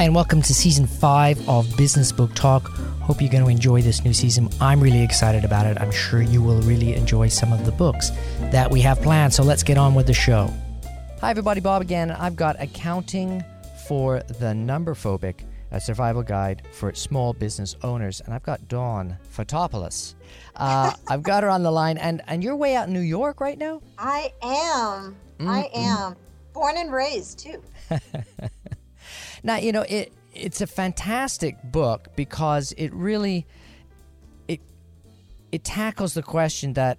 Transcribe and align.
Hi, 0.00 0.04
and 0.04 0.14
welcome 0.14 0.40
to 0.40 0.54
season 0.54 0.86
five 0.86 1.46
of 1.46 1.76
Business 1.76 2.10
Book 2.10 2.34
Talk. 2.34 2.68
Hope 3.02 3.20
you're 3.20 3.30
going 3.30 3.44
to 3.44 3.50
enjoy 3.50 3.82
this 3.82 4.02
new 4.02 4.14
season. 4.14 4.48
I'm 4.58 4.80
really 4.80 5.02
excited 5.02 5.44
about 5.44 5.66
it. 5.66 5.78
I'm 5.78 5.90
sure 5.90 6.22
you 6.22 6.42
will 6.42 6.62
really 6.62 6.94
enjoy 6.94 7.28
some 7.28 7.52
of 7.52 7.66
the 7.66 7.72
books 7.72 8.10
that 8.50 8.70
we 8.70 8.80
have 8.80 9.02
planned. 9.02 9.34
So 9.34 9.42
let's 9.42 9.62
get 9.62 9.76
on 9.76 9.94
with 9.94 10.06
the 10.06 10.14
show. 10.14 10.50
Hi, 11.20 11.28
everybody. 11.28 11.60
Bob 11.60 11.82
again. 11.82 12.10
I've 12.12 12.34
got 12.34 12.58
Accounting 12.62 13.44
for 13.86 14.22
the 14.38 14.54
Number 14.54 14.94
Phobic, 14.94 15.44
a 15.70 15.78
survival 15.78 16.22
guide 16.22 16.62
for 16.72 16.94
small 16.94 17.34
business 17.34 17.76
owners. 17.82 18.22
And 18.22 18.32
I've 18.32 18.42
got 18.42 18.68
Dawn 18.68 19.18
Fotopoulos. 19.36 20.14
Uh, 20.56 20.94
I've 21.08 21.22
got 21.22 21.42
her 21.42 21.50
on 21.50 21.62
the 21.62 21.70
line. 21.70 21.98
And, 21.98 22.22
and 22.26 22.42
you're 22.42 22.56
way 22.56 22.74
out 22.74 22.88
in 22.88 22.94
New 22.94 23.00
York 23.00 23.38
right 23.38 23.58
now? 23.58 23.82
I 23.98 24.32
am. 24.42 25.16
I 25.40 25.68
am. 25.74 26.16
Born 26.54 26.78
and 26.78 26.90
raised, 26.90 27.40
too. 27.40 27.62
Now, 29.42 29.56
you 29.56 29.72
know, 29.72 29.82
it 29.82 30.12
it's 30.34 30.60
a 30.60 30.66
fantastic 30.66 31.56
book 31.64 32.08
because 32.16 32.72
it 32.72 32.92
really 32.94 33.46
it 34.48 34.60
it 35.52 35.64
tackles 35.64 36.14
the 36.14 36.22
question 36.22 36.74
that 36.74 36.98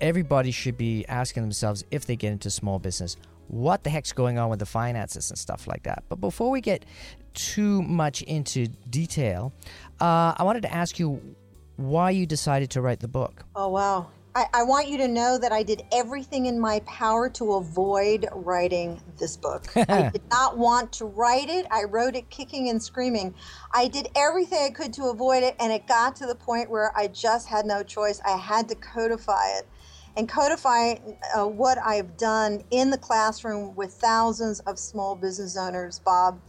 everybody 0.00 0.50
should 0.50 0.76
be 0.76 1.06
asking 1.08 1.42
themselves 1.42 1.84
if 1.90 2.06
they 2.06 2.16
get 2.16 2.32
into 2.32 2.50
small 2.50 2.78
business. 2.78 3.16
What 3.48 3.84
the 3.84 3.90
heck's 3.90 4.12
going 4.12 4.38
on 4.38 4.48
with 4.50 4.58
the 4.58 4.66
finances 4.66 5.30
and 5.30 5.38
stuff 5.38 5.66
like 5.66 5.82
that? 5.84 6.04
But 6.08 6.20
before 6.20 6.50
we 6.50 6.60
get 6.60 6.84
too 7.34 7.82
much 7.82 8.22
into 8.22 8.66
detail, 8.88 9.52
uh, 10.00 10.34
I 10.36 10.42
wanted 10.42 10.62
to 10.62 10.72
ask 10.72 10.98
you 10.98 11.20
why 11.76 12.10
you 12.10 12.26
decided 12.26 12.70
to 12.70 12.80
write 12.80 13.00
the 13.00 13.08
book. 13.08 13.44
Oh, 13.54 13.68
wow. 13.68 14.08
I, 14.34 14.46
I 14.54 14.62
want 14.62 14.88
you 14.88 14.96
to 14.98 15.08
know 15.08 15.36
that 15.38 15.52
I 15.52 15.62
did 15.62 15.82
everything 15.92 16.46
in 16.46 16.58
my 16.58 16.80
power 16.80 17.28
to 17.30 17.52
avoid 17.54 18.26
writing 18.32 19.00
this 19.18 19.36
book. 19.36 19.66
I 19.76 20.10
did 20.10 20.22
not 20.30 20.56
want 20.56 20.92
to 20.94 21.04
write 21.04 21.50
it. 21.50 21.66
I 21.70 21.84
wrote 21.84 22.16
it 22.16 22.30
kicking 22.30 22.68
and 22.70 22.82
screaming. 22.82 23.34
I 23.74 23.88
did 23.88 24.08
everything 24.16 24.58
I 24.62 24.70
could 24.70 24.94
to 24.94 25.04
avoid 25.10 25.42
it, 25.42 25.54
and 25.60 25.70
it 25.70 25.86
got 25.86 26.16
to 26.16 26.26
the 26.26 26.34
point 26.34 26.70
where 26.70 26.96
I 26.96 27.08
just 27.08 27.48
had 27.48 27.66
no 27.66 27.82
choice. 27.82 28.20
I 28.24 28.36
had 28.38 28.68
to 28.70 28.74
codify 28.74 29.58
it 29.58 29.68
and 30.16 30.28
codify 30.28 30.94
uh, 31.36 31.46
what 31.46 31.78
I've 31.78 32.16
done 32.16 32.64
in 32.70 32.90
the 32.90 32.98
classroom 32.98 33.74
with 33.74 33.92
thousands 33.92 34.60
of 34.60 34.78
small 34.78 35.14
business 35.14 35.56
owners, 35.56 35.98
Bob, 35.98 36.40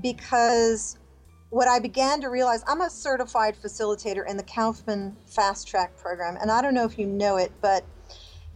because 0.00 0.98
what 1.56 1.68
I 1.68 1.78
began 1.78 2.20
to 2.20 2.28
realize, 2.28 2.62
I'm 2.66 2.82
a 2.82 2.90
certified 2.90 3.56
facilitator 3.56 4.28
in 4.28 4.36
the 4.36 4.42
Kauffman 4.42 5.16
FastTrac 5.26 5.96
program, 5.96 6.36
and 6.38 6.50
I 6.50 6.60
don't 6.60 6.74
know 6.74 6.84
if 6.84 6.98
you 6.98 7.06
know 7.06 7.38
it, 7.38 7.50
but 7.62 7.82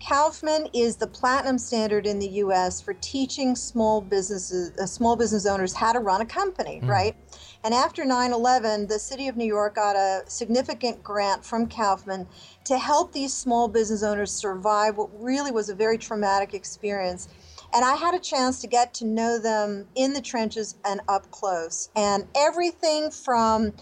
Kauffman 0.06 0.68
is 0.74 0.96
the 0.96 1.06
platinum 1.06 1.56
standard 1.56 2.06
in 2.06 2.18
the 2.18 2.28
U.S. 2.44 2.82
for 2.82 2.92
teaching 2.92 3.56
small 3.56 4.02
businesses, 4.02 4.76
uh, 4.78 4.84
small 4.84 5.16
business 5.16 5.46
owners 5.46 5.72
how 5.72 5.94
to 5.94 5.98
run 5.98 6.20
a 6.20 6.26
company, 6.26 6.80
right? 6.82 7.16
And 7.64 7.72
after 7.72 8.04
9/11, 8.04 8.88
the 8.88 8.98
city 8.98 9.28
of 9.28 9.36
New 9.36 9.46
York 9.46 9.76
got 9.76 9.96
a 9.96 10.22
significant 10.26 11.02
grant 11.02 11.42
from 11.42 11.68
Kauffman 11.68 12.26
to 12.64 12.76
help 12.78 13.12
these 13.12 13.32
small 13.32 13.66
business 13.66 14.02
owners 14.02 14.30
survive 14.30 14.98
what 14.98 15.08
really 15.18 15.50
was 15.50 15.70
a 15.70 15.74
very 15.74 15.96
traumatic 15.96 16.52
experience. 16.52 17.28
And 17.72 17.84
I 17.84 17.94
had 17.94 18.14
a 18.14 18.18
chance 18.18 18.60
to 18.60 18.66
get 18.66 18.94
to 18.94 19.04
know 19.04 19.38
them 19.38 19.86
in 19.94 20.12
the 20.12 20.20
trenches 20.20 20.76
and 20.84 21.00
up 21.08 21.30
close. 21.30 21.88
And 21.94 22.26
everything 22.34 23.10
from 23.10 23.72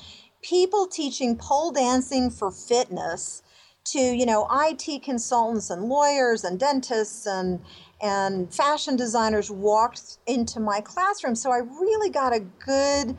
people 0.43 0.87
teaching 0.87 1.37
pole 1.37 1.73
dancing 1.73 2.31
for 2.31 2.51
fitness 2.51 3.43
to, 3.87 3.99
you 3.99 4.27
know, 4.27 4.47
IT 4.53 5.03
consultants 5.03 5.71
and 5.71 5.85
lawyers 5.85 6.45
and 6.45 6.59
dentists 6.59 7.27
and 7.27 7.61
and 8.01 8.55
fashion 8.55 8.95
designers 8.95 9.51
walked 9.51 10.19
into 10.27 10.61
my 10.61 10.81
classroom. 10.81 11.35
So 11.35 11.51
I 11.51 11.59
really 11.59 12.11
got 12.11 12.33
a 12.33 12.41
good 12.41 13.17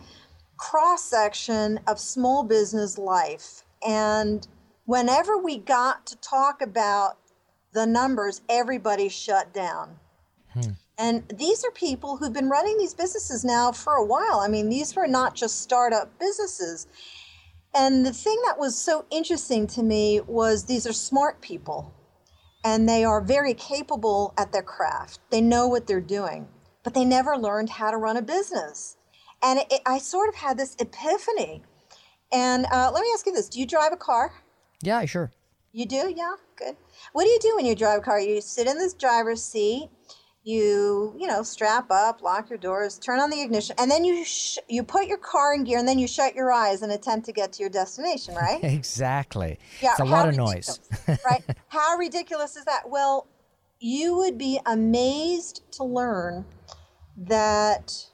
cross 0.57 1.03
section 1.03 1.79
of 1.88 1.99
small 1.99 2.44
business 2.44 2.97
life. 2.97 3.63
And 3.85 4.47
whenever 4.85 5.38
we 5.38 5.57
got 5.57 6.05
to 6.07 6.15
talk 6.17 6.61
about 6.61 7.17
the 7.73 7.85
numbers, 7.85 8.41
everybody 8.47 9.09
shut 9.09 9.53
down. 9.53 9.97
And 10.97 11.23
these 11.29 11.63
are 11.63 11.71
people 11.71 12.17
who've 12.17 12.33
been 12.33 12.49
running 12.49 12.77
these 12.77 12.93
businesses 12.93 13.45
now 13.45 13.71
for 13.71 13.93
a 13.93 14.03
while. 14.05 14.39
I 14.41 14.47
mean, 14.49 14.67
these 14.69 14.95
were 14.95 15.07
not 15.07 15.33
just 15.35 15.61
startup 15.61 16.17
businesses. 16.19 16.87
And 17.73 18.05
the 18.05 18.11
thing 18.11 18.37
that 18.45 18.59
was 18.59 18.77
so 18.77 19.05
interesting 19.09 19.65
to 19.67 19.83
me 19.83 20.19
was 20.21 20.65
these 20.65 20.85
are 20.87 20.93
smart 20.93 21.39
people 21.41 21.93
and 22.65 22.89
they 22.89 23.05
are 23.05 23.21
very 23.21 23.53
capable 23.53 24.33
at 24.37 24.51
their 24.51 24.63
craft. 24.63 25.19
They 25.29 25.39
know 25.39 25.67
what 25.67 25.87
they're 25.87 26.01
doing, 26.01 26.47
but 26.83 26.93
they 26.93 27.05
never 27.05 27.37
learned 27.37 27.69
how 27.69 27.91
to 27.91 27.97
run 27.97 28.17
a 28.17 28.21
business. 28.21 28.97
And 29.41 29.59
it, 29.59 29.67
it- 29.71 29.81
I 29.85 29.99
sort 29.99 30.27
of 30.29 30.35
had 30.35 30.57
this 30.57 30.75
epiphany. 30.79 31.63
And 32.31 32.65
uh, 32.71 32.91
let 32.93 33.01
me 33.01 33.09
ask 33.13 33.25
you 33.25 33.31
this 33.33 33.47
do 33.49 33.59
you 33.59 33.65
drive 33.65 33.93
a 33.93 33.97
car? 33.97 34.33
Yeah, 34.81 35.05
sure. 35.05 35.31
You 35.71 35.85
do? 35.85 36.13
Yeah, 36.15 36.33
good. 36.57 36.75
What 37.13 37.23
do 37.23 37.29
you 37.29 37.39
do 37.39 37.55
when 37.55 37.65
you 37.65 37.75
drive 37.75 37.99
a 37.99 38.01
car? 38.01 38.19
You 38.19 38.41
sit 38.41 38.67
in 38.67 38.77
this 38.77 38.93
driver's 38.93 39.43
seat, 39.43 39.89
you, 40.44 41.13
you 41.17 41.27
know, 41.27 41.44
strap 41.44 41.91
up, 41.91 42.22
lock 42.22 42.50
your 42.50 42.57
doors, 42.57 42.97
turn 42.97 43.19
on 43.19 43.29
the 43.29 43.41
ignition, 43.41 43.75
and 43.77 43.91
then 43.91 44.05
you 44.05 44.23
sh- 44.23 44.57
you 44.67 44.83
put 44.83 45.07
your 45.07 45.17
car 45.17 45.53
in 45.53 45.63
gear 45.63 45.77
and 45.77 45.88
then 45.88 46.00
you 46.00 46.07
shut 46.07 46.35
your 46.35 46.51
eyes 46.51 46.81
and 46.81 46.91
attempt 46.91 47.25
to 47.25 47.31
get 47.31 47.53
to 47.53 47.61
your 47.61 47.69
destination, 47.69 48.35
right? 48.35 48.63
Exactly. 48.63 49.59
Yeah, 49.81 49.91
it's 49.91 50.00
a 50.00 50.05
lot 50.05 50.27
of 50.27 50.35
noise. 50.35 50.79
right? 51.07 51.44
How 51.67 51.97
ridiculous 51.97 52.55
is 52.55 52.66
that? 52.66 52.89
Well, 52.89 53.27
you 53.79 54.16
would 54.17 54.38
be 54.38 54.59
amazed 54.66 55.63
to 55.73 55.83
learn 55.83 56.45
that 57.17 58.06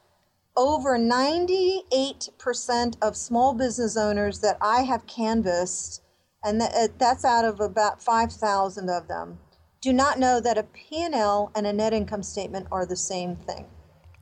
over 0.57 0.97
98% 0.97 2.97
of 3.02 3.18
small 3.18 3.53
business 3.53 3.97
owners 3.97 4.40
that 4.40 4.57
I 4.62 4.84
have 4.84 5.06
canvassed, 5.06 6.02
and 6.44 6.62
that, 6.62 6.74
uh, 6.74 6.88
that's 6.97 7.25
out 7.25 7.46
of 7.46 7.59
about 7.59 8.02
5,000 8.02 8.90
of 8.90 9.07
them, 9.07 9.40
do 9.85 9.94
not 9.94 10.18
know 10.18 10.40
that 10.40 10.57
a 10.57 10.63
P&L 10.63 11.51
and 11.53 11.68
a 11.68 11.72
net 11.72 11.94
income 11.94 12.23
statement 12.23 12.66
are 12.72 12.88
the 12.88 12.96
same 12.96 13.35
thing. 13.35 13.68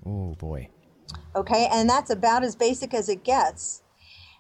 Oh 0.06 0.36
boy. 0.36 0.68
okay? 1.38 1.70
And 1.72 1.90
that's 1.90 2.10
about 2.10 2.44
as 2.44 2.54
basic 2.54 2.94
as 2.94 3.08
it 3.08 3.24
gets. 3.24 3.82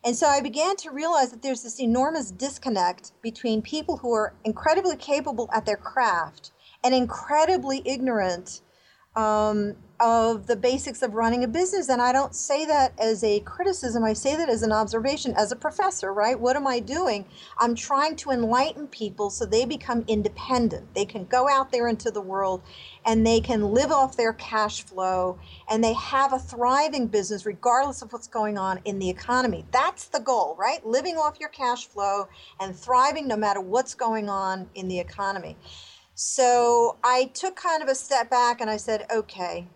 And 0.03 0.17
so 0.17 0.27
i 0.27 0.41
began 0.41 0.75
to 0.75 0.91
realize 0.91 1.31
that 1.31 1.41
there's 1.41 1.63
this 1.63 1.79
enormous 1.79 2.29
disconnect 2.29 3.13
between 3.21 3.61
people 3.61 3.95
who 3.95 4.11
are 4.11 4.33
incredibly 4.43 4.97
capable 4.97 5.49
at 5.53 5.65
their 5.65 5.77
craft 5.77 6.51
and 6.83 6.93
incredibly 6.93 7.81
ignorant 7.85 8.59
um, 9.15 9.75
of 9.99 10.47
the 10.47 10.55
basics 10.55 11.01
of 11.01 11.13
running 11.13 11.43
a 11.45 11.47
business. 11.47 11.87
And 11.87 12.01
i 12.01 12.11
don't 12.11 12.35
say 12.35 12.65
that 12.65 12.93
as 12.99 13.23
a 13.23 13.39
criticism. 13.41 14.03
I 14.03 14.13
say 14.13 14.35
that 14.35 14.49
as 14.49 14.61
an 14.63 14.71
observation. 14.71 15.33
As 15.37 15.51
a 15.51 15.55
professor 15.55 16.13
right? 16.13 16.39
What 16.39 16.55
am 16.55 16.67
i 16.67 16.79
doing? 16.79 17.25
I'm 17.57 17.75
trying 17.75 18.15
to 18.17 18.31
enlighten 18.31 18.87
people 18.87 19.29
so 19.29 19.45
they 19.45 19.65
become 19.65 20.03
independent. 20.07 20.93
They 20.93 21.05
can 21.05 21.25
go 21.25 21.47
out 21.49 21.71
there 21.71 21.87
into 21.87 22.11
the 22.11 22.21
world 22.21 22.61
and 23.05 23.25
they 23.25 23.39
can 23.39 23.73
live 23.73 23.91
off 23.91 24.17
their 24.17 24.33
cash 24.33 24.83
flow 24.83 25.39
and 25.69 25.83
they 25.83 25.93
have 25.93 26.33
a 26.33 26.39
thriving 26.39 27.07
business 27.07 27.45
regardless 27.45 28.01
of 28.01 28.11
what's 28.11 28.27
going 28.27 28.57
on 28.57 28.79
in 28.85 28.99
the 28.99 29.09
economy. 29.09 29.65
That's 29.71 30.05
the 30.05 30.19
goal 30.19 30.55
right? 30.59 30.85
Living 30.85 31.15
off 31.15 31.39
your 31.39 31.49
cash 31.49 31.87
flow 31.87 32.27
and 32.59 32.75
thriving 32.75 33.27
no 33.27 33.37
matter 33.37 33.61
what's 33.61 33.93
going 33.93 34.29
on 34.29 34.69
in 34.75 34.87
the 34.89 34.99
economy 34.99 35.55
so 36.25 36.95
I 37.03 37.25
took 37.33 37.57
kind 37.57 37.83
of 37.83 37.89
a 37.89 37.95
step 37.95 38.29
back 38.29 38.61
and 38.61 38.69
I 38.69 38.77
said, 38.77 39.05
okay, 39.13 39.67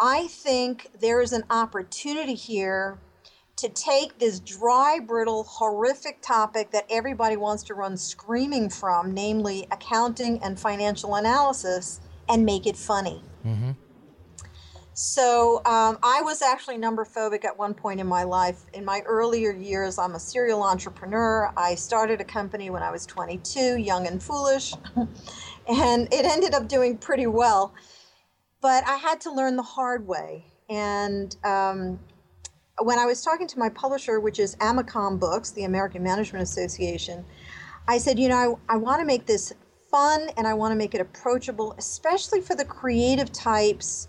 I 0.00 0.26
think 0.28 0.90
there 0.98 1.20
is 1.20 1.34
an 1.34 1.44
opportunity 1.50 2.32
here 2.32 2.98
to 3.56 3.68
take 3.68 4.18
this 4.18 4.40
dry, 4.40 4.98
brittle, 4.98 5.44
horrific 5.44 6.22
topic 6.22 6.70
that 6.70 6.86
everybody 6.88 7.36
wants 7.36 7.62
to 7.64 7.74
run 7.74 7.98
screaming 7.98 8.70
from, 8.70 9.12
namely 9.12 9.66
accounting 9.70 10.42
and 10.42 10.58
financial 10.58 11.16
analysis, 11.16 12.00
and 12.30 12.46
make 12.46 12.66
it 12.66 12.76
funny. 12.76 13.22
Mm-hmm. 13.44 13.72
So 14.94 15.56
um, 15.64 15.98
I 16.02 16.20
was 16.22 16.42
actually 16.42 16.76
number 16.76 17.04
phobic 17.04 17.46
at 17.46 17.56
one 17.56 17.72
point 17.72 17.98
in 17.98 18.06
my 18.06 18.24
life. 18.24 18.60
In 18.74 18.84
my 18.84 19.00
earlier 19.06 19.52
years, 19.52 19.98
I'm 19.98 20.14
a 20.14 20.20
serial 20.20 20.62
entrepreneur. 20.62 21.50
I 21.56 21.76
started 21.76 22.20
a 22.20 22.24
company 22.24 22.68
when 22.68 22.82
I 22.82 22.90
was 22.90 23.06
22, 23.06 23.78
young 23.78 24.06
and 24.06 24.22
foolish, 24.22 24.74
and 25.66 26.12
it 26.12 26.26
ended 26.26 26.52
up 26.52 26.68
doing 26.68 26.98
pretty 26.98 27.26
well. 27.26 27.72
But 28.60 28.86
I 28.86 28.96
had 28.96 29.20
to 29.22 29.32
learn 29.32 29.56
the 29.56 29.62
hard 29.62 30.06
way. 30.06 30.44
And 30.68 31.34
um, 31.42 31.98
when 32.82 32.98
I 32.98 33.06
was 33.06 33.22
talking 33.22 33.46
to 33.48 33.58
my 33.58 33.70
publisher, 33.70 34.20
which 34.20 34.38
is 34.38 34.56
Amacom 34.56 35.18
Books, 35.18 35.52
the 35.52 35.64
American 35.64 36.02
Management 36.02 36.42
Association, 36.42 37.24
I 37.88 37.96
said, 37.96 38.18
you 38.18 38.28
know, 38.28 38.60
I, 38.68 38.74
I 38.74 38.76
want 38.76 39.00
to 39.00 39.06
make 39.06 39.24
this 39.24 39.54
fun 39.90 40.28
and 40.36 40.46
I 40.46 40.52
want 40.52 40.72
to 40.72 40.76
make 40.76 40.94
it 40.94 41.00
approachable, 41.00 41.74
especially 41.78 42.42
for 42.42 42.54
the 42.54 42.64
creative 42.64 43.32
types 43.32 44.08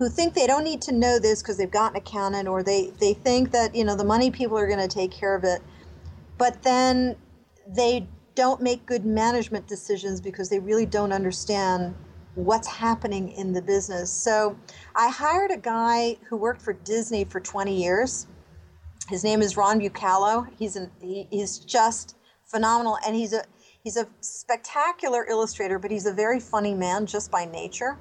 who 0.00 0.08
think 0.08 0.32
they 0.32 0.46
don't 0.46 0.64
need 0.64 0.80
to 0.80 0.92
know 0.92 1.18
this 1.18 1.42
because 1.42 1.58
they've 1.58 1.70
got 1.70 1.92
an 1.92 1.98
accountant 1.98 2.48
or 2.48 2.62
they, 2.62 2.90
they 2.98 3.12
think 3.12 3.50
that, 3.52 3.74
you 3.74 3.84
know, 3.84 3.94
the 3.94 4.02
money 4.02 4.30
people 4.30 4.58
are 4.58 4.66
going 4.66 4.80
to 4.80 4.88
take 4.88 5.10
care 5.10 5.36
of 5.36 5.44
it. 5.44 5.60
But 6.38 6.62
then 6.62 7.16
they 7.68 8.08
don't 8.34 8.62
make 8.62 8.86
good 8.86 9.04
management 9.04 9.68
decisions 9.68 10.18
because 10.22 10.48
they 10.48 10.58
really 10.58 10.86
don't 10.86 11.12
understand 11.12 11.94
what's 12.34 12.66
happening 12.66 13.32
in 13.32 13.52
the 13.52 13.60
business. 13.60 14.10
So 14.10 14.56
I 14.96 15.10
hired 15.10 15.50
a 15.50 15.58
guy 15.58 16.16
who 16.30 16.38
worked 16.38 16.62
for 16.62 16.72
Disney 16.72 17.24
for 17.24 17.38
20 17.38 17.76
years. 17.76 18.26
His 19.10 19.22
name 19.22 19.42
is 19.42 19.54
Ron 19.58 19.80
Bucalo. 19.80 20.46
He's 20.58 20.76
an, 20.76 20.90
he, 21.02 21.28
he's 21.30 21.58
just 21.58 22.16
phenomenal, 22.46 22.96
and 23.04 23.14
he's 23.14 23.34
a 23.34 23.44
he's 23.82 23.96
a 23.96 24.06
spectacular 24.20 25.26
illustrator, 25.26 25.78
but 25.78 25.90
he's 25.90 26.06
a 26.06 26.12
very 26.12 26.40
funny 26.40 26.74
man 26.74 27.06
just 27.06 27.30
by 27.30 27.44
nature. 27.44 27.98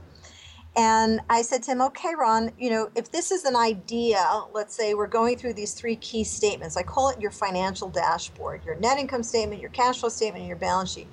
And 0.75 1.19
I 1.29 1.41
said 1.41 1.63
to 1.63 1.71
him, 1.71 1.81
okay, 1.81 2.13
Ron, 2.17 2.51
you 2.57 2.69
know, 2.69 2.89
if 2.95 3.11
this 3.11 3.31
is 3.31 3.43
an 3.43 3.55
idea, 3.55 4.43
let's 4.53 4.75
say 4.75 4.93
we're 4.93 5.07
going 5.07 5.37
through 5.37 5.53
these 5.53 5.73
three 5.73 5.95
key 5.95 6.23
statements. 6.23 6.77
I 6.77 6.83
call 6.83 7.09
it 7.09 7.19
your 7.19 7.31
financial 7.31 7.89
dashboard, 7.89 8.63
your 8.63 8.75
net 8.75 8.97
income 8.97 9.23
statement, 9.23 9.61
your 9.61 9.71
cash 9.71 9.99
flow 9.99 10.09
statement, 10.09 10.41
and 10.41 10.47
your 10.47 10.57
balance 10.57 10.93
sheet. 10.93 11.07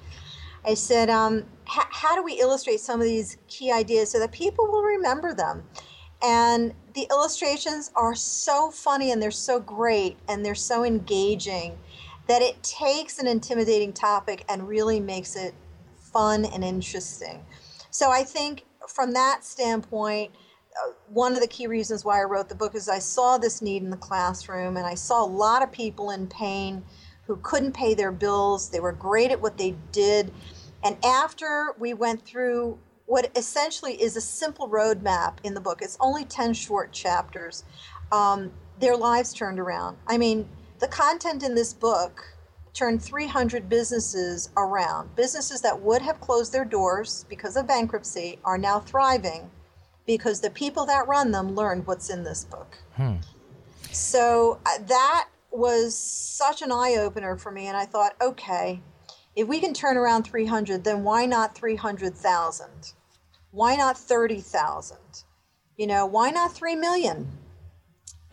I 0.64 0.74
said, 0.74 1.10
um, 1.10 1.46
how 1.64 2.14
do 2.14 2.22
we 2.22 2.34
illustrate 2.34 2.80
some 2.80 3.00
of 3.00 3.06
these 3.06 3.38
key 3.48 3.72
ideas 3.72 4.10
so 4.10 4.18
that 4.18 4.32
people 4.32 4.66
will 4.66 4.82
remember 4.82 5.32
them? 5.32 5.64
And 6.22 6.74
the 6.94 7.06
illustrations 7.10 7.90
are 7.94 8.14
so 8.14 8.70
funny 8.70 9.12
and 9.12 9.22
they're 9.22 9.30
so 9.30 9.60
great 9.60 10.16
and 10.28 10.44
they're 10.44 10.54
so 10.54 10.84
engaging 10.84 11.78
that 12.26 12.42
it 12.42 12.62
takes 12.62 13.18
an 13.18 13.26
intimidating 13.26 13.92
topic 13.92 14.44
and 14.48 14.66
really 14.66 14.98
makes 14.98 15.36
it 15.36 15.54
fun 15.96 16.44
and 16.44 16.64
interesting. 16.64 17.44
So 17.90 18.10
I 18.10 18.24
think 18.24 18.65
from 18.88 19.12
that 19.12 19.44
standpoint, 19.44 20.32
uh, 20.72 20.92
one 21.08 21.34
of 21.34 21.40
the 21.40 21.46
key 21.46 21.66
reasons 21.66 22.04
why 22.04 22.20
I 22.20 22.24
wrote 22.24 22.48
the 22.48 22.54
book 22.54 22.74
is 22.74 22.88
I 22.88 22.98
saw 22.98 23.38
this 23.38 23.62
need 23.62 23.82
in 23.82 23.90
the 23.90 23.96
classroom 23.96 24.76
and 24.76 24.86
I 24.86 24.94
saw 24.94 25.24
a 25.24 25.26
lot 25.26 25.62
of 25.62 25.72
people 25.72 26.10
in 26.10 26.26
pain 26.26 26.84
who 27.26 27.36
couldn't 27.36 27.72
pay 27.72 27.94
their 27.94 28.12
bills. 28.12 28.68
They 28.68 28.80
were 28.80 28.92
great 28.92 29.30
at 29.30 29.40
what 29.40 29.58
they 29.58 29.76
did 29.92 30.32
and 30.86 30.96
after 31.04 31.74
we 31.78 31.94
went 31.94 32.24
through 32.24 32.78
what 33.06 33.30
essentially 33.36 34.00
is 34.00 34.16
a 34.16 34.20
simple 34.20 34.68
roadmap 34.68 35.34
in 35.42 35.54
the 35.54 35.60
book, 35.60 35.80
it's 35.82 35.96
only 36.00 36.24
10 36.24 36.54
short 36.54 36.92
chapters, 36.92 37.64
um, 38.12 38.52
their 38.78 38.96
lives 38.96 39.32
turned 39.32 39.58
around. 39.58 39.96
I 40.06 40.16
mean, 40.16 40.48
the 40.78 40.88
content 40.88 41.42
in 41.42 41.56
this 41.56 41.72
book 41.72 42.35
turned 42.76 43.02
300 43.02 43.68
businesses 43.68 44.50
around. 44.56 45.16
Businesses 45.16 45.62
that 45.62 45.80
would 45.80 46.02
have 46.02 46.20
closed 46.20 46.52
their 46.52 46.64
doors 46.64 47.24
because 47.28 47.56
of 47.56 47.66
bankruptcy 47.66 48.38
are 48.44 48.58
now 48.58 48.78
thriving 48.78 49.50
because 50.06 50.40
the 50.40 50.50
people 50.50 50.86
that 50.86 51.08
run 51.08 51.32
them 51.32 51.54
learned 51.54 51.86
what's 51.86 52.10
in 52.10 52.22
this 52.22 52.44
book. 52.44 52.76
Hmm. 52.94 53.16
So 53.90 54.60
uh, 54.66 54.78
that 54.86 55.28
was 55.50 55.96
such 55.96 56.60
an 56.62 56.70
eye 56.70 56.96
opener 56.98 57.36
for 57.36 57.50
me. 57.50 57.66
And 57.66 57.76
I 57.76 57.86
thought, 57.86 58.14
okay, 58.20 58.82
if 59.34 59.48
we 59.48 59.58
can 59.58 59.72
turn 59.72 59.96
around 59.96 60.24
300, 60.24 60.84
then 60.84 61.02
why 61.02 61.26
not 61.26 61.54
300,000? 61.54 62.92
Why 63.50 63.74
not 63.74 63.98
30,000? 63.98 64.98
You 65.76 65.86
know, 65.86 66.06
why 66.06 66.30
not 66.30 66.52
3 66.52 66.76
million? 66.76 67.38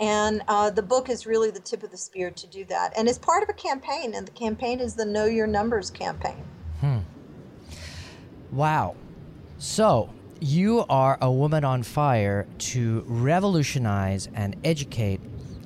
And 0.04 0.44
uh, 0.50 0.70
the 0.70 0.84
book 0.84 1.08
is 1.08 1.26
really 1.26 1.50
the 1.50 1.62
tip 1.62 1.82
of 1.82 1.90
the 1.90 1.98
spear 1.98 2.30
to 2.30 2.48
do 2.48 2.66
that. 2.66 2.92
And 2.98 3.08
it's 3.08 3.18
part 3.18 3.42
of 3.42 3.48
a 3.48 3.54
campaign, 3.54 4.14
and 4.14 4.28
the 4.28 4.34
campaign 4.34 4.82
is 4.82 4.96
the 4.96 5.06
Know 5.06 5.24
Your 5.24 5.48
Numbers 5.48 5.90
campaign. 5.90 6.44
Hmm. 6.82 6.98
Wow. 8.52 8.98
So, 9.60 10.10
you 10.42 10.84
are 10.90 11.18
a 11.22 11.32
woman 11.32 11.64
on 11.64 11.84
fire 11.84 12.46
to 12.58 13.06
revolutionize 13.08 14.28
and 14.36 14.58
educate 14.66 15.22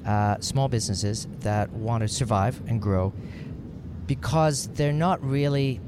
uh, 0.06 0.40
small 0.40 0.68
businesses 0.68 1.28
that 1.40 1.72
want 1.72 2.04
to 2.04 2.08
survive 2.08 2.62
and 2.68 2.80
grow 2.80 3.14
because 4.06 4.68
they're 4.68 4.94
not 4.94 5.20
really 5.24 5.82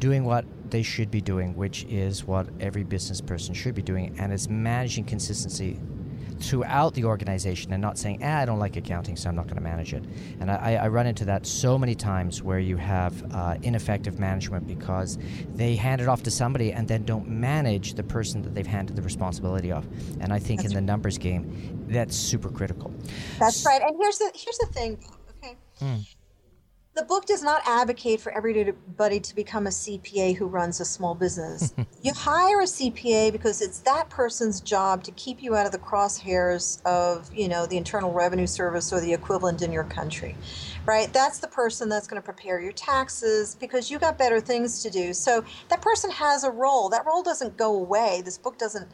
doing 0.00 0.24
what 0.24 0.44
they 0.68 0.82
should 0.82 1.12
be 1.12 1.20
doing, 1.20 1.54
which 1.54 1.84
is 1.84 2.24
what 2.24 2.48
every 2.58 2.82
business 2.82 3.20
person 3.20 3.54
should 3.54 3.76
be 3.76 3.82
doing, 3.82 4.18
and 4.18 4.32
it's 4.32 4.48
managing 4.48 5.04
consistency 5.04 5.78
throughout 6.42 6.94
the 6.94 7.04
organization 7.04 7.72
and 7.72 7.80
not 7.80 7.98
saying, 7.98 8.20
ah, 8.22 8.40
I 8.40 8.44
don't 8.44 8.58
like 8.58 8.76
accounting, 8.76 9.16
so 9.16 9.28
I'm 9.28 9.36
not 9.36 9.46
going 9.46 9.56
to 9.56 9.62
manage 9.62 9.94
it. 9.94 10.04
And 10.40 10.50
I, 10.50 10.74
I, 10.74 10.88
run 10.88 11.06
into 11.06 11.24
that 11.26 11.46
so 11.46 11.78
many 11.78 11.94
times 11.94 12.42
where 12.42 12.58
you 12.58 12.76
have 12.76 13.32
uh, 13.32 13.56
ineffective 13.62 14.18
management 14.18 14.66
because 14.66 15.18
they 15.54 15.76
hand 15.76 16.00
it 16.00 16.08
off 16.08 16.22
to 16.24 16.30
somebody 16.30 16.72
and 16.72 16.88
then 16.88 17.04
don't 17.04 17.28
manage 17.28 17.94
the 17.94 18.02
person 18.02 18.42
that 18.42 18.54
they've 18.54 18.66
handed 18.66 18.96
the 18.96 19.02
responsibility 19.02 19.72
of. 19.72 19.86
And 20.20 20.32
I 20.32 20.38
think 20.38 20.62
that's 20.62 20.72
in 20.72 20.74
the 20.74 20.80
numbers 20.80 21.18
game, 21.18 21.86
that's 21.88 22.16
super 22.16 22.48
critical. 22.48 22.92
That's 23.38 23.64
right. 23.64 23.82
And 23.82 23.96
here's 24.00 24.18
the 24.18 24.30
here's 24.34 24.58
the 24.58 24.66
thing. 24.66 24.98
Okay. 25.42 25.56
Mm 25.80 26.04
the 26.94 27.04
book 27.04 27.24
does 27.24 27.42
not 27.42 27.62
advocate 27.64 28.20
for 28.20 28.32
everybody 28.32 29.18
to 29.18 29.34
become 29.34 29.66
a 29.66 29.70
CPA 29.70 30.36
who 30.36 30.46
runs 30.46 30.78
a 30.78 30.84
small 30.84 31.14
business. 31.14 31.72
you 32.02 32.12
hire 32.12 32.60
a 32.60 32.64
CPA 32.64 33.32
because 33.32 33.62
it's 33.62 33.78
that 33.80 34.10
person's 34.10 34.60
job 34.60 35.02
to 35.04 35.10
keep 35.12 35.42
you 35.42 35.56
out 35.56 35.64
of 35.64 35.72
the 35.72 35.78
crosshairs 35.78 36.84
of, 36.84 37.32
you 37.34 37.48
know, 37.48 37.64
the 37.64 37.78
Internal 37.78 38.12
Revenue 38.12 38.46
Service 38.46 38.92
or 38.92 39.00
the 39.00 39.12
equivalent 39.12 39.62
in 39.62 39.72
your 39.72 39.84
country. 39.84 40.36
Right? 40.84 41.10
That's 41.12 41.38
the 41.38 41.48
person 41.48 41.88
that's 41.88 42.06
going 42.06 42.20
to 42.20 42.24
prepare 42.24 42.60
your 42.60 42.72
taxes 42.72 43.56
because 43.58 43.90
you 43.90 43.98
got 43.98 44.18
better 44.18 44.40
things 44.40 44.82
to 44.82 44.90
do. 44.90 45.14
So 45.14 45.44
that 45.70 45.80
person 45.80 46.10
has 46.10 46.44
a 46.44 46.50
role. 46.50 46.90
That 46.90 47.06
role 47.06 47.22
doesn't 47.22 47.56
go 47.56 47.74
away. 47.74 48.20
This 48.22 48.36
book 48.36 48.58
doesn't 48.58 48.88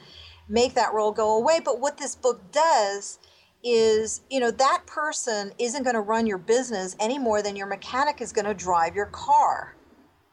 make 0.48 0.74
that 0.74 0.92
role 0.94 1.10
go 1.10 1.36
away, 1.36 1.60
but 1.64 1.80
what 1.80 1.98
this 1.98 2.14
book 2.14 2.52
does 2.52 3.18
is 3.64 4.22
you 4.30 4.38
know 4.38 4.50
that 4.50 4.82
person 4.86 5.52
isn't 5.58 5.82
going 5.82 5.94
to 5.94 6.00
run 6.00 6.26
your 6.26 6.38
business 6.38 6.94
any 7.00 7.18
more 7.18 7.42
than 7.42 7.56
your 7.56 7.66
mechanic 7.66 8.20
is 8.20 8.32
going 8.32 8.44
to 8.44 8.54
drive 8.54 8.94
your 8.94 9.06
car 9.06 9.74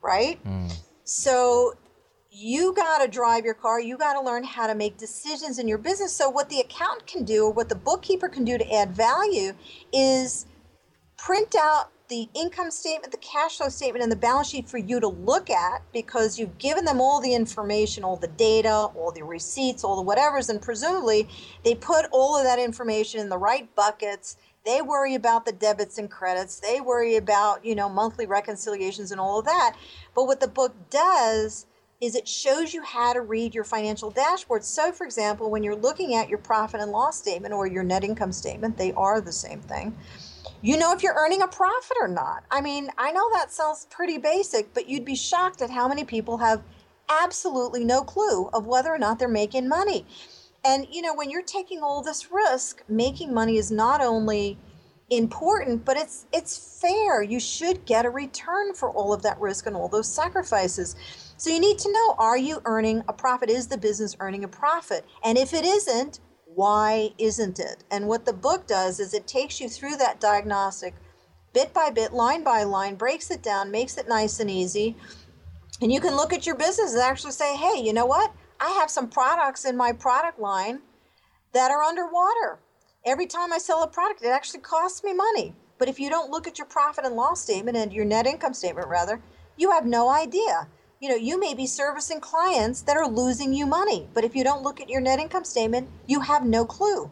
right 0.01 0.44
mm. 0.44 0.72
so 1.04 1.74
you 2.30 2.74
got 2.74 3.01
to 3.01 3.07
drive 3.07 3.44
your 3.44 3.56
car 3.56 3.80
you 3.80 3.98
got 3.98 4.13
to 4.13 4.22
learn 4.22 4.44
how 4.44 4.68
to 4.68 4.75
make 4.75 4.98
decisions 4.98 5.57
in 5.57 5.68
your 5.68 5.80
business 5.80 6.16
so 6.16 6.30
what 6.30 6.50
the 6.50 6.60
accountant 6.60 7.07
can 7.07 7.24
do 7.24 7.45
or 7.45 7.51
what 7.51 7.68
the 7.68 7.75
bookkeeper 7.75 8.30
can 8.30 8.45
do 8.45 8.57
to 8.57 8.74
add 8.74 8.92
value 8.92 9.54
is 9.92 10.45
print 11.18 11.56
out 11.60 11.92
the 12.07 12.30
income 12.34 12.72
statement, 12.72 13.12
the 13.12 13.18
cash 13.18 13.57
flow 13.57 13.69
statement, 13.69 14.04
and 14.04 14.12
the 14.12 14.18
balance 14.18 14.50
sheet 14.50 14.69
for 14.69 14.78
you 14.78 15.00
to 15.00 15.07
look 15.07 15.50
at 15.50 15.81
because 15.92 16.38
you've 16.38 16.57
given 16.57 16.86
them 16.86 17.02
all 17.02 17.19
the 17.19 17.34
information, 17.34 18.04
all 18.04 18.18
the 18.18 18.28
data, 18.28 18.69
all 18.69 19.12
the 19.12 19.24
receipts, 19.24 19.84
all 19.84 20.04
the 20.04 20.16
whatevers, 20.16 20.50
and 20.50 20.62
presumably 20.62 21.28
they 21.63 21.75
put 21.75 22.06
all 22.12 22.38
of 22.38 22.44
that 22.44 22.60
information 22.60 23.19
in 23.19 23.30
the 23.30 23.38
right 23.38 23.74
buckets. 23.75 24.38
They 24.66 24.81
worry 24.81 25.16
about 25.16 25.46
the 25.46 25.52
debits 25.52 25.98
and 25.98 26.10
credits. 26.10 26.60
They 26.60 26.81
worry 26.81 27.16
about, 27.16 27.64
you 27.64 27.76
know, 27.76 27.88
monthly 27.90 28.26
reconciliations 28.26 29.12
and 29.12 29.19
all 29.19 29.40
of 29.40 29.45
that. 29.45 29.76
But 30.16 30.26
what 30.26 30.40
the 30.40 30.47
book 30.47 30.74
does 30.90 31.68
is 32.06 32.16
it 32.16 32.28
shows 32.28 32.74
you 32.74 32.83
how 32.83 33.14
to 33.14 33.21
read 33.21 33.56
your 33.56 33.64
financial 33.64 34.12
dashboard. 34.12 34.64
So, 34.64 34.92
for 34.92 35.06
example, 35.06 35.50
when 35.50 35.64
you're 35.64 35.76
looking 35.76 36.16
at 36.16 36.30
your 36.30 36.38
profit 36.38 36.81
and 36.81 36.92
loss 36.92 37.18
statement 37.18 37.54
or 37.54 37.68
your 37.68 37.83
net 37.83 38.04
income 38.04 38.31
statement, 38.31 38.78
they 38.78 38.94
are 38.94 39.19
the 39.21 39.31
same 39.31 39.62
thing 39.62 39.95
you 40.66 40.78
know 40.78 40.92
if 40.94 41.04
you're 41.04 41.16
earning 41.16 41.44
a 41.44 41.47
profit 41.47 41.95
or 42.02 42.07
not. 42.07 42.44
I 42.50 42.59
mean, 42.59 42.90
I 42.97 43.12
know 43.12 43.30
that 43.33 43.52
sounds 43.52 43.85
pretty 43.92 44.18
basic, 44.18 44.74
but 44.74 44.90
you'd 44.90 45.06
be 45.06 45.16
shocked 45.16 45.62
at 45.62 45.69
how 45.69 45.88
many 45.88 46.04
people 46.04 46.38
have 46.40 46.64
absolutely 47.07 47.83
no 47.83 48.02
clue 48.02 48.47
of 48.47 48.66
whether 48.66 48.90
or 48.90 48.97
not 48.97 49.19
they're 49.19 49.28
making 49.28 49.68
money. 49.68 50.07
And 50.64 50.88
you 50.90 51.04
know, 51.04 51.14
when 51.14 51.30
you're 51.30 51.44
taking 51.44 51.83
all 51.83 52.02
this 52.02 52.31
risk, 52.31 52.83
making 52.90 53.31
money 53.31 53.57
is 53.57 53.69
not 53.69 54.02
only 54.02 54.57
important, 55.12 55.85
but 55.85 55.97
it's 55.97 56.26
it's 56.33 56.81
fair. 56.81 57.21
You 57.21 57.40
should 57.40 57.85
get 57.85 58.06
a 58.06 58.09
return 58.09 58.74
for 58.74 58.90
all 58.90 59.14
of 59.14 59.21
that 59.21 59.40
risk 59.40 59.68
and 59.68 59.76
all 59.76 59.88
those 59.88 60.12
sacrifices. 60.12 60.95
So 61.37 61.49
you 61.49 61.59
need 61.59 61.80
to 61.80 61.92
know 61.92 62.15
are 62.18 62.37
you 62.37 62.61
earning 62.65 63.04
a 63.07 63.13
profit? 63.13 63.49
Is 63.49 63.68
the 63.68 63.77
business 63.77 64.15
earning 64.19 64.44
a 64.44 64.47
profit? 64.47 65.06
And 65.23 65.37
if 65.37 65.54
it 65.54 65.65
isn't, 65.65 66.19
why 66.45 67.11
isn't 67.18 67.59
it? 67.59 67.83
And 67.92 68.07
what 68.07 68.25
the 68.25 68.33
book 68.33 68.68
does 68.68 68.99
is 68.99 69.13
it 69.13 69.27
takes 69.27 69.59
you 69.59 69.68
through 69.68 69.97
that 69.97 70.21
diagnostic 70.21 70.95
bit 71.54 71.73
by 71.73 71.89
bit, 71.89 72.13
line 72.13 72.44
by 72.44 72.63
line, 72.63 72.95
breaks 72.95 73.31
it 73.31 73.44
down, 73.44 73.71
makes 73.71 73.97
it 73.97 74.07
nice 74.07 74.39
and 74.39 74.49
easy. 74.49 74.95
And 75.81 75.92
you 75.92 75.99
can 75.99 76.15
look 76.15 76.31
at 76.31 76.45
your 76.45 76.56
business 76.56 76.94
and 76.94 77.01
actually 77.01 77.33
say, 77.33 77.56
hey, 77.56 77.81
you 77.81 77.92
know 77.92 78.06
what? 78.06 78.33
I 78.59 78.69
have 78.71 78.89
some 78.89 79.09
products 79.09 79.65
in 79.65 79.75
my 79.75 79.92
product 79.92 80.39
line 80.39 80.80
that 81.54 81.71
are 81.71 81.83
underwater. 81.83 82.59
Every 83.06 83.27
time 83.27 83.51
I 83.51 83.57
sell 83.57 83.83
a 83.83 83.87
product, 83.87 84.23
it 84.23 84.30
actually 84.30 84.61
costs 84.61 85.04
me 85.04 85.13
money. 85.13 85.54
But 85.77 85.89
if 85.89 85.99
you 85.99 86.09
don't 86.09 86.31
look 86.31 86.47
at 86.47 86.57
your 86.57 86.68
profit 86.68 87.06
and 87.06 87.15
loss 87.15 87.42
statement 87.42 87.75
and 87.75 87.92
your 87.92 88.06
net 88.06 88.25
income 88.25 88.54
statement, 88.54 88.87
rather, 88.87 89.21
you 89.57 89.71
have 89.71 89.85
no 89.85 90.09
idea 90.09 90.68
you 91.06 91.12
know, 91.12 91.18
you 91.18 91.40
may 91.40 91.54
be 91.54 91.68
servicing 91.68 92.19
clients 92.19 92.81
that 92.81 92.97
are 92.97 93.07
losing 93.07 93.54
you 93.54 93.68
money, 93.68 94.07
but 94.16 94.24
if 94.24 94.35
you 94.35 94.44
don't 94.44 94.64
look 94.64 94.81
at 94.81 94.90
your 94.90 95.02
net 95.02 95.19
income 95.19 95.44
statement, 95.44 95.88
you 96.07 96.19
have 96.19 96.44
no 96.44 96.66
clue. 96.66 97.12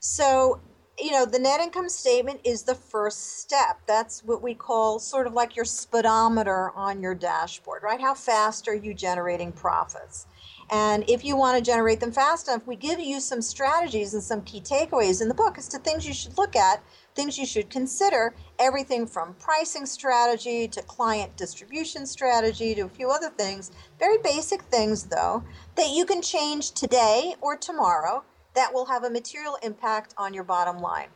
So, 0.00 0.58
you 0.98 1.12
know, 1.12 1.24
the 1.24 1.38
net 1.38 1.60
income 1.60 1.88
statement 1.88 2.40
is 2.42 2.64
the 2.64 2.74
first 2.74 3.38
step. 3.38 3.82
That's 3.86 4.24
what 4.24 4.42
we 4.42 4.54
call 4.54 4.98
sort 4.98 5.28
of 5.28 5.32
like 5.32 5.54
your 5.54 5.64
speedometer 5.64 6.72
on 6.74 7.00
your 7.00 7.14
dashboard, 7.14 7.84
right? 7.84 8.00
How 8.00 8.14
fast 8.14 8.66
are 8.66 8.74
you 8.74 8.94
generating 8.94 9.52
profits? 9.52 10.26
And 10.68 11.08
if 11.08 11.24
you 11.24 11.36
want 11.36 11.56
to 11.56 11.62
generate 11.62 12.00
them 12.00 12.10
fast 12.10 12.48
enough, 12.48 12.66
we 12.66 12.74
give 12.74 12.98
you 12.98 13.20
some 13.20 13.42
strategies 13.42 14.12
and 14.12 14.22
some 14.24 14.42
key 14.42 14.60
takeaways 14.60 15.22
in 15.22 15.28
the 15.28 15.34
book 15.34 15.56
as 15.56 15.68
to 15.68 15.78
things 15.78 16.04
you 16.04 16.14
should 16.14 16.36
look 16.36 16.56
at 16.56 16.82
things 17.14 17.38
you 17.38 17.46
should 17.46 17.70
consider 17.70 18.34
everything 18.58 19.06
from 19.06 19.34
pricing 19.34 19.86
strategy 19.86 20.68
to 20.68 20.82
client 20.82 21.36
distribution 21.36 22.06
strategy 22.06 22.74
to 22.74 22.82
a 22.82 22.88
few 22.88 23.10
other 23.10 23.30
things. 23.30 23.70
Very 23.98 24.18
basic 24.18 24.62
things, 24.62 25.04
though, 25.04 25.42
that 25.76 25.90
you 25.90 26.04
can 26.04 26.22
change 26.22 26.72
today 26.72 27.34
or 27.40 27.56
tomorrow 27.56 28.22
that 28.54 28.72
will 28.72 28.86
have 28.86 29.04
a 29.04 29.10
material 29.10 29.58
impact 29.62 30.14
on 30.18 30.34
your 30.34 30.44
bottom 30.44 30.78
line. 30.78 31.08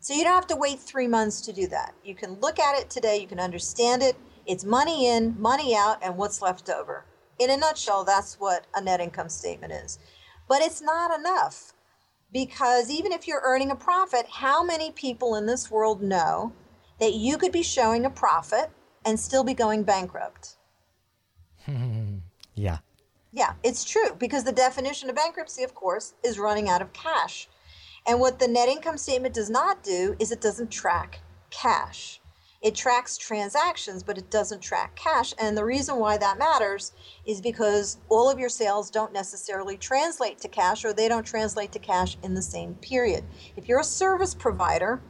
So 0.00 0.14
you 0.14 0.22
don't 0.22 0.34
have 0.34 0.46
to 0.48 0.56
wait 0.56 0.78
three 0.78 1.08
months 1.08 1.40
to 1.42 1.52
do 1.52 1.66
that. 1.68 1.94
You 2.04 2.14
can 2.14 2.34
look 2.40 2.58
at 2.58 2.78
it 2.78 2.88
today, 2.88 3.20
you 3.20 3.26
can 3.26 3.40
understand 3.40 4.02
it. 4.02 4.16
It's 4.46 4.64
money 4.64 5.06
in, 5.06 5.38
money 5.40 5.76
out, 5.76 5.98
and 6.02 6.16
what's 6.16 6.40
left 6.40 6.70
over. 6.70 7.04
In 7.38 7.50
a 7.50 7.56
nutshell, 7.56 8.04
that's 8.04 8.40
what 8.40 8.66
a 8.74 8.80
net 8.80 9.00
income 9.00 9.28
statement 9.28 9.72
is. 9.72 9.98
But 10.48 10.62
it's 10.62 10.80
not 10.80 11.16
enough 11.18 11.74
because 12.32 12.90
even 12.90 13.12
if 13.12 13.26
you're 13.26 13.42
earning 13.44 13.70
a 13.70 13.76
profit, 13.76 14.26
how 14.28 14.62
many 14.62 14.90
people 14.90 15.34
in 15.34 15.46
this 15.46 15.70
world 15.70 16.02
know 16.02 16.52
that 17.00 17.14
you 17.14 17.38
could 17.38 17.52
be 17.52 17.62
showing 17.62 18.04
a 18.04 18.10
profit 18.10 18.70
and 19.04 19.18
still 19.18 19.44
be 19.44 19.54
going 19.54 19.82
bankrupt? 19.82 20.56
yeah. 22.54 22.78
Yeah, 23.32 23.52
it's 23.62 23.84
true 23.84 24.14
because 24.18 24.44
the 24.44 24.52
definition 24.52 25.10
of 25.10 25.16
bankruptcy, 25.16 25.62
of 25.62 25.74
course, 25.74 26.14
is 26.24 26.38
running 26.38 26.68
out 26.68 26.82
of 26.82 26.92
cash. 26.92 27.48
And 28.06 28.20
what 28.20 28.38
the 28.38 28.48
net 28.48 28.68
income 28.68 28.96
statement 28.96 29.34
does 29.34 29.50
not 29.50 29.82
do 29.82 30.16
is 30.18 30.32
it 30.32 30.40
doesn't 30.40 30.70
track 30.70 31.20
cash. 31.50 32.17
It 32.60 32.74
tracks 32.74 33.16
transactions, 33.16 34.02
but 34.02 34.18
it 34.18 34.30
doesn't 34.30 34.60
track 34.60 34.96
cash. 34.96 35.32
And 35.38 35.56
the 35.56 35.64
reason 35.64 35.96
why 35.96 36.18
that 36.18 36.38
matters 36.38 36.92
is 37.24 37.40
because 37.40 37.98
all 38.08 38.28
of 38.28 38.38
your 38.38 38.48
sales 38.48 38.90
don't 38.90 39.12
necessarily 39.12 39.76
translate 39.76 40.38
to 40.40 40.48
cash 40.48 40.84
or 40.84 40.92
they 40.92 41.08
don't 41.08 41.24
translate 41.24 41.70
to 41.72 41.78
cash 41.78 42.18
in 42.22 42.34
the 42.34 42.42
same 42.42 42.74
period. 42.74 43.24
If 43.56 43.68
you're 43.68 43.80
a 43.80 43.84
service 43.84 44.34
provider, 44.34 45.00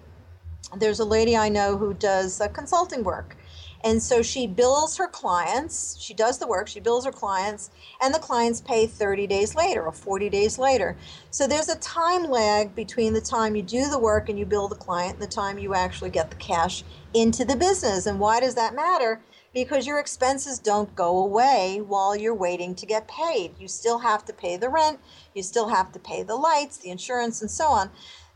there's 0.77 1.01
a 1.01 1.05
lady 1.05 1.37
I 1.37 1.49
know 1.49 1.79
who 1.79 1.95
does 1.95 2.41
uh, 2.41 2.49
consulting 2.49 3.03
work 3.03 3.37
and 3.85 4.03
so 4.03 4.23
she 4.23 4.47
bills 4.47 4.97
her 4.97 5.07
clients, 5.07 5.97
she 6.01 6.13
does 6.13 6.39
the 6.39 6.47
work, 6.47 6.67
she 6.67 6.81
bills 6.81 7.05
her 7.05 7.13
clients, 7.13 7.71
and 8.01 8.13
the 8.13 8.19
clients 8.19 8.61
pay 8.61 8.87
30 8.87 9.27
days 9.27 9.55
later 9.55 9.85
or 9.85 9.93
40 9.93 10.29
days 10.29 10.59
later. 10.59 10.97
So 11.31 11.47
there's 11.47 11.69
a 11.69 11.79
time 11.79 12.25
lag 12.25 12.75
between 12.75 13.13
the 13.13 13.21
time 13.21 13.55
you 13.55 13.63
do 13.63 13.89
the 13.89 13.99
work 13.99 14.29
and 14.29 14.39
you 14.39 14.47
bill 14.47 14.69
the 14.69 14.75
client 14.75 15.15
and 15.15 15.23
the 15.23 15.29
time 15.29 15.59
you 15.59 15.75
actually 15.75 16.11
get 16.11 16.31
the 16.31 16.37
cash 16.37 16.83
into 17.15 17.45
the 17.45 17.57
business. 17.57 18.07
And 18.07 18.19
why 18.19 18.41
does 18.41 18.57
that 18.57 18.75
matter? 18.75 19.21
Because 19.55 19.87
your 19.87 19.99
expenses 20.01 20.59
don't 20.59 20.95
go 20.95 21.19
away 21.19 21.81
while 21.85 22.17
you're 22.17 22.35
waiting 22.35 22.75
to 22.75 22.87
get 22.87 23.09
paid. 23.09 23.53
You 23.59 23.69
still 23.69 24.01
have 24.01 24.25
to 24.27 24.33
pay 24.33 24.57
the 24.57 24.69
rent, 24.69 24.99
you 25.35 25.43
still 25.43 25.69
have 25.69 25.93
to 25.93 25.99
pay 25.99 26.23
the 26.23 26.37
lights, 26.37 26.77
the 26.79 26.91
insurance, 26.91 27.41
and 27.41 27.51
so 27.51 27.67
on. 27.69 27.91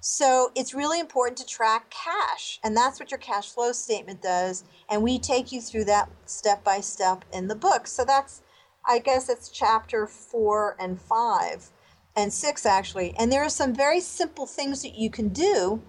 So 0.04 0.50
it's 0.56 0.74
really 0.74 0.98
important 0.98 1.38
to 1.38 1.46
track 1.46 1.88
cash, 1.90 2.58
and 2.64 2.76
that's 2.76 2.98
what 2.98 3.12
your 3.12 3.18
cash 3.18 3.52
flow 3.52 3.70
statement 3.70 4.20
does. 4.20 4.64
And 4.90 5.00
we 5.00 5.20
take 5.20 5.52
you 5.52 5.60
through 5.60 5.84
that 5.84 6.10
step 6.26 6.64
by 6.64 6.80
step 6.80 7.24
in 7.32 7.46
the 7.46 7.54
book. 7.54 7.86
So 7.86 8.04
that's, 8.04 8.42
I 8.84 8.98
guess, 8.98 9.28
it's 9.28 9.48
chapter 9.48 10.08
four 10.08 10.74
and 10.80 11.00
five 11.00 11.70
and 12.16 12.32
six 12.32 12.66
actually. 12.66 13.14
And 13.16 13.30
there 13.30 13.44
are 13.44 13.48
some 13.48 13.72
very 13.72 14.00
simple 14.00 14.44
things 14.44 14.82
that 14.82 14.96
you 14.96 15.08
can 15.08 15.28
do 15.28 15.80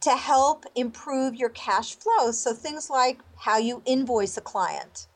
to 0.00 0.10
help 0.10 0.66
improve 0.74 1.36
your 1.36 1.50
cash 1.50 1.94
flow. 1.94 2.32
So 2.32 2.52
things 2.52 2.90
like 2.90 3.20
how 3.36 3.58
you 3.58 3.82
invoice 3.86 4.36
a 4.36 4.40
client, 4.40 5.06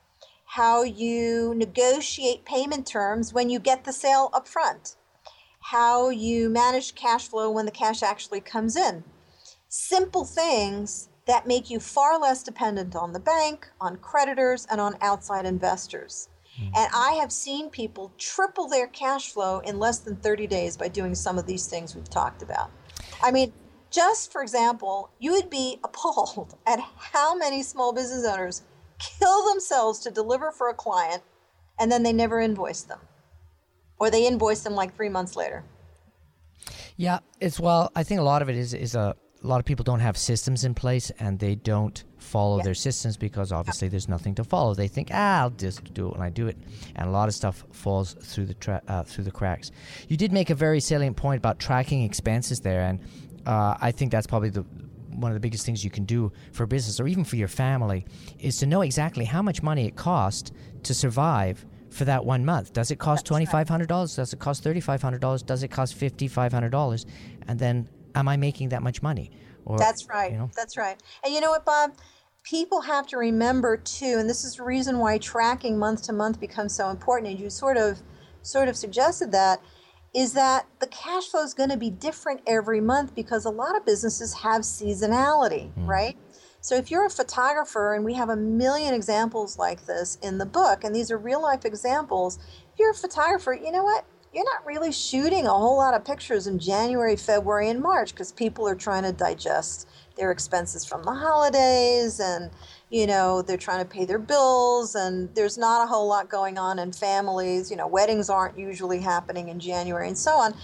how 0.45 0.85
you 0.85 1.53
negotiate 1.57 2.45
payment 2.45 2.87
terms 2.87 3.33
when 3.35 3.51
you 3.51 3.59
get 3.59 3.83
the 3.83 3.93
sale 3.93 4.31
up 4.33 4.47
front 4.47 4.95
how 5.65 6.11
you 6.11 6.51
manage 6.51 6.95
cash 6.95 7.27
flow 7.27 7.51
when 7.51 7.65
the 7.65 7.73
cash 7.73 8.03
actually 8.03 8.41
comes 8.41 8.77
in. 8.77 9.03
Simple 9.69 10.27
things 10.27 11.09
that 11.27 11.47
make 11.47 11.71
you 11.71 11.81
far 11.81 12.21
less 12.21 12.43
dependent 12.43 12.95
on 12.95 13.15
the 13.15 13.19
bank, 13.19 13.71
on 13.81 13.97
creditors, 13.97 14.67
and 14.71 14.79
on 14.79 14.95
outside 15.01 15.47
investors. 15.47 16.29
Mm-hmm. 16.61 16.71
And 16.77 16.91
I 16.95 17.13
have 17.13 17.33
seen 17.33 17.71
people 17.71 18.13
triple 18.19 18.69
their 18.69 18.89
cash 18.89 19.33
flow 19.33 19.61
in 19.61 19.79
less 19.79 20.01
than 20.01 20.17
30 20.17 20.47
days 20.49 20.77
by 20.77 20.89
doing 20.89 21.15
some 21.15 21.39
of 21.39 21.47
these 21.47 21.67
things 21.67 21.95
we've 21.95 22.11
talked 22.11 22.43
about. 22.43 22.71
I 23.23 23.31
mean, 23.31 23.55
just 23.91 24.33
for 24.33 24.43
example, 24.43 25.09
you 25.19 25.33
would 25.33 25.49
be 25.49 25.81
appalled 25.83 26.59
at 26.67 26.79
how 26.99 27.35
many 27.35 27.63
small 27.63 27.95
business 27.95 28.27
owners 28.27 28.65
kill 28.99 29.49
themselves 29.49 29.99
to 30.01 30.11
deliver 30.11 30.53
for 30.53 30.69
a 30.69 30.75
client 30.75 31.23
and 31.81 31.91
then 31.91 32.03
they 32.03 32.13
never 32.13 32.39
invoice 32.39 32.83
them 32.83 33.01
or 33.99 34.11
they 34.11 34.27
invoice 34.27 34.61
them 34.61 34.75
like 34.75 34.95
three 34.95 35.09
months 35.09 35.37
later. 35.37 35.65
Yeah, 36.97 37.19
it's 37.41 37.59
well. 37.59 37.91
I 37.95 38.03
think 38.05 38.21
a 38.21 38.25
lot 38.25 38.43
of 38.43 38.49
it 38.49 38.57
is 38.57 38.73
is 38.75 38.95
a, 38.95 39.17
a 39.43 39.47
lot 39.47 39.59
of 39.59 39.65
people 39.65 39.83
don't 39.83 40.01
have 40.01 40.17
systems 40.17 40.65
in 40.65 40.75
place 40.75 41.11
and 41.19 41.39
they 41.39 41.55
don't 41.55 42.05
follow 42.19 42.63
their 42.63 42.75
systems 42.75 43.17
because 43.17 43.53
obviously 43.53 43.89
there's 43.89 44.09
nothing 44.09 44.35
to 44.37 44.45
follow. 44.45 44.75
They 44.75 44.89
think, 44.89 45.11
ah, 45.13 45.41
I'll 45.41 45.51
just 45.51 45.93
do 45.93 46.09
it 46.09 46.13
when 46.13 46.23
I 46.23 46.31
do 46.31 46.47
it, 46.47 46.57
and 46.97 47.09
a 47.09 47.11
lot 47.11 47.29
of 47.29 47.35
stuff 47.35 47.65
falls 47.73 48.15
through 48.15 48.47
the 48.47 48.55
tra- 48.55 48.83
uh, 48.89 49.03
through 49.03 49.25
the 49.25 49.31
cracks. 49.31 49.71
You 50.09 50.17
did 50.17 50.33
make 50.33 50.51
a 50.51 50.55
very 50.55 50.81
salient 50.81 51.17
point 51.17 51.39
about 51.39 51.59
tracking 51.59 52.03
expenses 52.05 52.61
there, 52.61 52.83
and 52.83 53.01
uh, 53.47 53.77
I 53.81 53.91
think 53.91 54.11
that's 54.13 54.27
probably 54.27 54.51
the 54.51 54.65
one 55.11 55.31
of 55.31 55.35
the 55.35 55.41
biggest 55.41 55.65
things 55.65 55.85
you 55.85 55.91
can 55.91 56.05
do 56.05 56.33
for 56.53 56.67
business 56.67 56.99
or 56.99 57.07
even 57.07 57.25
for 57.25 57.37
your 57.37 57.49
family 57.49 58.05
is 58.41 58.59
to 58.59 58.67
know 58.67 58.81
exactly 58.83 59.25
how 59.25 59.43
much 59.43 59.63
money 59.63 59.87
it 59.87 59.95
costs 59.95 60.51
to 60.83 60.93
survive 60.93 61.65
for 61.95 62.05
that 62.05 62.25
one 62.25 62.45
month? 62.45 62.73
Does 62.73 62.91
it 62.91 62.99
cost 62.99 63.25
twenty 63.25 63.47
five 63.47 63.69
hundred 63.69 63.89
dollars? 63.89 64.17
Does 64.17 64.33
it 64.33 64.39
cost 64.39 64.63
thirty 64.63 64.81
five 64.81 65.01
hundred 65.01 65.21
dollars? 65.21 65.43
Does 65.43 65.63
it 65.63 65.69
cost 65.69 65.95
fifty 65.95 66.29
five 66.29 66.53
hundred 66.53 66.71
dollars? 66.71 67.07
And 67.49 67.59
then, 67.59 67.89
am 68.15 68.29
I 68.29 68.37
making 68.37 68.71
that 68.71 68.83
much 68.83 69.03
money? 69.03 69.31
Or, 69.65 69.79
That's 69.79 70.09
right. 70.09 70.33
You 70.33 70.39
know? 70.39 70.51
That's 70.55 70.77
right. 70.77 71.01
And 71.25 71.33
you 71.33 71.41
know 71.41 71.51
what, 71.51 71.65
Bob? 71.65 71.93
People 72.43 72.83
have 72.83 73.07
to 73.07 73.17
remember 73.17 73.79
too, 73.79 74.17
and 74.19 74.29
this 74.29 74.45
is 74.45 74.57
the 74.57 74.65
reason 74.65 74.99
why 74.99 75.17
tracking 75.17 75.79
month 75.79 76.03
to 76.05 76.13
month 76.13 76.39
becomes 76.39 76.75
so 76.75 76.91
important. 76.91 77.31
And 77.31 77.41
you 77.41 77.49
sort 77.49 77.79
of, 77.79 78.03
sort 78.43 78.69
of 78.69 78.77
suggested 78.77 79.33
that 79.33 79.63
is 80.15 80.35
that 80.35 80.67
the 80.79 80.87
cash 80.87 81.29
flow 81.29 81.43
is 81.43 81.55
going 81.55 81.71
to 81.71 81.77
be 81.77 81.91
different 81.91 82.41
every 82.47 82.81
month 82.81 83.15
because 83.15 83.45
a 83.45 83.51
lot 83.51 83.77
of 83.77 83.85
businesses 83.85 84.33
have 84.35 84.63
seasonality, 84.63 85.73
mm. 85.73 85.89
right? 85.89 86.17
So 86.65 86.77
if 86.77 86.91
you're 86.91 87.05
a 87.05 87.11
photographer, 87.11 87.93
and 87.93 88.07
we 88.07 88.15
have 88.15 88.31
a 88.31 88.37
million 88.37 88.95
examples 88.95 89.59
like 89.59 89.85
this 89.85 90.17
in 90.23 90.39
the 90.39 90.47
book, 90.47 90.83
and 90.83 90.97
these 90.97 91.11
are 91.11 91.19
real 91.19 91.43
life 91.43 91.67
examples, 91.67 92.39
if 92.73 92.79
you're 92.79 92.93
a 92.93 92.95
photographer, 92.95 93.53
you 93.53 93.71
know 93.71 93.85
what? 93.85 94.07
You're 94.33 94.47
not 94.47 94.65
really 94.65 94.91
shooting 94.91 95.47
a 95.47 95.51
whole 95.51 95.77
lot 95.77 95.93
of 95.93 96.07
pictures 96.07 96.47
in 96.47 96.59
January, 96.59 97.17
February, 97.17 97.69
and 97.69 97.83
March 97.83 98.13
because 98.13 98.33
people 98.33 98.67
are 98.67 98.75
trying 98.75 99.03
to 99.03 99.13
digest 99.13 99.87
their 100.17 100.31
expenses 100.31 100.87
from 100.87 101.03
the 101.03 101.13
holidays 101.13 102.19
and 102.19 102.51
you 102.89 103.07
know 103.07 103.43
they're 103.43 103.57
trying 103.57 103.81
to 103.81 103.89
pay 103.89 104.05
their 104.05 104.19
bills 104.19 104.95
and 104.95 105.35
there's 105.35 105.59
not 105.59 105.83
a 105.83 105.87
whole 105.87 106.07
lot 106.07 106.29
going 106.29 106.57
on 106.57 106.79
in 106.79 106.93
families 106.93 107.69
you 107.69 107.77
know 107.77 107.89
weddings 107.89 108.31
aren't 108.31 108.57
usually 108.57 109.01
happening 109.01 109.49
in 109.49 109.59
january 109.59 110.07
and 110.07 110.17
so 110.17 110.31
on 110.31 110.55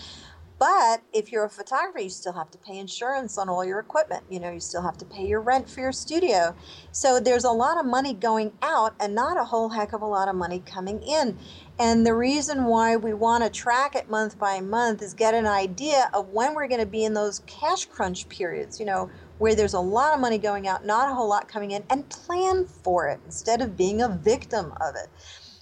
but 0.61 1.00
if 1.14 1.33
you're 1.33 1.47
a 1.47 1.50
photographer, 1.50 2.00
you 2.00 2.11
still 2.11 2.35
have 2.35 2.50
to 2.50 2.59
pay 2.59 2.76
insurance 2.76 3.38
on 3.38 3.49
all 3.49 3.64
your 3.64 3.79
equipment. 3.79 4.25
You 4.29 4.40
know, 4.40 4.50
you 4.50 4.61
still 4.61 4.83
have 4.83 4.99
to 4.99 5.07
pay 5.07 5.26
your 5.26 5.40
rent 5.40 5.71
for 5.71 5.81
your 5.81 5.90
studio. 5.90 6.55
So 6.93 7.19
there's 7.19 7.45
a 7.45 7.50
lot 7.50 7.79
of 7.79 7.87
money 7.87 8.12
going 8.12 8.52
out 8.61 8.95
and 9.00 9.14
not 9.14 9.38
a 9.38 9.45
whole 9.45 9.71
heck 9.71 9.95
of 9.95 10.02
a 10.02 10.07
lot 10.07 10.29
of 10.29 10.35
money 10.35 10.62
coming 10.67 11.02
in. 11.02 11.38
And 11.79 12.07
the 12.07 12.14
reason 12.14 12.67
why 12.67 12.97
we 12.97 13.14
want 13.14 13.43
to 13.43 13.49
track 13.49 13.95
it 13.95 14.11
month 14.11 14.38
by 14.38 14.61
month 14.61 15.00
is 15.00 15.14
get 15.14 15.33
an 15.33 15.47
idea 15.47 16.11
of 16.12 16.29
when 16.29 16.55
we're 16.55 16.69
going 16.69 16.83
to 16.83 16.87
be 16.87 17.05
in 17.05 17.14
those 17.14 17.38
cash 17.47 17.87
crunch 17.87 18.29
periods, 18.29 18.79
you 18.79 18.85
know, 18.85 19.11
where 19.38 19.55
there's 19.55 19.73
a 19.73 19.81
lot 19.81 20.12
of 20.12 20.21
money 20.21 20.37
going 20.37 20.69
out, 20.69 20.85
not 20.85 21.11
a 21.11 21.14
whole 21.14 21.26
lot 21.26 21.49
coming 21.49 21.71
in, 21.71 21.83
and 21.88 22.07
plan 22.11 22.67
for 22.67 23.09
it 23.09 23.19
instead 23.25 23.62
of 23.62 23.79
being 23.79 24.02
a 24.02 24.09
victim 24.11 24.75
of 24.79 24.95
it. 24.95 25.09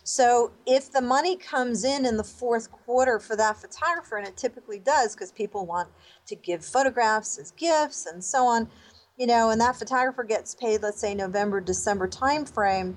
So 0.08 0.52
if 0.64 0.90
the 0.90 1.02
money 1.02 1.36
comes 1.36 1.84
in 1.84 2.06
in 2.06 2.16
the 2.16 2.24
fourth 2.24 2.72
quarter 2.72 3.18
for 3.18 3.36
that 3.36 3.58
photographer, 3.58 4.16
and 4.16 4.26
it 4.26 4.38
typically 4.38 4.78
does 4.78 5.14
because 5.14 5.30
people 5.30 5.66
want 5.66 5.90
to 6.28 6.34
give 6.34 6.64
photographs 6.64 7.38
as 7.38 7.50
gifts 7.50 8.06
and 8.06 8.24
so 8.24 8.46
on, 8.46 8.70
you 9.18 9.26
know, 9.26 9.50
and 9.50 9.60
that 9.60 9.76
photographer 9.76 10.24
gets 10.24 10.54
paid, 10.54 10.80
let's 10.80 10.98
say 10.98 11.14
November, 11.14 11.60
December 11.60 12.08
timeframe, 12.08 12.94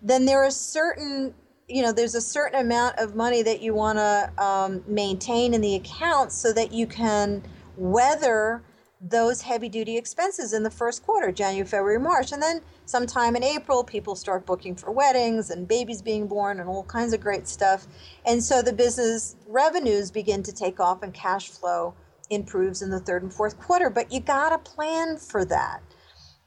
then 0.00 0.24
there 0.24 0.44
is 0.44 0.54
certain, 0.54 1.34
you 1.66 1.82
know, 1.82 1.90
there's 1.90 2.14
a 2.14 2.20
certain 2.20 2.60
amount 2.60 2.96
of 3.00 3.16
money 3.16 3.42
that 3.42 3.60
you 3.60 3.74
want 3.74 3.98
to 3.98 4.32
um, 4.40 4.84
maintain 4.86 5.52
in 5.52 5.60
the 5.60 5.74
account 5.74 6.30
so 6.30 6.52
that 6.52 6.70
you 6.70 6.86
can 6.86 7.42
weather 7.76 8.62
those 9.00 9.42
heavy 9.42 9.68
duty 9.68 9.96
expenses 9.96 10.52
in 10.52 10.62
the 10.62 10.70
first 10.70 11.04
quarter, 11.04 11.30
January, 11.30 11.66
February, 11.66 11.98
March. 11.98 12.32
And 12.32 12.42
then 12.42 12.62
sometime 12.86 13.36
in 13.36 13.44
April, 13.44 13.84
people 13.84 14.16
start 14.16 14.46
booking 14.46 14.74
for 14.74 14.90
weddings 14.90 15.50
and 15.50 15.68
babies 15.68 16.00
being 16.00 16.26
born 16.26 16.60
and 16.60 16.68
all 16.68 16.84
kinds 16.84 17.12
of 17.12 17.20
great 17.20 17.46
stuff. 17.46 17.86
And 18.24 18.42
so 18.42 18.62
the 18.62 18.72
business 18.72 19.36
revenues 19.46 20.10
begin 20.10 20.42
to 20.44 20.52
take 20.52 20.80
off 20.80 21.02
and 21.02 21.12
cash 21.12 21.50
flow 21.50 21.94
improves 22.30 22.82
in 22.82 22.90
the 22.90 23.00
third 23.00 23.22
and 23.22 23.32
fourth 23.32 23.58
quarter. 23.60 23.90
But 23.90 24.10
you 24.10 24.20
got 24.20 24.50
to 24.50 24.58
plan 24.58 25.18
for 25.18 25.44
that. 25.44 25.82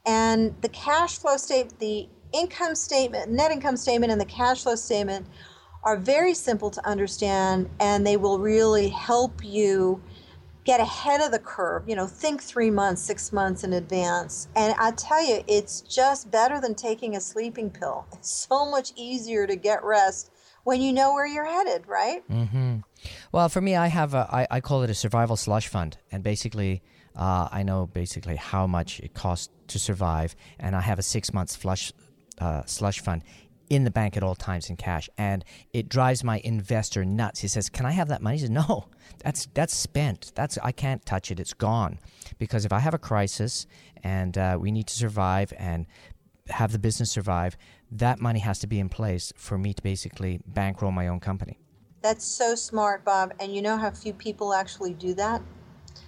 And 0.05 0.59
the 0.61 0.69
cash 0.69 1.19
flow 1.19 1.37
statement, 1.37 1.79
the 1.79 2.09
income 2.33 2.73
statement, 2.73 3.31
net 3.31 3.51
income 3.51 3.77
statement, 3.77 4.11
and 4.11 4.19
the 4.19 4.25
cash 4.25 4.63
flow 4.63 4.75
statement 4.75 5.27
are 5.83 5.97
very 5.97 6.33
simple 6.33 6.69
to 6.71 6.85
understand 6.87 7.69
and 7.79 8.05
they 8.05 8.17
will 8.17 8.39
really 8.39 8.89
help 8.89 9.43
you 9.43 10.01
get 10.65 10.79
ahead 10.79 11.21
of 11.21 11.31
the 11.31 11.39
curve. 11.39 11.83
You 11.87 11.95
know, 11.95 12.07
think 12.07 12.41
three 12.41 12.69
months, 12.71 13.01
six 13.01 13.31
months 13.31 13.63
in 13.63 13.73
advance. 13.73 14.47
And 14.55 14.73
I 14.79 14.91
tell 14.91 15.23
you, 15.23 15.43
it's 15.47 15.81
just 15.81 16.29
better 16.31 16.59
than 16.61 16.75
taking 16.75 17.15
a 17.15 17.21
sleeping 17.21 17.69
pill. 17.69 18.05
It's 18.13 18.47
so 18.49 18.69
much 18.69 18.91
easier 18.95 19.47
to 19.47 19.55
get 19.55 19.83
rest 19.83 20.31
when 20.63 20.81
you 20.81 20.91
know 20.91 21.13
where 21.13 21.25
you're 21.25 21.45
headed, 21.45 21.87
right? 21.87 22.27
Mm-hmm. 22.29 22.77
Well, 23.31 23.47
for 23.49 23.61
me, 23.61 23.75
I 23.75 23.87
have 23.87 24.13
a, 24.13 24.27
I, 24.31 24.47
I 24.51 24.59
call 24.59 24.83
it 24.83 24.89
a 24.89 24.93
survival 24.93 25.37
slush 25.37 25.67
fund, 25.67 25.97
and 26.11 26.21
basically, 26.21 26.81
uh, 27.15 27.47
I 27.51 27.63
know 27.63 27.87
basically 27.87 28.35
how 28.35 28.67
much 28.67 28.99
it 28.99 29.13
costs 29.13 29.49
to 29.67 29.79
survive, 29.79 30.35
and 30.59 30.75
I 30.75 30.81
have 30.81 30.99
a 30.99 31.03
six 31.03 31.33
months 31.33 31.55
flush 31.55 31.93
uh, 32.39 32.63
slush 32.65 33.01
fund 33.01 33.23
in 33.69 33.83
the 33.83 33.91
bank 33.91 34.17
at 34.17 34.23
all 34.23 34.35
times 34.35 34.69
in 34.69 34.75
cash, 34.75 35.09
and 35.17 35.45
it 35.73 35.89
drives 35.89 36.23
my 36.23 36.39
investor 36.43 37.05
nuts. 37.05 37.39
He 37.39 37.47
says, 37.47 37.69
"Can 37.69 37.85
I 37.85 37.91
have 37.91 38.07
that 38.07 38.21
money?" 38.21 38.37
He 38.37 38.41
says, 38.41 38.49
"No, 38.49 38.87
that's 39.23 39.47
that's 39.53 39.75
spent. 39.75 40.31
That's 40.35 40.57
I 40.63 40.71
can't 40.71 41.05
touch 41.05 41.31
it. 41.31 41.39
It's 41.39 41.53
gone." 41.53 41.99
Because 42.37 42.65
if 42.65 42.73
I 42.73 42.79
have 42.79 42.93
a 42.93 42.99
crisis 42.99 43.67
and 44.03 44.37
uh, 44.37 44.57
we 44.59 44.71
need 44.71 44.87
to 44.87 44.95
survive 44.95 45.53
and 45.57 45.85
have 46.47 46.71
the 46.71 46.79
business 46.79 47.11
survive, 47.11 47.57
that 47.91 48.19
money 48.19 48.39
has 48.39 48.59
to 48.59 48.67
be 48.67 48.79
in 48.79 48.89
place 48.89 49.31
for 49.35 49.57
me 49.57 49.73
to 49.73 49.81
basically 49.81 50.39
bankroll 50.47 50.91
my 50.91 51.07
own 51.07 51.19
company. 51.19 51.59
That's 52.01 52.23
so 52.25 52.55
smart, 52.55 53.03
Bob. 53.03 53.33
And 53.39 53.53
you 53.53 53.61
know 53.61 53.77
how 53.77 53.91
few 53.91 54.13
people 54.13 54.53
actually 54.53 54.93
do 54.93 55.13
that? 55.15 55.41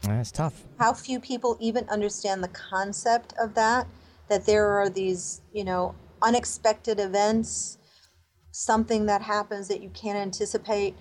That's 0.03 0.31
tough. 0.31 0.63
How 0.79 0.93
few 0.93 1.19
people 1.19 1.57
even 1.59 1.87
understand 1.89 2.43
the 2.43 2.47
concept 2.47 3.33
of 3.39 3.53
that, 3.55 3.87
that 4.29 4.45
there 4.45 4.67
are 4.67 4.89
these, 4.89 5.41
you 5.53 5.63
know, 5.63 5.93
unexpected 6.21 6.99
events, 6.99 7.77
something 8.51 9.05
that 9.05 9.21
happens 9.21 9.67
that 9.67 9.81
you 9.81 9.89
can't 9.89 10.17
anticipate. 10.17 10.95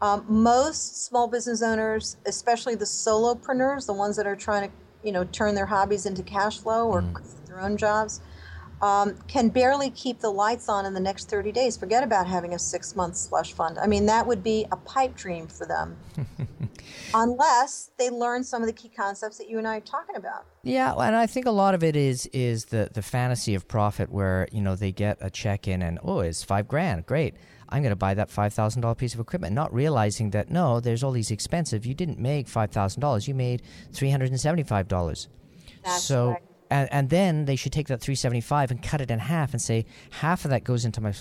Um, 0.00 0.24
most 0.28 1.04
small 1.06 1.28
business 1.28 1.62
owners, 1.62 2.16
especially 2.26 2.74
the 2.74 2.84
solopreneurs, 2.84 3.86
the 3.86 3.92
ones 3.92 4.16
that 4.16 4.26
are 4.26 4.36
trying 4.36 4.68
to, 4.68 4.74
you 5.02 5.12
know, 5.12 5.24
turn 5.24 5.54
their 5.54 5.66
hobbies 5.66 6.06
into 6.06 6.22
cash 6.22 6.58
flow 6.58 6.88
or 6.88 7.02
mm. 7.02 7.46
their 7.46 7.60
own 7.60 7.76
jobs, 7.76 8.20
um, 8.82 9.16
can 9.28 9.48
barely 9.48 9.90
keep 9.90 10.20
the 10.20 10.30
lights 10.30 10.68
on 10.68 10.84
in 10.84 10.94
the 10.94 11.00
next 11.00 11.30
30 11.30 11.52
days. 11.52 11.76
Forget 11.76 12.02
about 12.02 12.26
having 12.26 12.54
a 12.54 12.58
six 12.58 12.94
month 12.96 13.16
slush 13.16 13.52
fund. 13.52 13.78
I 13.78 13.86
mean, 13.86 14.06
that 14.06 14.26
would 14.26 14.42
be 14.42 14.66
a 14.72 14.76
pipe 14.76 15.16
dream 15.16 15.46
for 15.46 15.66
them, 15.66 15.96
unless 17.14 17.90
they 17.98 18.10
learn 18.10 18.44
some 18.44 18.62
of 18.62 18.66
the 18.66 18.72
key 18.72 18.88
concepts 18.88 19.38
that 19.38 19.48
you 19.48 19.58
and 19.58 19.66
I 19.66 19.78
are 19.78 19.80
talking 19.80 20.16
about. 20.16 20.44
Yeah, 20.62 20.92
and 20.94 21.14
I 21.14 21.26
think 21.26 21.46
a 21.46 21.50
lot 21.50 21.74
of 21.74 21.82
it 21.82 21.96
is 21.96 22.26
is 22.32 22.66
the 22.66 22.90
the 22.92 23.02
fantasy 23.02 23.54
of 23.54 23.68
profit, 23.68 24.10
where 24.10 24.48
you 24.52 24.60
know 24.60 24.76
they 24.76 24.92
get 24.92 25.18
a 25.20 25.30
check 25.30 25.68
in 25.68 25.82
and 25.82 25.98
oh, 26.02 26.20
it's 26.20 26.42
five 26.42 26.68
grand, 26.68 27.06
great. 27.06 27.34
I'm 27.70 27.82
going 27.82 27.90
to 27.90 27.96
buy 27.96 28.14
that 28.14 28.30
five 28.30 28.52
thousand 28.52 28.82
dollar 28.82 28.94
piece 28.94 29.14
of 29.14 29.20
equipment, 29.20 29.54
not 29.54 29.72
realizing 29.72 30.30
that 30.30 30.50
no, 30.50 30.80
there's 30.80 31.02
all 31.02 31.12
these 31.12 31.30
expensive. 31.30 31.86
You 31.86 31.94
didn't 31.94 32.18
make 32.18 32.48
five 32.48 32.70
thousand 32.70 33.00
dollars; 33.00 33.26
you 33.26 33.34
made 33.34 33.62
three 33.92 34.10
hundred 34.10 34.30
and 34.30 34.40
seventy 34.40 34.62
five 34.62 34.88
dollars. 34.88 35.28
So. 35.86 36.30
Right 36.30 36.42
and, 36.70 36.92
and 36.92 37.10
then 37.10 37.44
they 37.44 37.56
should 37.56 37.72
take 37.72 37.88
that 37.88 38.00
375 38.00 38.70
and 38.70 38.82
cut 38.82 39.00
it 39.00 39.10
in 39.10 39.18
half 39.18 39.52
and 39.52 39.60
say 39.60 39.84
half 40.10 40.44
of 40.44 40.50
that 40.50 40.64
goes 40.64 40.84
into 40.84 41.00
my 41.00 41.12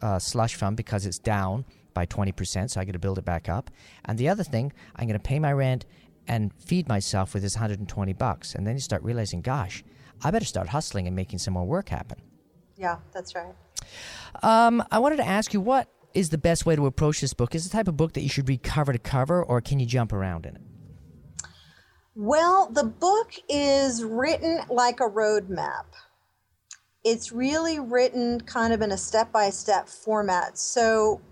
uh, 0.00 0.18
slush 0.18 0.54
fund 0.54 0.76
because 0.76 1.06
it's 1.06 1.18
down 1.18 1.64
by 1.94 2.06
20%, 2.06 2.70
so 2.70 2.80
I 2.80 2.84
got 2.84 2.92
to 2.92 2.98
build 2.98 3.18
it 3.18 3.24
back 3.24 3.48
up. 3.48 3.70
And 4.04 4.18
the 4.18 4.28
other 4.28 4.42
thing, 4.42 4.72
I'm 4.96 5.06
going 5.06 5.18
to 5.18 5.22
pay 5.22 5.38
my 5.38 5.52
rent 5.52 5.84
and 6.26 6.52
feed 6.54 6.88
myself 6.88 7.34
with 7.34 7.42
this 7.42 7.56
120 7.56 8.12
bucks. 8.14 8.54
And 8.54 8.66
then 8.66 8.74
you 8.74 8.80
start 8.80 9.02
realizing, 9.02 9.40
gosh, 9.40 9.84
I 10.22 10.30
better 10.30 10.44
start 10.44 10.68
hustling 10.68 11.06
and 11.06 11.16
making 11.16 11.38
some 11.40 11.54
more 11.54 11.66
work 11.66 11.88
happen. 11.88 12.20
Yeah, 12.76 12.98
that's 13.12 13.34
right. 13.34 13.54
Um, 14.42 14.82
I 14.90 14.98
wanted 14.98 15.16
to 15.16 15.26
ask 15.26 15.52
you 15.52 15.60
what 15.60 15.88
is 16.14 16.30
the 16.30 16.38
best 16.38 16.66
way 16.66 16.76
to 16.76 16.86
approach 16.86 17.20
this 17.20 17.34
book? 17.34 17.54
Is 17.54 17.66
it 17.66 17.70
the 17.70 17.76
type 17.76 17.88
of 17.88 17.96
book 17.96 18.12
that 18.14 18.22
you 18.22 18.28
should 18.28 18.48
read 18.48 18.62
cover 18.62 18.92
to 18.92 18.98
cover, 18.98 19.42
or 19.42 19.60
can 19.60 19.80
you 19.80 19.86
jump 19.86 20.12
around 20.12 20.46
in 20.46 20.56
it? 20.56 20.62
Well, 22.14 22.68
the 22.70 22.84
book 22.84 23.32
is 23.48 24.04
written 24.04 24.60
like 24.68 25.00
a 25.00 25.08
roadmap. 25.08 25.86
It's 27.04 27.32
really 27.32 27.80
written 27.80 28.42
kind 28.42 28.72
of 28.72 28.82
in 28.82 28.92
a 28.92 28.98
step 28.98 29.32
by 29.32 29.48
step 29.50 29.88
format. 29.88 30.58
So, 30.58 31.22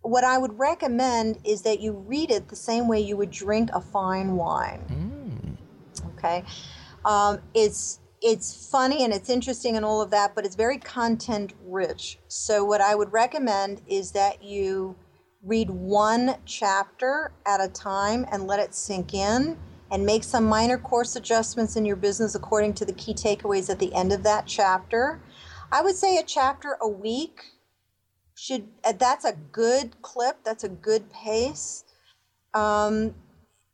what 0.00 0.24
I 0.24 0.38
would 0.38 0.58
recommend 0.58 1.38
is 1.44 1.62
that 1.62 1.80
you 1.80 1.92
read 1.92 2.30
it 2.30 2.48
the 2.48 2.56
same 2.56 2.88
way 2.88 3.00
you 3.00 3.16
would 3.18 3.30
drink 3.30 3.68
a 3.74 3.80
fine 3.80 4.36
wine. 4.36 5.58
Mm. 6.00 6.14
Okay. 6.14 6.42
Um, 7.04 7.40
it's 7.52 8.00
it's 8.22 8.68
funny 8.70 9.04
and 9.04 9.12
it's 9.12 9.28
interesting 9.28 9.76
and 9.76 9.84
all 9.84 10.00
of 10.00 10.10
that, 10.10 10.34
but 10.34 10.44
it's 10.46 10.56
very 10.56 10.78
content 10.78 11.52
rich. 11.66 12.18
So, 12.28 12.64
what 12.64 12.80
I 12.80 12.94
would 12.94 13.12
recommend 13.12 13.82
is 13.86 14.12
that 14.12 14.42
you 14.42 14.96
read 15.42 15.68
one 15.68 16.36
chapter 16.46 17.32
at 17.46 17.60
a 17.60 17.68
time 17.68 18.26
and 18.32 18.46
let 18.46 18.58
it 18.58 18.74
sink 18.74 19.12
in 19.12 19.58
and 19.90 20.04
make 20.04 20.24
some 20.24 20.44
minor 20.44 20.78
course 20.78 21.16
adjustments 21.16 21.76
in 21.76 21.84
your 21.84 21.96
business 21.96 22.34
according 22.34 22.74
to 22.74 22.84
the 22.84 22.92
key 22.92 23.14
takeaways 23.14 23.70
at 23.70 23.78
the 23.78 23.94
end 23.94 24.12
of 24.12 24.22
that 24.22 24.46
chapter. 24.46 25.20
I 25.70 25.82
would 25.82 25.96
say 25.96 26.18
a 26.18 26.22
chapter 26.22 26.76
a 26.80 26.88
week 26.88 27.42
should 28.34 28.68
uh, 28.84 28.92
that's 28.92 29.24
a 29.24 29.32
good 29.52 30.00
clip, 30.02 30.44
that's 30.44 30.64
a 30.64 30.68
good 30.68 31.10
pace. 31.12 31.84
Um, 32.54 33.14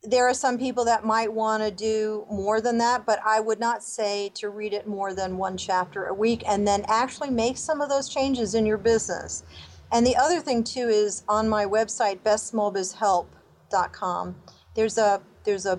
there 0.03 0.29
are 0.29 0.35
some 0.35 0.59
people 0.59 0.85
that 0.85 1.05
might 1.05 1.33
want 1.33 1.62
to 1.62 1.70
do 1.70 2.27
more 2.31 2.61
than 2.61 2.77
that, 2.79 3.07
but 3.07 3.20
I 3.24 3.40
would 3.40 3.59
not 3.59 3.83
say 3.83 4.31
to 4.35 4.50
read 4.50 4.74
it 4.74 4.87
more 4.87 5.14
than 5.14 5.38
one 5.38 5.57
chapter 5.57 6.05
a 6.05 6.14
week 6.14 6.42
and 6.46 6.68
then 6.68 6.85
actually 6.88 7.31
make 7.31 7.57
some 7.57 7.81
of 7.81 7.88
those 7.88 8.09
changes 8.09 8.55
in 8.55 8.66
your 8.66 8.79
business. 8.79 9.44
And 9.92 10.07
the 10.07 10.16
other 10.16 10.40
thing 10.40 10.64
too 10.64 10.88
is 10.88 11.22
on 11.29 11.48
my 11.48 11.64
website 11.64 12.18
bestsmallbizhelp.com. 12.20 14.37
There's 14.74 14.98
a 14.98 15.22
there's 15.44 15.66
a 15.66 15.79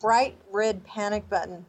bright 0.00 0.36
red 0.50 0.84
panic 0.84 1.28
button. 1.28 1.64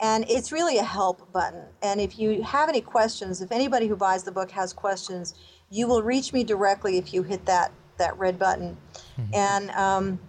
And 0.00 0.26
it's 0.28 0.52
really 0.52 0.78
a 0.78 0.84
help 0.84 1.32
button. 1.32 1.64
And 1.82 2.00
if 2.00 2.18
you 2.18 2.42
have 2.42 2.68
any 2.68 2.82
questions, 2.82 3.40
if 3.40 3.50
anybody 3.50 3.86
who 3.86 3.96
buys 3.96 4.24
the 4.24 4.32
book 4.32 4.50
has 4.50 4.72
questions, 4.72 5.34
you 5.70 5.86
will 5.86 6.02
reach 6.02 6.32
me 6.32 6.44
directly 6.44 6.98
if 6.98 7.14
you 7.14 7.22
hit 7.22 7.46
that, 7.46 7.72
that 7.98 8.16
red 8.18 8.38
button. 8.38 8.76
Mm-hmm. 9.18 9.34
And 9.34 9.70
um, 9.70 10.20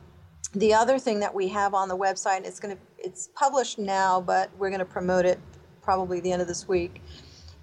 the 0.54 0.74
other 0.74 1.00
thing 1.00 1.20
that 1.20 1.34
we 1.34 1.50
have 1.50 1.74
on 1.74 1.90
the 1.90 1.98
website, 1.98 2.46
it's 2.46 2.60
going 2.60 2.76
to 2.76 2.82
it's 2.98 3.30
published 3.36 3.78
now, 3.78 4.20
but 4.22 4.50
we're 4.58 4.70
going 4.70 4.80
to 4.80 4.86
promote 4.86 5.26
it 5.26 5.40
probably 5.82 6.20
the 6.20 6.32
end 6.32 6.42
of 6.42 6.48
this 6.48 6.68
week, 6.68 7.02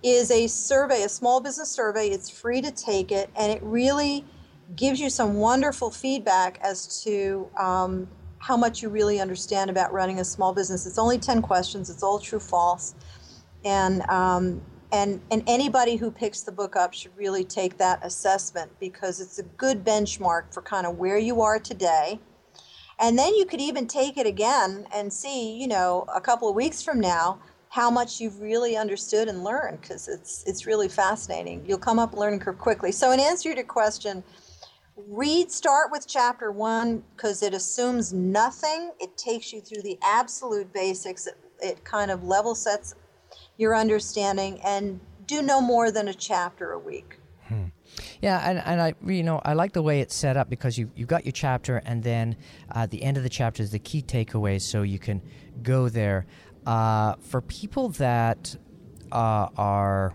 is 0.02 0.30
a 0.30 0.46
survey, 0.46 1.02
a 1.02 1.08
small 1.08 1.40
business 1.40 1.70
survey. 1.70 2.08
It's 2.08 2.30
free 2.30 2.60
to 2.62 2.70
take 2.70 3.12
it, 3.12 3.30
and 3.36 3.52
it 3.52 3.62
really 3.62 4.24
gives 4.76 5.00
you 5.00 5.10
some 5.10 5.34
wonderful 5.34 5.90
feedback 5.90 6.58
as 6.62 7.02
to 7.04 7.48
um, 7.58 8.08
how 8.44 8.58
much 8.58 8.82
you 8.82 8.90
really 8.90 9.20
understand 9.20 9.70
about 9.70 9.90
running 9.90 10.20
a 10.20 10.24
small 10.24 10.52
business. 10.52 10.84
It's 10.84 10.98
only 10.98 11.16
10 11.16 11.40
questions, 11.40 11.88
it's 11.88 12.02
all 12.02 12.18
true 12.18 12.38
false. 12.38 12.94
And, 13.64 14.02
um, 14.10 14.60
and, 14.92 15.22
and 15.30 15.42
anybody 15.46 15.96
who 15.96 16.10
picks 16.10 16.42
the 16.42 16.52
book 16.52 16.76
up 16.76 16.92
should 16.92 17.16
really 17.16 17.42
take 17.42 17.78
that 17.78 18.04
assessment 18.04 18.70
because 18.78 19.18
it's 19.18 19.38
a 19.38 19.44
good 19.44 19.82
benchmark 19.82 20.52
for 20.52 20.60
kind 20.60 20.86
of 20.86 20.98
where 20.98 21.16
you 21.16 21.40
are 21.40 21.58
today. 21.58 22.20
And 23.00 23.18
then 23.18 23.34
you 23.34 23.46
could 23.46 23.62
even 23.62 23.86
take 23.86 24.18
it 24.18 24.26
again 24.26 24.88
and 24.94 25.10
see, 25.10 25.58
you 25.58 25.66
know, 25.66 26.04
a 26.14 26.20
couple 26.20 26.46
of 26.46 26.54
weeks 26.54 26.82
from 26.82 27.00
now, 27.00 27.38
how 27.70 27.90
much 27.90 28.20
you've 28.20 28.40
really 28.40 28.76
understood 28.76 29.26
and 29.26 29.42
learned 29.42 29.80
because 29.80 30.06
it's 30.06 30.44
it's 30.46 30.66
really 30.66 30.88
fascinating. 30.88 31.64
You'll 31.66 31.78
come 31.78 31.98
up 31.98 32.14
learning 32.14 32.40
curve 32.40 32.58
quickly. 32.58 32.92
So 32.92 33.10
in 33.10 33.20
answer 33.20 33.48
to 33.50 33.56
your 33.56 33.64
question, 33.64 34.22
read 34.96 35.50
start 35.50 35.90
with 35.90 36.06
chapter 36.06 36.52
one 36.52 37.02
because 37.16 37.42
it 37.42 37.52
assumes 37.52 38.12
nothing 38.12 38.92
it 39.00 39.16
takes 39.16 39.52
you 39.52 39.60
through 39.60 39.82
the 39.82 39.98
absolute 40.02 40.72
basics 40.72 41.26
it, 41.26 41.36
it 41.60 41.84
kind 41.84 42.10
of 42.10 42.22
level 42.24 42.54
sets 42.54 42.94
your 43.56 43.74
understanding 43.74 44.60
and 44.62 45.00
do 45.26 45.42
no 45.42 45.60
more 45.60 45.90
than 45.90 46.08
a 46.08 46.14
chapter 46.14 46.72
a 46.72 46.78
week 46.78 47.18
hmm. 47.48 47.64
Yeah, 48.20 48.38
and, 48.48 48.58
and 48.64 48.80
I 48.80 48.94
you 49.06 49.22
know 49.22 49.40
I 49.44 49.52
like 49.52 49.72
the 49.72 49.82
way 49.82 50.00
it's 50.00 50.14
set 50.14 50.36
up 50.36 50.48
because 50.48 50.78
you 50.78 50.90
you 50.96 51.06
got 51.06 51.24
your 51.24 51.32
chapter 51.32 51.76
and 51.84 52.02
then 52.02 52.36
uh, 52.72 52.86
the 52.86 53.02
end 53.02 53.16
of 53.16 53.22
the 53.22 53.28
chapter 53.28 53.62
is 53.62 53.70
the 53.70 53.78
key 53.78 54.02
takeaways 54.02 54.62
so 54.62 54.82
you 54.82 54.98
can 54.98 55.20
go 55.62 55.88
there. 55.88 56.26
Uh, 56.66 57.14
for 57.20 57.42
people 57.42 57.90
that 57.90 58.56
uh, 59.12 59.48
are 59.56 60.14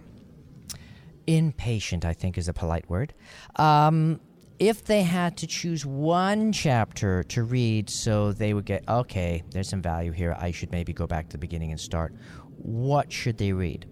impatient, 1.27 2.05
I 2.05 2.13
think 2.13 2.37
is 2.37 2.47
a 2.47 2.53
polite 2.53 2.89
word. 2.89 3.13
Um, 3.57 4.19
if 4.59 4.83
they 4.83 5.03
had 5.03 5.37
to 5.37 5.47
choose 5.47 5.85
one 5.85 6.51
chapter 6.51 7.23
to 7.23 7.43
read 7.43 7.89
so 7.89 8.33
they 8.33 8.53
would 8.53 8.65
get, 8.65 8.87
okay, 8.87 9.43
there's 9.51 9.69
some 9.69 9.81
value 9.81 10.11
here, 10.11 10.35
I 10.37 10.51
should 10.51 10.71
maybe 10.71 10.91
go 10.91 11.07
back 11.07 11.27
to 11.29 11.31
the 11.31 11.37
beginning 11.37 11.71
and 11.71 11.79
start, 11.79 12.13
what 12.57 13.11
should 13.11 13.37
they 13.37 13.53
read? 13.53 13.85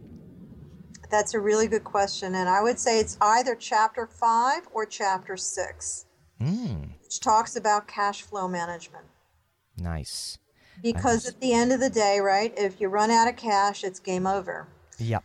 That's 1.10 1.34
a 1.34 1.40
really 1.40 1.68
good 1.68 1.86
question. 1.86 2.36
And 2.36 2.50
I 2.50 2.62
would 2.62 2.78
say 2.78 3.00
it's 3.00 3.18
either 3.22 3.56
chapter 3.56 4.08
five 4.08 4.68
or 4.74 4.86
chapter 4.86 5.38
six, 5.38 6.06
mm. 6.42 6.90
which 7.02 7.22
talks 7.22 7.56
about 7.56 7.88
cash 7.88 8.24
flow 8.24 8.50
management. 8.50 9.06
Nice. 9.78 10.38
Because 10.84 11.24
nice. 11.24 11.34
at 11.34 11.40
the 11.40 11.54
end 11.54 11.72
of 11.72 11.80
the 11.80 11.90
day, 11.90 12.20
right, 12.20 12.54
if 12.58 12.82
you 12.82 12.90
run 12.90 13.10
out 13.10 13.30
of 13.30 13.38
cash, 13.38 13.86
it's 13.86 14.00
game 14.00 14.28
over. 14.28 14.68
Yep. 15.00 15.24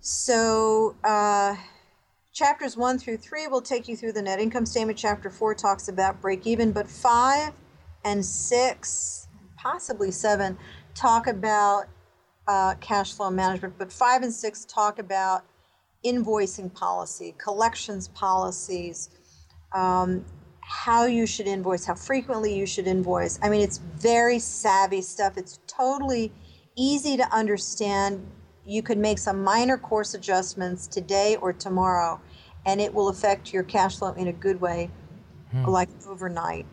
So, 0.00 0.94
uh, 1.02 1.56
Chapters 2.34 2.76
1 2.76 2.98
through 2.98 3.16
3 3.16 3.46
will 3.46 3.62
take 3.62 3.88
you 3.88 3.96
through 3.96 4.12
the 4.12 4.22
net 4.22 4.40
income 4.40 4.66
statement. 4.66 4.98
Chapter 4.98 5.30
4 5.30 5.54
talks 5.54 5.88
about 5.88 6.20
break 6.20 6.46
even, 6.46 6.72
but 6.72 6.90
5 6.90 7.52
and 8.04 8.24
six, 8.24 9.28
possibly 9.56 10.10
seven, 10.10 10.58
talk 10.94 11.26
about 11.26 11.86
uh, 12.46 12.74
cash 12.80 13.14
flow 13.14 13.30
management, 13.30 13.74
but 13.78 13.90
five 13.90 14.22
and 14.22 14.32
six 14.32 14.64
talk 14.64 14.98
about 14.98 15.44
invoicing 16.04 16.72
policy, 16.74 17.34
collections 17.38 18.08
policies, 18.08 19.08
um, 19.72 20.24
how 20.60 21.06
you 21.06 21.26
should 21.26 21.46
invoice, 21.46 21.84
how 21.86 21.94
frequently 21.94 22.54
you 22.54 22.66
should 22.66 22.86
invoice. 22.86 23.38
I 23.42 23.48
mean, 23.48 23.62
it's 23.62 23.78
very 23.78 24.38
savvy 24.38 25.00
stuff. 25.00 25.36
It's 25.36 25.58
totally 25.66 26.32
easy 26.76 27.16
to 27.16 27.34
understand. 27.34 28.26
You 28.66 28.82
could 28.82 28.98
make 28.98 29.18
some 29.18 29.42
minor 29.42 29.76
course 29.76 30.14
adjustments 30.14 30.86
today 30.86 31.36
or 31.36 31.52
tomorrow, 31.52 32.20
and 32.64 32.80
it 32.80 32.92
will 32.92 33.08
affect 33.08 33.52
your 33.52 33.62
cash 33.62 33.98
flow 33.98 34.12
in 34.12 34.28
a 34.28 34.32
good 34.32 34.60
way, 34.60 34.90
hmm. 35.50 35.64
like 35.64 35.88
overnight. 36.06 36.66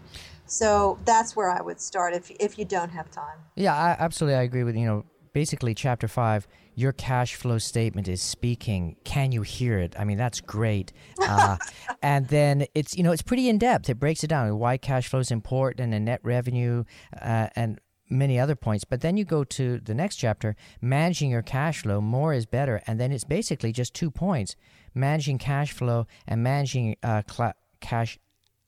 So 0.45 0.99
that's 1.05 1.35
where 1.35 1.49
I 1.49 1.61
would 1.61 1.79
start 1.79 2.13
if 2.13 2.31
if 2.31 2.57
you 2.57 2.65
don't 2.65 2.89
have 2.89 3.09
time. 3.11 3.37
Yeah, 3.55 3.75
I, 3.75 3.95
absolutely, 3.99 4.35
I 4.35 4.43
agree 4.43 4.63
with 4.63 4.75
you 4.75 4.85
know 4.85 5.05
basically 5.33 5.73
chapter 5.73 6.07
five 6.07 6.47
your 6.75 6.91
cash 6.91 7.35
flow 7.35 7.57
statement 7.57 8.07
is 8.07 8.21
speaking 8.21 8.95
can 9.03 9.31
you 9.31 9.41
hear 9.41 9.79
it 9.79 9.95
i 9.97 10.03
mean 10.03 10.17
that's 10.17 10.41
great 10.41 10.91
uh, 11.21 11.57
and 12.01 12.27
then 12.27 12.65
it's 12.75 12.97
you 12.97 13.03
know 13.03 13.11
it's 13.11 13.21
pretty 13.21 13.47
in 13.47 13.57
depth 13.57 13.89
it 13.89 13.99
breaks 13.99 14.23
it 14.23 14.27
down 14.27 14.57
why 14.57 14.77
cash 14.77 15.07
flow 15.07 15.19
is 15.19 15.31
important 15.31 15.93
and 15.93 16.05
net 16.05 16.19
revenue 16.23 16.83
uh, 17.21 17.47
and 17.55 17.79
many 18.11 18.39
other 18.39 18.55
points 18.55 18.83
but 18.83 19.01
then 19.01 19.17
you 19.17 19.25
go 19.25 19.43
to 19.43 19.79
the 19.79 19.93
next 19.93 20.17
chapter 20.17 20.55
managing 20.81 21.31
your 21.31 21.41
cash 21.41 21.81
flow 21.81 22.01
more 22.01 22.33
is 22.33 22.45
better 22.45 22.81
and 22.85 22.99
then 22.99 23.11
it's 23.11 23.23
basically 23.23 23.71
just 23.71 23.93
two 23.93 24.11
points 24.11 24.55
managing 24.93 25.37
cash 25.37 25.71
flow 25.71 26.05
and 26.27 26.43
managing 26.43 26.95
uh, 27.03 27.21
cl- 27.29 27.53
cash 27.79 28.19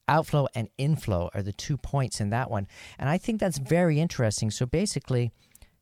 outflow 0.07 0.47
and 0.55 0.69
inflow 0.77 1.29
are 1.33 1.41
the 1.41 1.53
two 1.53 1.77
points 1.77 2.19
in 2.19 2.29
that 2.29 2.49
one 2.49 2.67
and 2.97 3.09
i 3.09 3.17
think 3.17 3.39
that's 3.39 3.57
very 3.57 3.99
interesting 3.99 4.49
so 4.49 4.65
basically 4.65 5.31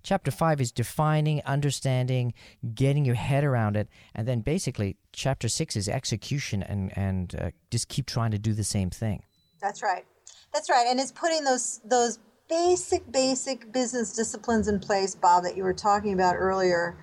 Chapter 0.03 0.31
5 0.31 0.61
is 0.61 0.71
defining, 0.71 1.41
understanding, 1.45 2.33
getting 2.73 3.05
your 3.05 3.15
head 3.15 3.43
around 3.43 3.75
it. 3.75 3.87
And 4.15 4.27
then 4.27 4.41
basically, 4.41 4.97
chapter 5.13 5.47
6 5.47 5.75
is 5.75 5.87
execution 5.87 6.63
and, 6.63 6.95
and 6.97 7.35
uh, 7.39 7.51
just 7.69 7.87
keep 7.87 8.07
trying 8.07 8.31
to 8.31 8.39
do 8.39 8.53
the 8.53 8.63
same 8.63 8.89
thing. 8.89 9.23
That's 9.61 9.83
right. 9.83 10.05
That's 10.53 10.69
right. 10.69 10.87
And 10.87 10.99
it's 10.99 11.11
putting 11.11 11.43
those, 11.43 11.81
those 11.85 12.17
basic, 12.51 13.09
basic 13.11 13.71
business 13.71 14.11
disciplines 14.13 14.67
in 14.67 14.79
place, 14.79 15.15
Bob, 15.15 15.43
that 15.43 15.55
you 15.55 15.63
were 15.63 15.73
talking 15.73 16.13
about 16.13 16.35
earlier. 16.35 16.97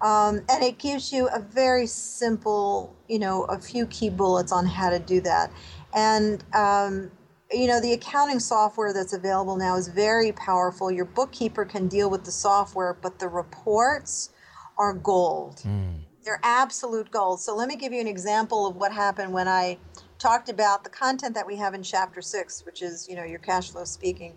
Um, 0.00 0.40
and 0.48 0.64
it 0.64 0.78
gives 0.78 1.12
you 1.12 1.28
a 1.28 1.38
very 1.38 1.86
simple, 1.86 2.96
you 3.06 3.18
know, 3.18 3.44
a 3.44 3.58
few 3.58 3.86
key 3.86 4.08
bullets 4.08 4.52
on 4.52 4.64
how 4.64 4.88
to 4.88 4.98
do 4.98 5.20
that. 5.20 5.52
And 5.94 6.42
um, 6.54 7.10
you 7.52 7.66
know 7.66 7.80
the 7.80 7.92
accounting 7.92 8.40
software 8.40 8.92
that's 8.92 9.12
available 9.12 9.56
now 9.56 9.76
is 9.76 9.88
very 9.88 10.32
powerful 10.32 10.90
your 10.90 11.04
bookkeeper 11.04 11.64
can 11.64 11.86
deal 11.86 12.10
with 12.10 12.24
the 12.24 12.32
software 12.32 12.96
but 13.00 13.18
the 13.18 13.28
reports 13.28 14.30
are 14.78 14.92
gold 14.92 15.62
mm. 15.64 15.94
they're 16.24 16.40
absolute 16.42 17.10
gold 17.10 17.40
so 17.40 17.54
let 17.54 17.68
me 17.68 17.76
give 17.76 17.92
you 17.92 18.00
an 18.00 18.08
example 18.08 18.66
of 18.66 18.76
what 18.76 18.92
happened 18.92 19.32
when 19.32 19.46
i 19.46 19.78
talked 20.18 20.48
about 20.48 20.82
the 20.82 20.90
content 20.90 21.34
that 21.34 21.46
we 21.46 21.56
have 21.56 21.72
in 21.72 21.82
chapter 21.82 22.20
six 22.20 22.66
which 22.66 22.82
is 22.82 23.06
you 23.08 23.14
know 23.14 23.24
your 23.24 23.38
cash 23.38 23.70
flow 23.70 23.84
speaking 23.84 24.34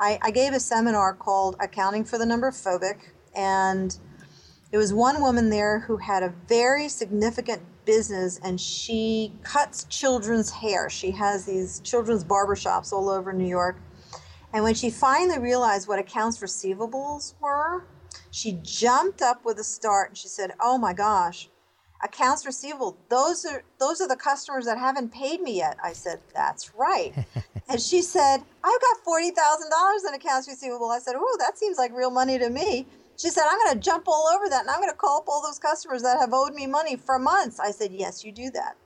i, 0.00 0.18
I 0.22 0.30
gave 0.32 0.52
a 0.52 0.60
seminar 0.60 1.14
called 1.14 1.56
accounting 1.60 2.04
for 2.04 2.18
the 2.18 2.26
number 2.26 2.50
phobic 2.50 3.10
and 3.36 3.96
there 4.70 4.78
was 4.78 4.92
one 4.92 5.20
woman 5.20 5.50
there 5.50 5.80
who 5.80 5.96
had 5.96 6.22
a 6.22 6.32
very 6.48 6.88
significant 6.88 7.62
business 7.84 8.38
and 8.44 8.60
she 8.60 9.32
cuts 9.42 9.82
children's 9.84 10.50
hair. 10.50 10.88
She 10.88 11.10
has 11.10 11.44
these 11.44 11.80
children's 11.80 12.22
barbershops 12.22 12.92
all 12.92 13.08
over 13.08 13.32
New 13.32 13.48
York. 13.48 13.80
And 14.52 14.62
when 14.62 14.74
she 14.74 14.90
finally 14.90 15.40
realized 15.40 15.88
what 15.88 15.98
accounts 15.98 16.38
receivables 16.38 17.34
were, 17.40 17.84
she 18.30 18.60
jumped 18.62 19.22
up 19.22 19.44
with 19.44 19.58
a 19.58 19.64
start 19.64 20.10
and 20.10 20.18
she 20.18 20.28
said, 20.28 20.52
"Oh 20.60 20.78
my 20.78 20.92
gosh, 20.92 21.49
accounts 22.02 22.46
receivable. 22.46 22.96
Those 23.08 23.44
are 23.44 23.62
those 23.78 24.00
are 24.00 24.08
the 24.08 24.16
customers 24.16 24.64
that 24.66 24.78
haven't 24.78 25.12
paid 25.12 25.40
me 25.40 25.56
yet." 25.56 25.76
I 25.82 25.92
said, 25.92 26.20
"That's 26.34 26.74
right." 26.74 27.14
and 27.68 27.80
she 27.80 28.02
said, 28.02 28.38
"I've 28.64 28.80
got 28.80 29.04
$40,000 29.06 30.08
in 30.08 30.14
accounts 30.14 30.48
receivable." 30.48 30.90
I 30.90 30.98
said, 30.98 31.14
"Oh, 31.16 31.36
that 31.38 31.58
seems 31.58 31.78
like 31.78 31.92
real 31.94 32.10
money 32.10 32.38
to 32.38 32.50
me." 32.50 32.86
She 33.20 33.28
said, 33.28 33.44
I'm 33.50 33.58
going 33.58 33.74
to 33.74 33.80
jump 33.80 34.08
all 34.08 34.28
over 34.34 34.48
that 34.48 34.62
and 34.62 34.70
I'm 34.70 34.80
going 34.80 34.90
to 34.90 34.96
call 34.96 35.18
up 35.18 35.28
all 35.28 35.42
those 35.42 35.58
customers 35.58 36.02
that 36.02 36.18
have 36.18 36.32
owed 36.32 36.54
me 36.54 36.66
money 36.66 36.96
for 36.96 37.18
months. 37.18 37.60
I 37.60 37.70
said, 37.70 37.92
Yes, 37.92 38.24
you 38.24 38.32
do 38.32 38.50
that. 38.52 38.76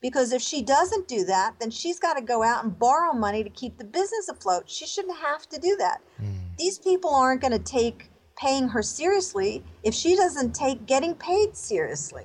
Because 0.00 0.32
if 0.32 0.40
she 0.40 0.62
doesn't 0.62 1.08
do 1.08 1.24
that, 1.24 1.56
then 1.60 1.70
she's 1.70 1.98
got 1.98 2.14
to 2.14 2.22
go 2.22 2.42
out 2.42 2.64
and 2.64 2.78
borrow 2.78 3.12
money 3.12 3.44
to 3.44 3.50
keep 3.50 3.76
the 3.76 3.84
business 3.84 4.30
afloat. 4.30 4.70
She 4.70 4.86
shouldn't 4.86 5.18
have 5.18 5.46
to 5.50 5.60
do 5.60 5.76
that. 5.76 6.00
Mm. 6.22 6.56
These 6.56 6.78
people 6.78 7.14
aren't 7.14 7.42
going 7.42 7.52
to 7.52 7.58
take 7.58 8.09
paying 8.40 8.68
her 8.68 8.82
seriously 8.82 9.62
if 9.82 9.92
she 9.92 10.16
doesn't 10.16 10.54
take 10.54 10.86
getting 10.86 11.14
paid 11.14 11.54
seriously. 11.54 12.24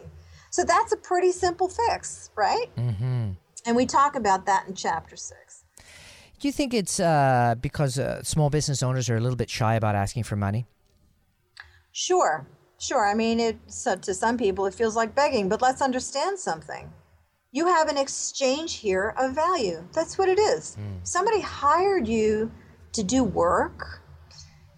So 0.49 0.63
that's 0.63 0.93
a 0.93 0.97
pretty 0.97 1.31
simple 1.31 1.67
fix, 1.67 2.31
right? 2.35 2.67
Mm-hmm. 2.77 3.31
And 3.65 3.75
we 3.75 3.85
talk 3.85 4.15
about 4.15 4.45
that 4.45 4.67
in 4.67 4.75
chapter 4.75 5.17
six. 5.17 5.65
Do 6.39 6.47
you 6.47 6.51
think 6.51 6.73
it's 6.73 6.99
uh, 6.99 7.55
because 7.59 7.99
uh, 7.99 8.23
small 8.23 8.49
business 8.49 8.81
owners 8.83 9.09
are 9.09 9.17
a 9.17 9.19
little 9.19 9.35
bit 9.35 9.49
shy 9.49 9.75
about 9.75 9.95
asking 9.95 10.23
for 10.23 10.35
money? 10.35 10.65
Sure, 11.91 12.45
sure. 12.77 13.05
I 13.05 13.13
mean, 13.13 13.39
it, 13.39 13.57
so 13.67 13.95
to 13.95 14.13
some 14.13 14.37
people, 14.37 14.65
it 14.65 14.73
feels 14.73 14.95
like 14.95 15.15
begging, 15.15 15.49
but 15.49 15.61
let's 15.61 15.81
understand 15.81 16.39
something. 16.39 16.91
You 17.51 17.67
have 17.67 17.87
an 17.89 17.97
exchange 17.97 18.75
here 18.75 19.15
of 19.17 19.33
value. 19.33 19.85
That's 19.93 20.17
what 20.17 20.29
it 20.29 20.39
is. 20.39 20.77
Mm. 20.79 21.07
Somebody 21.07 21.39
hired 21.39 22.07
you 22.07 22.51
to 22.91 23.03
do 23.03 23.23
work, 23.23 24.01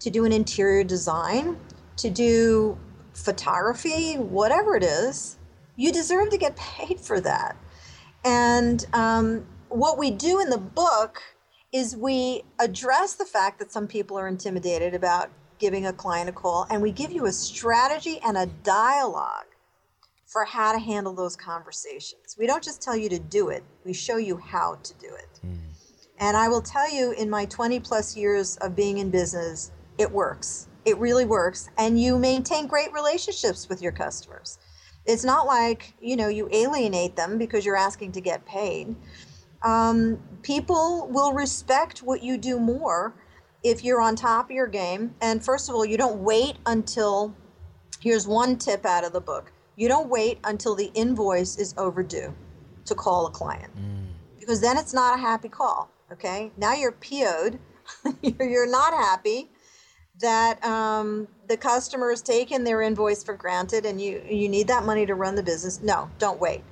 to 0.00 0.10
do 0.10 0.24
an 0.24 0.32
interior 0.32 0.84
design, 0.84 1.58
to 1.96 2.10
do 2.10 2.78
photography, 3.12 4.14
whatever 4.14 4.76
it 4.76 4.84
is. 4.84 5.38
You 5.76 5.92
deserve 5.92 6.30
to 6.30 6.38
get 6.38 6.56
paid 6.56 7.00
for 7.00 7.20
that. 7.20 7.56
And 8.24 8.84
um, 8.92 9.46
what 9.68 9.98
we 9.98 10.10
do 10.10 10.40
in 10.40 10.50
the 10.50 10.58
book 10.58 11.22
is 11.72 11.96
we 11.96 12.42
address 12.58 13.14
the 13.14 13.24
fact 13.24 13.58
that 13.58 13.72
some 13.72 13.86
people 13.86 14.18
are 14.18 14.26
intimidated 14.26 14.94
about 14.94 15.30
giving 15.58 15.86
a 15.86 15.92
client 15.92 16.28
a 16.28 16.32
call, 16.32 16.66
and 16.70 16.80
we 16.80 16.92
give 16.92 17.12
you 17.12 17.26
a 17.26 17.32
strategy 17.32 18.20
and 18.24 18.36
a 18.36 18.46
dialogue 18.46 19.46
for 20.26 20.44
how 20.44 20.72
to 20.72 20.78
handle 20.78 21.12
those 21.12 21.36
conversations. 21.36 22.36
We 22.38 22.46
don't 22.46 22.62
just 22.62 22.82
tell 22.82 22.96
you 22.96 23.08
to 23.08 23.18
do 23.18 23.48
it, 23.48 23.64
we 23.84 23.92
show 23.92 24.18
you 24.18 24.36
how 24.36 24.78
to 24.82 24.94
do 24.94 25.06
it. 25.06 25.40
Mm. 25.46 25.58
And 26.20 26.36
I 26.36 26.48
will 26.48 26.62
tell 26.62 26.90
you, 26.92 27.12
in 27.12 27.30
my 27.30 27.44
20 27.46 27.80
plus 27.80 28.16
years 28.16 28.56
of 28.58 28.74
being 28.74 28.98
in 28.98 29.10
business, 29.10 29.72
it 29.98 30.10
works. 30.10 30.68
It 30.84 30.96
really 30.98 31.26
works. 31.26 31.68
And 31.76 32.00
you 32.00 32.18
maintain 32.18 32.66
great 32.66 32.92
relationships 32.92 33.68
with 33.68 33.82
your 33.82 33.92
customers. 33.92 34.58
It's 35.04 35.24
not 35.24 35.46
like, 35.46 35.94
you 36.00 36.16
know, 36.16 36.28
you 36.28 36.48
alienate 36.52 37.16
them 37.16 37.38
because 37.38 37.66
you're 37.66 37.76
asking 37.76 38.12
to 38.12 38.20
get 38.20 38.44
paid. 38.46 38.94
Um, 39.62 40.18
people 40.42 41.08
will 41.10 41.32
respect 41.32 42.00
what 42.00 42.22
you 42.22 42.38
do 42.38 42.60
more 42.60 43.14
if 43.62 43.84
you're 43.84 44.00
on 44.00 44.14
top 44.14 44.46
of 44.46 44.50
your 44.52 44.68
game, 44.68 45.14
and 45.20 45.44
first 45.44 45.68
of 45.68 45.74
all, 45.74 45.84
you 45.84 45.96
don't 45.96 46.22
wait 46.22 46.56
until 46.66 47.34
here's 48.00 48.26
one 48.26 48.56
tip 48.56 48.86
out 48.86 49.04
of 49.04 49.12
the 49.12 49.20
book 49.20 49.52
you 49.74 49.88
don't 49.88 50.08
wait 50.08 50.40
until 50.42 50.74
the 50.74 50.90
invoice 50.94 51.56
is 51.56 51.72
overdue 51.78 52.34
to 52.84 52.94
call 52.96 53.26
a 53.26 53.30
client 53.30 53.70
mm. 53.76 54.06
because 54.38 54.60
then 54.60 54.76
it's 54.76 54.92
not 54.92 55.16
a 55.16 55.20
happy 55.20 55.48
call. 55.48 55.88
Okay, 56.10 56.50
now 56.56 56.74
you're 56.74 56.92
PO'd, 56.92 57.58
you're 58.22 58.70
not 58.70 58.92
happy 58.92 59.50
that 60.20 60.62
um, 60.64 61.28
the 61.48 61.56
customer 61.56 62.10
has 62.10 62.22
taken 62.22 62.64
their 62.64 62.82
invoice 62.82 63.22
for 63.22 63.34
granted 63.34 63.86
and 63.86 64.00
you 64.00 64.22
you 64.28 64.48
need 64.48 64.68
that 64.68 64.84
money 64.84 65.06
to 65.06 65.14
run 65.14 65.34
the 65.34 65.42
business. 65.42 65.80
No, 65.82 66.10
don't 66.18 66.40
wait. 66.40 66.62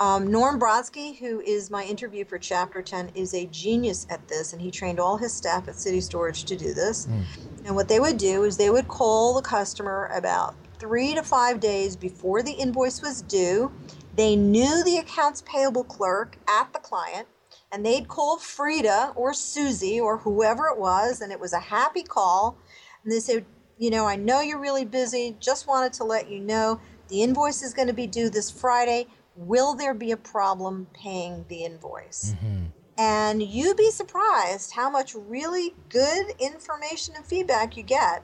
Um, 0.00 0.32
Norm 0.32 0.58
Brodsky, 0.58 1.16
who 1.18 1.40
is 1.42 1.70
my 1.70 1.84
interview 1.84 2.24
for 2.24 2.36
Chapter 2.36 2.82
10, 2.82 3.12
is 3.14 3.34
a 3.34 3.46
genius 3.46 4.04
at 4.10 4.26
this, 4.26 4.52
and 4.52 4.60
he 4.60 4.70
trained 4.70 4.98
all 4.98 5.16
his 5.16 5.32
staff 5.32 5.68
at 5.68 5.74
CitiStorage 5.74 6.44
to 6.46 6.56
do 6.56 6.74
this. 6.74 7.06
Mm. 7.06 7.24
And 7.66 7.76
what 7.76 7.88
they 7.88 8.00
would 8.00 8.16
do 8.16 8.42
is 8.42 8.56
they 8.56 8.70
would 8.70 8.88
call 8.88 9.34
the 9.34 9.42
customer 9.42 10.10
about 10.12 10.56
three 10.80 11.14
to 11.14 11.22
five 11.22 11.60
days 11.60 11.94
before 11.94 12.42
the 12.42 12.50
invoice 12.50 13.00
was 13.00 13.22
due. 13.22 13.70
They 14.16 14.34
knew 14.34 14.82
the 14.82 14.96
accounts 14.96 15.42
payable 15.46 15.84
clerk 15.84 16.36
at 16.48 16.72
the 16.72 16.80
client, 16.80 17.28
and 17.72 17.84
they'd 17.84 18.08
call 18.08 18.38
Frida 18.38 19.12
or 19.16 19.32
Susie 19.32 19.98
or 19.98 20.18
whoever 20.18 20.66
it 20.68 20.78
was, 20.78 21.20
and 21.20 21.32
it 21.32 21.40
was 21.40 21.52
a 21.52 21.58
happy 21.58 22.02
call. 22.02 22.58
And 23.02 23.12
they 23.12 23.20
said, 23.20 23.44
You 23.78 23.90
know, 23.90 24.06
I 24.06 24.16
know 24.16 24.40
you're 24.40 24.60
really 24.60 24.84
busy, 24.84 25.36
just 25.40 25.66
wanted 25.66 25.92
to 25.94 26.04
let 26.04 26.30
you 26.30 26.40
know 26.40 26.80
the 27.08 27.22
invoice 27.22 27.62
is 27.62 27.74
going 27.74 27.88
to 27.88 27.94
be 27.94 28.06
due 28.06 28.30
this 28.30 28.50
Friday 28.50 29.06
will 29.36 29.74
there 29.74 29.94
be 29.94 30.12
a 30.12 30.16
problem 30.16 30.86
paying 30.92 31.44
the 31.48 31.64
invoice? 31.64 32.34
Mm-hmm. 32.34 32.64
And 32.98 33.42
you'd 33.42 33.76
be 33.76 33.90
surprised 33.90 34.72
how 34.72 34.90
much 34.90 35.14
really 35.14 35.74
good 35.88 36.26
information 36.38 37.14
and 37.16 37.24
feedback 37.24 37.76
you 37.76 37.82
get 37.82 38.22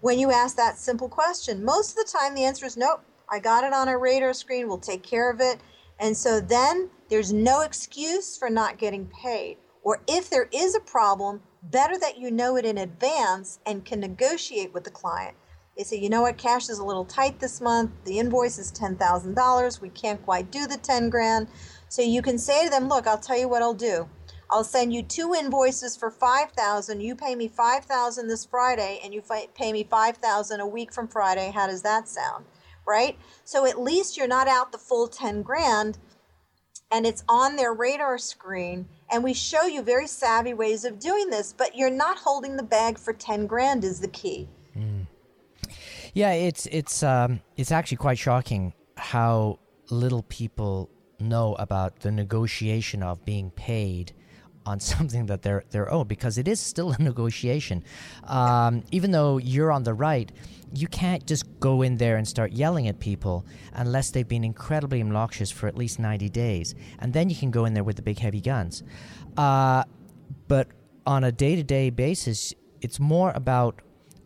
when 0.00 0.18
you 0.18 0.32
ask 0.32 0.56
that 0.56 0.78
simple 0.78 1.08
question. 1.08 1.64
Most 1.64 1.90
of 1.90 1.96
the 1.96 2.10
time, 2.18 2.34
the 2.34 2.44
answer 2.44 2.66
is 2.66 2.76
nope, 2.76 3.02
I 3.30 3.38
got 3.38 3.64
it 3.64 3.72
on 3.72 3.88
our 3.88 3.98
radar 3.98 4.34
screen, 4.34 4.68
we'll 4.68 4.78
take 4.78 5.02
care 5.02 5.30
of 5.30 5.40
it. 5.40 5.60
And 6.00 6.16
so 6.16 6.40
then 6.40 6.90
there's 7.08 7.32
no 7.32 7.62
excuse 7.62 8.36
for 8.36 8.50
not 8.50 8.78
getting 8.78 9.06
paid. 9.06 9.58
Or 9.82 10.00
if 10.06 10.30
there 10.30 10.48
is 10.52 10.74
a 10.74 10.80
problem, 10.80 11.40
better 11.62 11.98
that 11.98 12.18
you 12.18 12.30
know 12.30 12.56
it 12.56 12.64
in 12.64 12.78
advance 12.78 13.58
and 13.66 13.84
can 13.84 14.00
negotiate 14.00 14.72
with 14.72 14.84
the 14.84 14.90
client. 14.90 15.36
They 15.76 15.84
say, 15.84 15.96
you 15.96 16.10
know 16.10 16.22
what, 16.22 16.36
cash 16.36 16.68
is 16.68 16.78
a 16.78 16.84
little 16.84 17.04
tight 17.04 17.38
this 17.38 17.60
month. 17.60 17.92
The 18.04 18.18
invoice 18.18 18.58
is 18.58 18.72
$10,000. 18.72 19.80
We 19.80 19.88
can't 19.90 20.22
quite 20.24 20.50
do 20.50 20.66
the 20.66 20.76
10 20.76 21.08
grand. 21.08 21.46
So 21.88 22.02
you 22.02 22.20
can 22.20 22.36
say 22.36 22.64
to 22.64 22.70
them, 22.70 22.88
look, 22.88 23.06
I'll 23.06 23.18
tell 23.18 23.38
you 23.38 23.48
what 23.48 23.62
I'll 23.62 23.74
do. 23.74 24.08
I'll 24.50 24.64
send 24.64 24.92
you 24.94 25.02
two 25.02 25.34
invoices 25.34 25.96
for 25.96 26.10
5000 26.10 27.00
You 27.00 27.14
pay 27.14 27.34
me 27.34 27.48
5000 27.48 28.28
this 28.28 28.46
Friday 28.46 28.98
and 29.04 29.12
you 29.12 29.22
pay 29.54 29.72
me 29.72 29.84
5000 29.84 30.60
a 30.60 30.66
week 30.66 30.92
from 30.92 31.06
Friday. 31.06 31.52
How 31.54 31.66
does 31.66 31.82
that 31.82 32.08
sound? 32.08 32.46
Right? 32.88 33.18
So 33.44 33.66
at 33.66 33.80
least 33.80 34.16
you're 34.16 34.26
not 34.26 34.48
out 34.48 34.72
the 34.72 34.78
full 34.78 35.08
10 35.08 35.42
grand 35.42 35.98
and 36.90 37.06
it's 37.06 37.22
on 37.28 37.56
their 37.56 37.74
radar 37.74 38.16
screen 38.16 38.88
and 39.12 39.22
we 39.22 39.34
show 39.34 39.66
you 39.66 39.82
very 39.82 40.06
savvy 40.06 40.54
ways 40.54 40.84
of 40.84 40.98
doing 40.98 41.28
this, 41.28 41.52
but 41.52 41.76
you're 41.76 41.90
not 41.90 42.16
holding 42.18 42.56
the 42.56 42.62
bag 42.62 42.98
for 42.98 43.12
10 43.12 43.46
grand 43.46 43.84
is 43.84 44.00
the 44.00 44.08
key. 44.08 44.48
Mm. 44.76 45.06
Yeah, 46.14 46.32
it's 46.32 46.66
it's 46.66 47.02
um, 47.02 47.40
it's 47.56 47.70
actually 47.70 47.98
quite 47.98 48.18
shocking 48.18 48.72
how 48.96 49.58
little 49.90 50.22
people 50.24 50.90
know 51.20 51.54
about 51.58 52.00
the 52.00 52.10
negotiation 52.10 53.02
of 53.02 53.24
being 53.24 53.50
paid 53.50 54.12
on 54.68 54.80
something 54.94 55.26
that 55.26 55.42
they're 55.42 55.64
they're 55.70 55.92
owed 55.92 56.08
because 56.08 56.38
it 56.38 56.46
is 56.46 56.60
still 56.60 56.92
a 56.98 57.02
negotiation. 57.02 57.82
Um, 58.24 58.84
even 58.92 59.10
though 59.10 59.38
you're 59.38 59.72
on 59.72 59.82
the 59.82 59.94
right, 59.94 60.30
you 60.74 60.86
can't 60.86 61.26
just 61.26 61.44
go 61.58 61.82
in 61.82 61.96
there 61.96 62.16
and 62.16 62.28
start 62.28 62.52
yelling 62.52 62.88
at 62.88 63.00
people 63.00 63.44
unless 63.72 64.10
they've 64.10 64.28
been 64.28 64.44
incredibly 64.44 65.00
obnoxious 65.00 65.50
for 65.50 65.66
at 65.66 65.76
least 65.76 65.98
90 65.98 66.28
days, 66.28 66.74
and 66.98 67.12
then 67.12 67.30
you 67.30 67.36
can 67.36 67.50
go 67.50 67.64
in 67.64 67.74
there 67.74 67.84
with 67.84 67.96
the 67.96 68.02
big 68.02 68.18
heavy 68.18 68.40
guns. 68.40 68.82
Uh, 69.36 69.84
but 70.46 70.68
on 71.06 71.24
a 71.24 71.32
day-to-day 71.32 71.90
basis, 71.90 72.52
it's 72.82 73.00
more 73.00 73.32
about 73.34 73.80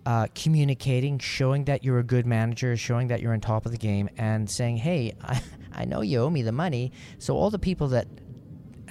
uh, 0.05 0.27
communicating, 0.35 1.19
showing 1.19 1.65
that 1.67 1.85
you're 1.85 2.01
a 2.01 2.05
good 2.05 2.27
manager, 2.27 2.77
showing 2.77 3.07
that 3.09 3.21
you're 3.21 3.33
on 3.33 3.41
top 3.41 3.67
of 3.67 3.73
the 3.73 3.79
game, 3.79 4.09
and 4.17 4.51
saying, 4.51 4.77
"Hey, 4.79 5.13
I, 5.23 5.41
I 5.73 5.85
know 5.85 6.01
you 6.01 6.21
owe 6.21 6.31
me 6.31 6.43
the 6.43 6.53
money, 6.53 6.93
so 7.19 7.37
all 7.37 7.51
the 7.51 7.59
people 7.59 7.89
that 7.89 8.09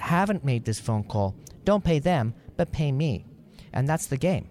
haven't 0.02 0.44
made 0.44 0.64
this 0.64 0.80
phone 0.80 1.04
call, 1.04 1.36
don't 1.64 1.84
pay 1.84 1.98
them, 1.98 2.34
but 2.56 2.72
pay 2.72 2.92
me. 2.92 3.24
And 3.72 3.88
that's 3.88 4.06
the 4.06 4.16
game. 4.16 4.48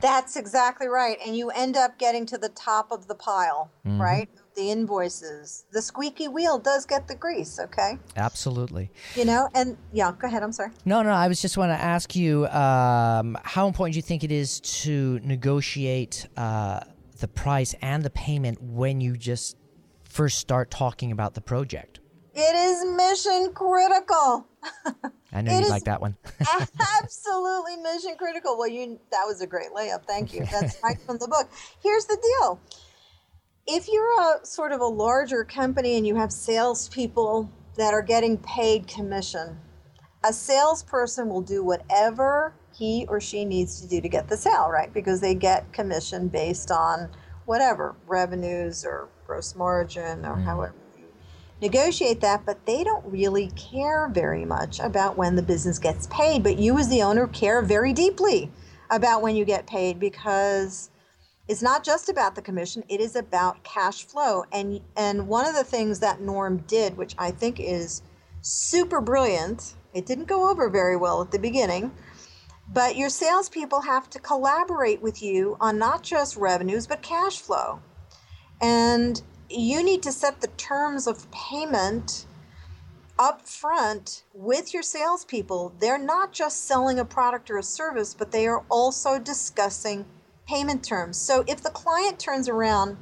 That's 0.00 0.36
exactly 0.36 0.88
right. 0.88 1.16
And 1.24 1.36
you 1.36 1.50
end 1.50 1.76
up 1.76 1.98
getting 1.98 2.26
to 2.26 2.38
the 2.38 2.50
top 2.50 2.92
of 2.92 3.06
the 3.08 3.14
pile, 3.14 3.70
mm-hmm. 3.86 4.00
right? 4.00 4.28
The 4.54 4.70
invoices. 4.70 5.64
The 5.72 5.80
squeaky 5.80 6.28
wheel 6.28 6.58
does 6.58 6.84
get 6.84 7.08
the 7.08 7.14
grease, 7.14 7.58
okay? 7.58 7.98
Absolutely. 8.16 8.90
You 9.14 9.24
know, 9.24 9.48
and 9.54 9.76
yeah, 9.92 10.12
go 10.18 10.28
ahead. 10.28 10.42
I'm 10.42 10.52
sorry. 10.52 10.70
No, 10.84 11.02
no, 11.02 11.10
I 11.10 11.28
was 11.28 11.40
just 11.40 11.56
want 11.56 11.70
to 11.70 11.82
ask 11.82 12.14
you 12.14 12.46
um, 12.48 13.38
how 13.42 13.66
important 13.66 13.94
do 13.94 13.98
you 13.98 14.02
think 14.02 14.24
it 14.24 14.32
is 14.32 14.60
to 14.60 15.20
negotiate 15.22 16.26
uh, 16.36 16.80
the 17.20 17.28
price 17.28 17.74
and 17.80 18.02
the 18.02 18.10
payment 18.10 18.62
when 18.62 19.00
you 19.00 19.16
just 19.16 19.56
first 20.04 20.38
start 20.38 20.70
talking 20.70 21.10
about 21.12 21.34
the 21.34 21.40
project? 21.40 22.00
It 22.38 22.54
is 22.54 22.84
mission 22.84 23.54
critical. 23.54 24.46
I 25.32 25.40
know 25.40 25.58
you 25.58 25.70
like 25.70 25.84
that 25.84 26.02
one. 26.02 26.18
absolutely 27.02 27.76
mission 27.76 28.14
critical. 28.18 28.58
Well, 28.58 28.68
you 28.68 29.00
that 29.10 29.24
was 29.26 29.40
a 29.40 29.46
great 29.46 29.68
layup. 29.74 30.04
Thank 30.04 30.34
you. 30.34 30.44
That's 30.52 30.76
right 30.84 31.00
from 31.06 31.16
the 31.16 31.28
book. 31.28 31.48
Here's 31.82 32.04
the 32.04 32.18
deal. 32.22 32.60
If 33.66 33.88
you're 33.88 34.20
a 34.20 34.44
sort 34.44 34.72
of 34.72 34.82
a 34.82 34.86
larger 34.86 35.44
company 35.44 35.96
and 35.96 36.06
you 36.06 36.14
have 36.16 36.30
salespeople 36.30 37.50
that 37.76 37.94
are 37.94 38.02
getting 38.02 38.36
paid 38.36 38.86
commission, 38.86 39.58
a 40.22 40.30
salesperson 40.30 41.30
will 41.30 41.40
do 41.40 41.64
whatever 41.64 42.52
he 42.76 43.06
or 43.08 43.18
she 43.18 43.46
needs 43.46 43.80
to 43.80 43.88
do 43.88 44.02
to 44.02 44.10
get 44.10 44.28
the 44.28 44.36
sale, 44.36 44.68
right? 44.68 44.92
Because 44.92 45.22
they 45.22 45.34
get 45.34 45.72
commission 45.72 46.28
based 46.28 46.70
on 46.70 47.08
whatever 47.46 47.96
revenues 48.06 48.84
or 48.84 49.08
gross 49.26 49.56
margin 49.56 50.26
or 50.26 50.36
mm. 50.36 50.44
however 50.44 50.74
negotiate 51.60 52.20
that, 52.20 52.44
but 52.44 52.66
they 52.66 52.84
don't 52.84 53.04
really 53.06 53.50
care 53.56 54.08
very 54.08 54.44
much 54.44 54.80
about 54.80 55.16
when 55.16 55.36
the 55.36 55.42
business 55.42 55.78
gets 55.78 56.06
paid. 56.08 56.42
But 56.42 56.58
you, 56.58 56.78
as 56.78 56.88
the 56.88 57.02
owner, 57.02 57.26
care 57.26 57.62
very 57.62 57.92
deeply 57.92 58.50
about 58.90 59.22
when 59.22 59.36
you 59.36 59.44
get 59.44 59.66
paid 59.66 59.98
because 59.98 60.90
it's 61.48 61.62
not 61.62 61.84
just 61.84 62.08
about 62.08 62.34
the 62.34 62.42
commission, 62.42 62.84
it 62.88 63.00
is 63.00 63.16
about 63.16 63.62
cash 63.64 64.04
flow. 64.04 64.44
And, 64.52 64.80
and 64.96 65.28
one 65.28 65.46
of 65.46 65.54
the 65.54 65.64
things 65.64 66.00
that 66.00 66.20
Norm 66.20 66.58
did, 66.66 66.96
which 66.96 67.14
I 67.18 67.30
think 67.30 67.60
is 67.60 68.02
super 68.42 69.00
brilliant, 69.00 69.74
it 69.94 70.06
didn't 70.06 70.28
go 70.28 70.50
over 70.50 70.68
very 70.68 70.96
well 70.96 71.22
at 71.22 71.30
the 71.30 71.38
beginning. 71.38 71.92
But 72.68 72.96
your 72.96 73.08
salespeople 73.08 73.80
have 73.82 74.10
to 74.10 74.18
collaborate 74.18 75.00
with 75.00 75.22
you 75.22 75.56
on 75.60 75.78
not 75.78 76.02
just 76.02 76.36
revenues, 76.36 76.86
but 76.86 77.00
cash 77.00 77.38
flow. 77.38 77.80
And 78.60 79.22
you 79.48 79.82
need 79.82 80.02
to 80.02 80.12
set 80.12 80.40
the 80.40 80.48
terms 80.48 81.06
of 81.06 81.30
payment 81.30 82.26
up 83.18 83.46
front 83.46 84.24
with 84.34 84.74
your 84.74 84.82
salespeople. 84.82 85.74
They're 85.80 85.98
not 85.98 86.32
just 86.32 86.64
selling 86.64 86.98
a 86.98 87.04
product 87.04 87.50
or 87.50 87.58
a 87.58 87.62
service, 87.62 88.14
but 88.14 88.30
they 88.30 88.46
are 88.46 88.64
also 88.68 89.18
discussing 89.18 90.04
payment 90.46 90.84
terms. 90.84 91.16
So 91.16 91.44
if 91.46 91.62
the 91.62 91.70
client 91.70 92.18
turns 92.18 92.48
around 92.48 92.98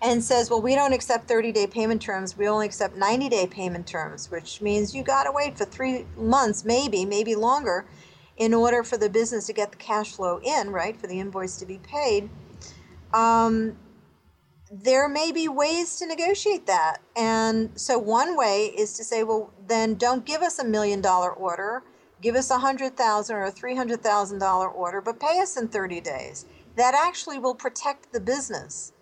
and 0.00 0.22
says, 0.22 0.50
Well, 0.50 0.62
we 0.62 0.74
don't 0.74 0.92
accept 0.92 1.28
30 1.28 1.52
day 1.52 1.66
payment 1.66 2.00
terms, 2.00 2.36
we 2.36 2.48
only 2.48 2.66
accept 2.66 2.96
90 2.96 3.28
day 3.28 3.46
payment 3.46 3.86
terms, 3.86 4.30
which 4.30 4.60
means 4.60 4.94
you 4.94 5.02
got 5.02 5.24
to 5.24 5.32
wait 5.32 5.56
for 5.56 5.64
three 5.64 6.06
months, 6.16 6.64
maybe, 6.64 7.04
maybe 7.04 7.34
longer, 7.34 7.86
in 8.36 8.52
order 8.54 8.82
for 8.82 8.96
the 8.96 9.08
business 9.08 9.46
to 9.46 9.52
get 9.52 9.70
the 9.70 9.78
cash 9.78 10.12
flow 10.12 10.40
in, 10.42 10.70
right, 10.70 10.96
for 10.96 11.06
the 11.06 11.20
invoice 11.20 11.56
to 11.58 11.66
be 11.66 11.78
paid. 11.78 12.28
Um, 13.12 13.76
there 14.82 15.08
may 15.08 15.30
be 15.30 15.46
ways 15.46 15.96
to 15.96 16.06
negotiate 16.06 16.66
that. 16.66 16.98
And 17.16 17.70
so 17.78 17.96
one 17.96 18.36
way 18.36 18.72
is 18.76 18.94
to 18.94 19.04
say, 19.04 19.22
well, 19.22 19.52
then 19.68 19.94
don't 19.94 20.26
give 20.26 20.42
us 20.42 20.58
a 20.58 20.64
million 20.64 21.00
dollar 21.00 21.30
order. 21.30 21.84
Give 22.20 22.34
us 22.34 22.50
a 22.50 22.58
hundred 22.58 22.96
thousand 22.96 23.36
or 23.36 23.44
a 23.44 23.52
three 23.52 23.76
hundred 23.76 24.02
thousand 24.02 24.40
dollar 24.40 24.68
order, 24.68 25.00
but 25.00 25.20
pay 25.20 25.38
us 25.40 25.56
in 25.56 25.68
30 25.68 26.00
days. 26.00 26.46
That 26.76 26.94
actually 26.94 27.38
will 27.38 27.54
protect 27.54 28.12
the 28.12 28.18
business. 28.18 28.92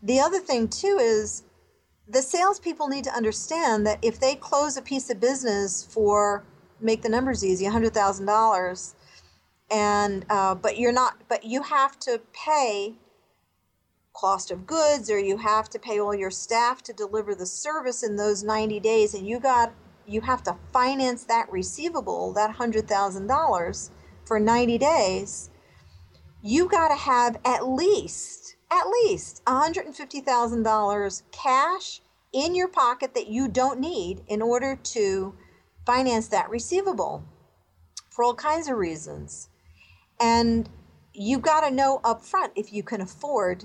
The 0.00 0.20
other 0.20 0.38
thing 0.38 0.68
too 0.68 0.98
is 1.00 1.42
the 2.06 2.22
salespeople 2.22 2.86
need 2.86 3.04
to 3.04 3.14
understand 3.16 3.86
that 3.86 3.98
if 4.00 4.20
they 4.20 4.36
close 4.36 4.76
a 4.76 4.82
piece 4.82 5.10
of 5.10 5.18
business 5.18 5.84
for 5.90 6.44
make 6.80 7.02
the 7.02 7.08
numbers 7.08 7.44
easy, 7.44 7.66
a 7.66 7.70
hundred 7.70 7.94
thousand 7.94 8.26
dollars, 8.26 8.94
and 9.72 10.24
uh, 10.30 10.54
but 10.54 10.78
you're 10.78 10.92
not, 10.92 11.16
but 11.28 11.42
you 11.42 11.62
have 11.62 11.98
to 12.00 12.20
pay 12.32 12.94
cost 14.14 14.50
of 14.50 14.66
goods 14.66 15.10
or 15.10 15.18
you 15.18 15.36
have 15.36 15.68
to 15.68 15.78
pay 15.78 15.98
all 15.98 16.14
your 16.14 16.30
staff 16.30 16.82
to 16.82 16.92
deliver 16.92 17.34
the 17.34 17.46
service 17.46 18.02
in 18.02 18.16
those 18.16 18.42
90 18.42 18.80
days 18.80 19.14
and 19.14 19.26
you 19.26 19.40
got 19.40 19.72
you 20.06 20.20
have 20.20 20.42
to 20.42 20.56
finance 20.72 21.24
that 21.24 21.50
receivable 21.50 22.32
that 22.32 22.54
$100,000 22.56 23.90
for 24.24 24.40
90 24.40 24.78
days 24.78 25.50
you 26.42 26.68
got 26.68 26.88
to 26.88 26.94
have 26.94 27.38
at 27.44 27.66
least 27.66 28.56
at 28.70 28.88
least 28.88 29.42
$150,000 29.46 31.22
cash 31.32 32.00
in 32.32 32.54
your 32.54 32.68
pocket 32.68 33.14
that 33.14 33.28
you 33.28 33.48
don't 33.48 33.78
need 33.78 34.22
in 34.26 34.42
order 34.42 34.76
to 34.76 35.34
finance 35.86 36.28
that 36.28 36.50
receivable 36.50 37.24
for 38.10 38.24
all 38.24 38.34
kinds 38.34 38.68
of 38.68 38.76
reasons. 38.76 39.48
And 40.20 40.68
you 41.12 41.38
got 41.38 41.60
to 41.60 41.70
know 41.70 42.00
up 42.04 42.24
front 42.24 42.52
if 42.56 42.72
you 42.72 42.82
can 42.82 43.00
afford 43.00 43.64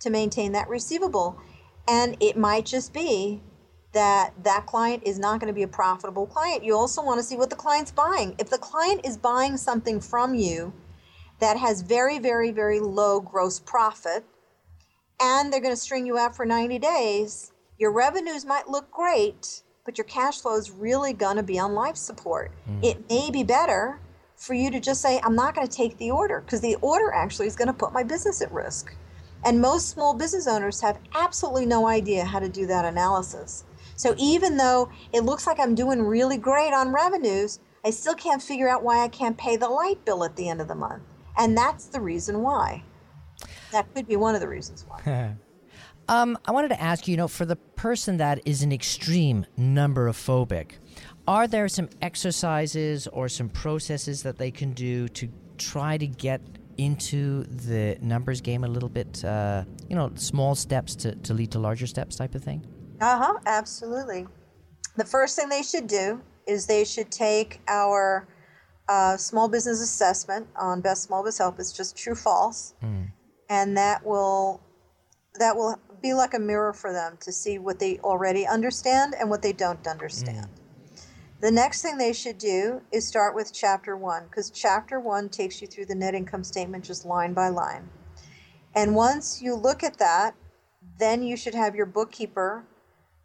to 0.00 0.10
maintain 0.10 0.52
that 0.52 0.68
receivable. 0.68 1.38
And 1.88 2.16
it 2.20 2.36
might 2.36 2.66
just 2.66 2.92
be 2.92 3.40
that 3.92 4.32
that 4.44 4.66
client 4.66 5.02
is 5.04 5.18
not 5.18 5.40
going 5.40 5.48
to 5.48 5.54
be 5.54 5.62
a 5.62 5.68
profitable 5.68 6.26
client. 6.26 6.64
You 6.64 6.76
also 6.76 7.02
want 7.02 7.18
to 7.18 7.24
see 7.24 7.36
what 7.36 7.50
the 7.50 7.56
client's 7.56 7.90
buying. 7.90 8.34
If 8.38 8.50
the 8.50 8.58
client 8.58 9.04
is 9.04 9.16
buying 9.16 9.56
something 9.56 10.00
from 10.00 10.34
you 10.34 10.72
that 11.40 11.56
has 11.56 11.80
very, 11.80 12.18
very, 12.18 12.52
very 12.52 12.78
low 12.78 13.20
gross 13.20 13.58
profit, 13.58 14.24
and 15.20 15.52
they're 15.52 15.60
going 15.60 15.74
to 15.74 15.80
string 15.80 16.06
you 16.06 16.18
out 16.18 16.36
for 16.36 16.46
90 16.46 16.78
days, 16.78 17.52
your 17.78 17.92
revenues 17.92 18.44
might 18.44 18.68
look 18.68 18.90
great, 18.90 19.62
but 19.84 19.98
your 19.98 20.04
cash 20.04 20.40
flow 20.40 20.56
is 20.56 20.70
really 20.70 21.12
going 21.12 21.36
to 21.36 21.42
be 21.42 21.58
on 21.58 21.74
life 21.74 21.96
support. 21.96 22.52
Mm. 22.68 22.84
It 22.84 23.10
may 23.10 23.30
be 23.30 23.42
better 23.42 24.00
for 24.36 24.54
you 24.54 24.70
to 24.70 24.80
just 24.80 25.02
say, 25.02 25.20
I'm 25.22 25.34
not 25.34 25.54
going 25.54 25.66
to 25.66 25.72
take 25.72 25.98
the 25.98 26.10
order 26.10 26.40
because 26.40 26.60
the 26.60 26.76
order 26.76 27.12
actually 27.12 27.46
is 27.46 27.56
going 27.56 27.68
to 27.68 27.74
put 27.74 27.92
my 27.92 28.02
business 28.02 28.40
at 28.40 28.52
risk. 28.52 28.94
And 29.44 29.60
most 29.60 29.88
small 29.88 30.14
business 30.14 30.46
owners 30.46 30.80
have 30.80 30.98
absolutely 31.14 31.66
no 31.66 31.86
idea 31.86 32.24
how 32.24 32.38
to 32.38 32.48
do 32.48 32.66
that 32.66 32.84
analysis. 32.84 33.64
So 33.96 34.14
even 34.18 34.56
though 34.56 34.90
it 35.12 35.24
looks 35.24 35.46
like 35.46 35.58
I'm 35.58 35.74
doing 35.74 36.02
really 36.02 36.36
great 36.36 36.72
on 36.72 36.92
revenues, 36.92 37.60
I 37.84 37.90
still 37.90 38.14
can't 38.14 38.42
figure 38.42 38.68
out 38.68 38.82
why 38.82 39.02
I 39.02 39.08
can't 39.08 39.36
pay 39.36 39.56
the 39.56 39.68
light 39.68 40.04
bill 40.04 40.24
at 40.24 40.36
the 40.36 40.48
end 40.48 40.60
of 40.60 40.68
the 40.68 40.74
month. 40.74 41.02
And 41.38 41.56
that's 41.56 41.86
the 41.86 42.00
reason 42.00 42.42
why. 42.42 42.82
That 43.72 43.92
could 43.94 44.06
be 44.06 44.16
one 44.16 44.34
of 44.34 44.40
the 44.40 44.48
reasons 44.48 44.84
why. 44.86 45.36
um, 46.08 46.38
I 46.44 46.52
wanted 46.52 46.68
to 46.68 46.80
ask 46.80 47.08
you, 47.08 47.12
you 47.12 47.16
know, 47.16 47.28
for 47.28 47.46
the 47.46 47.56
person 47.56 48.18
that 48.18 48.40
is 48.44 48.62
an 48.62 48.72
extreme 48.72 49.46
number 49.56 50.08
of 50.08 50.16
phobic, 50.16 50.72
are 51.26 51.46
there 51.46 51.68
some 51.68 51.88
exercises 52.02 53.06
or 53.06 53.28
some 53.28 53.48
processes 53.48 54.22
that 54.22 54.36
they 54.36 54.50
can 54.50 54.72
do 54.72 55.08
to 55.08 55.28
try 55.56 55.96
to 55.96 56.06
get 56.06 56.40
into 56.80 57.44
the 57.44 57.98
numbers 58.00 58.40
game 58.40 58.64
a 58.64 58.68
little 58.68 58.88
bit? 58.88 59.24
Uh, 59.24 59.64
you 59.88 59.96
know, 59.96 60.10
small 60.14 60.54
steps 60.54 60.96
to, 60.96 61.14
to 61.16 61.34
lead 61.34 61.50
to 61.52 61.58
larger 61.58 61.86
steps 61.86 62.16
type 62.16 62.34
of 62.34 62.42
thing? 62.42 62.64
Uh 63.00 63.18
huh, 63.18 63.38
absolutely. 63.46 64.26
The 64.96 65.04
first 65.04 65.36
thing 65.36 65.48
they 65.48 65.62
should 65.62 65.86
do 65.86 66.20
is 66.46 66.66
they 66.66 66.84
should 66.84 67.10
take 67.10 67.60
our 67.68 68.26
uh, 68.88 69.16
small 69.16 69.48
business 69.48 69.80
assessment 69.80 70.48
on 70.56 70.80
Best 70.80 71.04
Small 71.04 71.22
Biz 71.22 71.38
Help. 71.38 71.60
It's 71.60 71.72
just 71.72 71.96
true 71.96 72.14
false, 72.14 72.74
mm. 72.82 73.08
and 73.48 73.76
that 73.76 74.04
will 74.04 74.60
that 75.38 75.54
will 75.56 75.78
be 76.02 76.12
like 76.12 76.34
a 76.34 76.38
mirror 76.38 76.72
for 76.72 76.92
them 76.92 77.16
to 77.20 77.30
see 77.30 77.58
what 77.58 77.78
they 77.78 77.98
already 77.98 78.46
understand 78.46 79.14
and 79.18 79.30
what 79.30 79.42
they 79.42 79.52
don't 79.52 79.86
understand. 79.86 80.46
Mm. 80.46 80.59
The 81.40 81.50
next 81.50 81.80
thing 81.80 81.96
they 81.96 82.12
should 82.12 82.36
do 82.36 82.82
is 82.92 83.08
start 83.08 83.34
with 83.34 83.50
chapter 83.50 83.96
one, 83.96 84.24
because 84.24 84.50
chapter 84.50 85.00
one 85.00 85.30
takes 85.30 85.62
you 85.62 85.66
through 85.66 85.86
the 85.86 85.94
net 85.94 86.14
income 86.14 86.44
statement 86.44 86.84
just 86.84 87.06
line 87.06 87.32
by 87.32 87.48
line. 87.48 87.88
And 88.74 88.94
once 88.94 89.40
you 89.40 89.54
look 89.54 89.82
at 89.82 89.98
that, 89.98 90.34
then 90.98 91.22
you 91.22 91.38
should 91.38 91.54
have 91.54 91.74
your 91.74 91.86
bookkeeper 91.86 92.66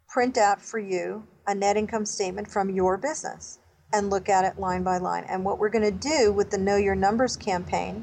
print 0.08 0.38
out 0.38 0.62
for 0.62 0.78
you 0.78 1.26
a 1.46 1.54
net 1.54 1.76
income 1.76 2.06
statement 2.06 2.50
from 2.50 2.70
your 2.70 2.96
business 2.96 3.58
and 3.92 4.08
look 4.08 4.30
at 4.30 4.46
it 4.46 4.58
line 4.58 4.82
by 4.82 4.96
line. 4.96 5.24
And 5.28 5.44
what 5.44 5.58
we're 5.58 5.68
going 5.68 5.84
to 5.84 6.08
do 6.08 6.32
with 6.32 6.50
the 6.50 6.58
Know 6.58 6.76
Your 6.76 6.94
Numbers 6.94 7.36
campaign 7.36 8.02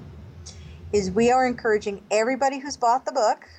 is 0.92 1.10
we 1.10 1.32
are 1.32 1.48
encouraging 1.48 2.04
everybody 2.12 2.60
who's 2.60 2.78
bought 2.78 3.06
the 3.06 3.12
book 3.12 3.50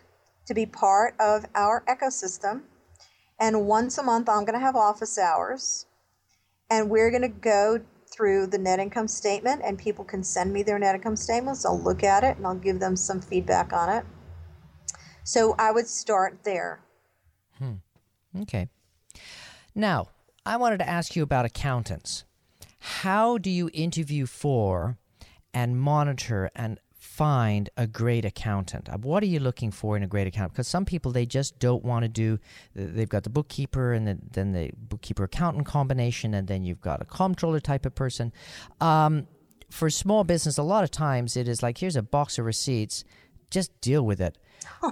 to 0.47 0.55
be 0.55 0.67
part 0.67 1.17
of 1.19 1.47
our 1.57 1.83
ecosystem. 1.89 2.63
And 3.41 3.67
once 3.67 3.99
a 3.99 4.05
month, 4.05 4.29
I'm 4.29 4.45
going 4.45 4.59
to 4.59 4.65
have 4.65 4.77
office 4.77 5.19
hours 5.19 5.87
and 6.71 6.91
we're 6.91 7.11
going 7.11 7.23
to 7.23 7.29
go 7.29 7.81
through 8.07 8.47
the 8.47 8.59
net 8.59 8.79
income 8.79 9.09
statement 9.09 9.61
and 9.65 9.79
people 9.79 10.05
can 10.05 10.23
send 10.23 10.53
me 10.53 10.63
their 10.63 10.79
net 10.79 10.95
income 10.95 11.17
statements. 11.17 11.65
I'll 11.65 11.81
look 11.81 12.05
at 12.05 12.23
it 12.23 12.37
and 12.37 12.47
i'll 12.47 12.55
give 12.55 12.79
them 12.79 12.97
some 12.97 13.21
feedback 13.21 13.73
on 13.73 13.89
it. 13.89 14.05
So 15.25 15.55
i 15.59 15.73
would 15.73 15.89
start 15.89 16.39
there. 16.45 16.81
Hmm. 17.59 17.75
okay. 18.43 18.69
Now 19.75 20.09
i 20.47 20.57
wanted 20.57 20.79
to 20.79 20.89
ask 20.89 21.17
you 21.17 21.23
about 21.23 21.45
accountants. 21.45 22.25
How 22.79 23.39
do 23.39 23.51
you 23.51 23.71
interview 23.73 24.27
for 24.27 24.99
and 25.53 25.81
monitor 25.81 26.51
and 26.55 26.79
find 27.15 27.71
a 27.77 27.87
great 27.87 28.25
accountant? 28.25 28.89
Uh, 28.89 28.99
what 28.99 29.23
are 29.23 29.27
you 29.27 29.39
looking 29.39 29.71
for 29.71 29.97
in 29.97 30.03
a 30.03 30.07
great 30.07 30.27
accountant? 30.27 30.53
Because 30.53 30.67
some 30.67 30.85
people 30.85 31.13
they 31.13 31.27
just 31.27 31.59
don't 31.61 31.85
want 31.85 32.03
to 32.03 32.09
do. 32.09 32.39
They've 32.75 33.09
got 33.09 33.23
the 33.23 33.31
bookkeeper 33.31 33.93
and 33.93 34.07
then, 34.07 34.21
then 34.33 34.53
the 34.53 34.71
bookkeeper 34.77 35.25
accountant 35.25 35.67
combination, 35.67 36.35
and 36.35 36.49
then 36.49 36.65
you've 36.65 36.81
got 36.81 37.01
a 37.01 37.05
comptroller 37.05 37.61
type 37.61 37.87
of 37.87 37.95
person. 37.95 38.33
Um, 38.81 39.29
for 39.71 39.91
small 39.91 40.25
business, 40.25 40.59
a 40.59 40.63
lot 40.63 40.83
of 40.83 40.91
times 40.91 41.37
it 41.37 41.47
is 41.47 41.63
like 41.63 41.79
here's 41.79 41.97
a 41.97 42.03
box 42.03 42.39
of 42.39 42.47
receipts, 42.47 43.05
just 43.51 43.81
deal 43.81 44.05
with 44.05 44.21
it. 44.21 44.37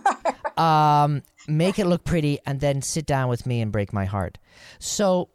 um, 0.58 1.22
make 1.48 1.78
it 1.78 1.86
look 1.86 2.04
pretty, 2.04 2.38
and 2.46 2.60
then 2.60 2.82
sit 2.82 3.04
down 3.04 3.28
with 3.28 3.46
me 3.46 3.60
and 3.60 3.72
break 3.72 3.92
my 3.92 4.04
heart. 4.04 4.38
So 4.78 5.30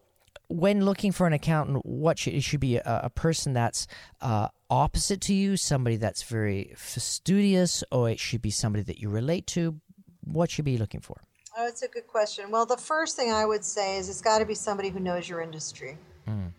when 0.48 0.86
looking 0.86 1.12
for 1.12 1.28
an 1.28 1.34
accountant, 1.34 1.86
what 1.86 2.18
should 2.18 2.34
it 2.34 2.44
should 2.44 2.62
be 2.62 2.78
a, 2.78 3.02
a 3.04 3.10
person 3.10 3.54
that's 3.54 3.88
uh, 4.22 4.48
opposite 4.70 5.22
to 5.22 5.34
you, 5.34 5.58
somebody 5.58 5.96
that's 5.96 6.24
very 6.24 6.74
fastidious, 6.76 7.84
or 7.92 8.10
it 8.10 8.20
should 8.20 8.42
be 8.42 8.52
somebody 8.52 8.84
that 8.84 9.00
you 9.00 9.10
relate 9.10 9.48
to? 9.48 9.80
What 10.24 10.52
should 10.52 10.66
be 10.66 10.78
looking 10.78 11.02
for? 11.02 11.22
Oh, 11.58 11.68
it's 11.68 11.82
a 11.82 11.88
good 11.88 12.08
question. 12.08 12.52
Well, 12.52 12.66
the 12.66 12.78
first 12.78 13.16
thing 13.16 13.32
I 13.32 13.46
would 13.46 13.64
say 13.64 13.98
is 13.98 14.10
it's 14.10 14.22
got 14.22 14.40
to 14.40 14.46
be 14.46 14.54
somebody 14.54 14.90
who 14.90 15.00
knows 15.00 15.28
your 15.28 15.42
industry. 15.42 15.98
Mm. 16.28 16.52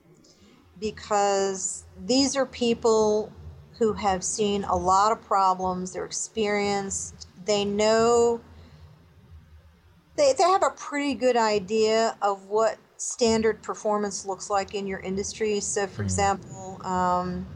Because 0.81 1.85
these 2.05 2.37
are 2.37 2.47
people 2.47 3.33
who 3.79 3.93
have 3.93 4.25
seen 4.25 4.65
a 4.65 4.77
lot 4.77 5.13
of 5.13 5.23
problems, 5.23 5.93
they're 5.93 6.05
experienced, 6.05 7.29
they 7.45 7.65
know, 7.65 8.41
they, 10.17 10.33
they 10.37 10.43
have 10.43 10.65
a 10.65 10.71
pretty 10.71 11.15
good 11.15 11.37
idea 11.37 12.17
of 12.23 12.47
what 12.47 12.77
standard 12.97 13.63
performance 13.63 14.27
looks 14.27 14.51
like 14.51 14.75
in 14.75 14.87
your 14.87 14.99
industry. 14.99 15.61
So, 15.61 15.87
for 15.87 16.03
mm. 16.03 16.07
example, 16.07 16.81
um, 16.85 17.47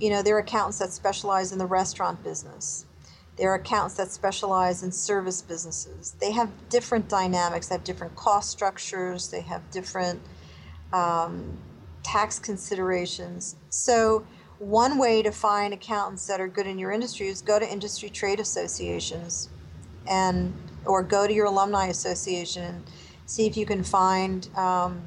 you 0.00 0.10
know, 0.10 0.22
there 0.22 0.36
are 0.36 0.40
accountants 0.40 0.78
that 0.78 0.92
specialize 0.92 1.52
in 1.52 1.58
the 1.58 1.66
restaurant 1.66 2.22
business. 2.22 2.86
There 3.36 3.50
are 3.50 3.56
accountants 3.56 3.96
that 3.96 4.10
specialize 4.10 4.82
in 4.82 4.92
service 4.92 5.42
businesses. 5.42 6.14
They 6.20 6.32
have 6.32 6.50
different 6.68 7.08
dynamics, 7.08 7.68
they 7.68 7.74
have 7.74 7.84
different 7.84 8.14
cost 8.14 8.50
structures, 8.50 9.28
they 9.28 9.40
have 9.40 9.68
different 9.70 10.20
um, 10.92 11.58
tax 12.02 12.38
considerations. 12.38 13.56
So, 13.70 14.24
one 14.58 14.98
way 14.98 15.20
to 15.22 15.32
find 15.32 15.74
accountants 15.74 16.26
that 16.28 16.40
are 16.40 16.46
good 16.46 16.66
in 16.66 16.78
your 16.78 16.92
industry 16.92 17.26
is 17.26 17.42
go 17.42 17.58
to 17.58 17.70
industry 17.70 18.08
trade 18.08 18.38
associations 18.38 19.48
and 20.08 20.54
or 20.86 21.02
go 21.02 21.26
to 21.26 21.32
your 21.32 21.46
alumni 21.46 21.86
association 21.86 22.62
and 22.62 22.84
see 23.26 23.46
if 23.46 23.56
you 23.56 23.66
can 23.66 23.82
find 23.82 24.48
um, 24.56 25.02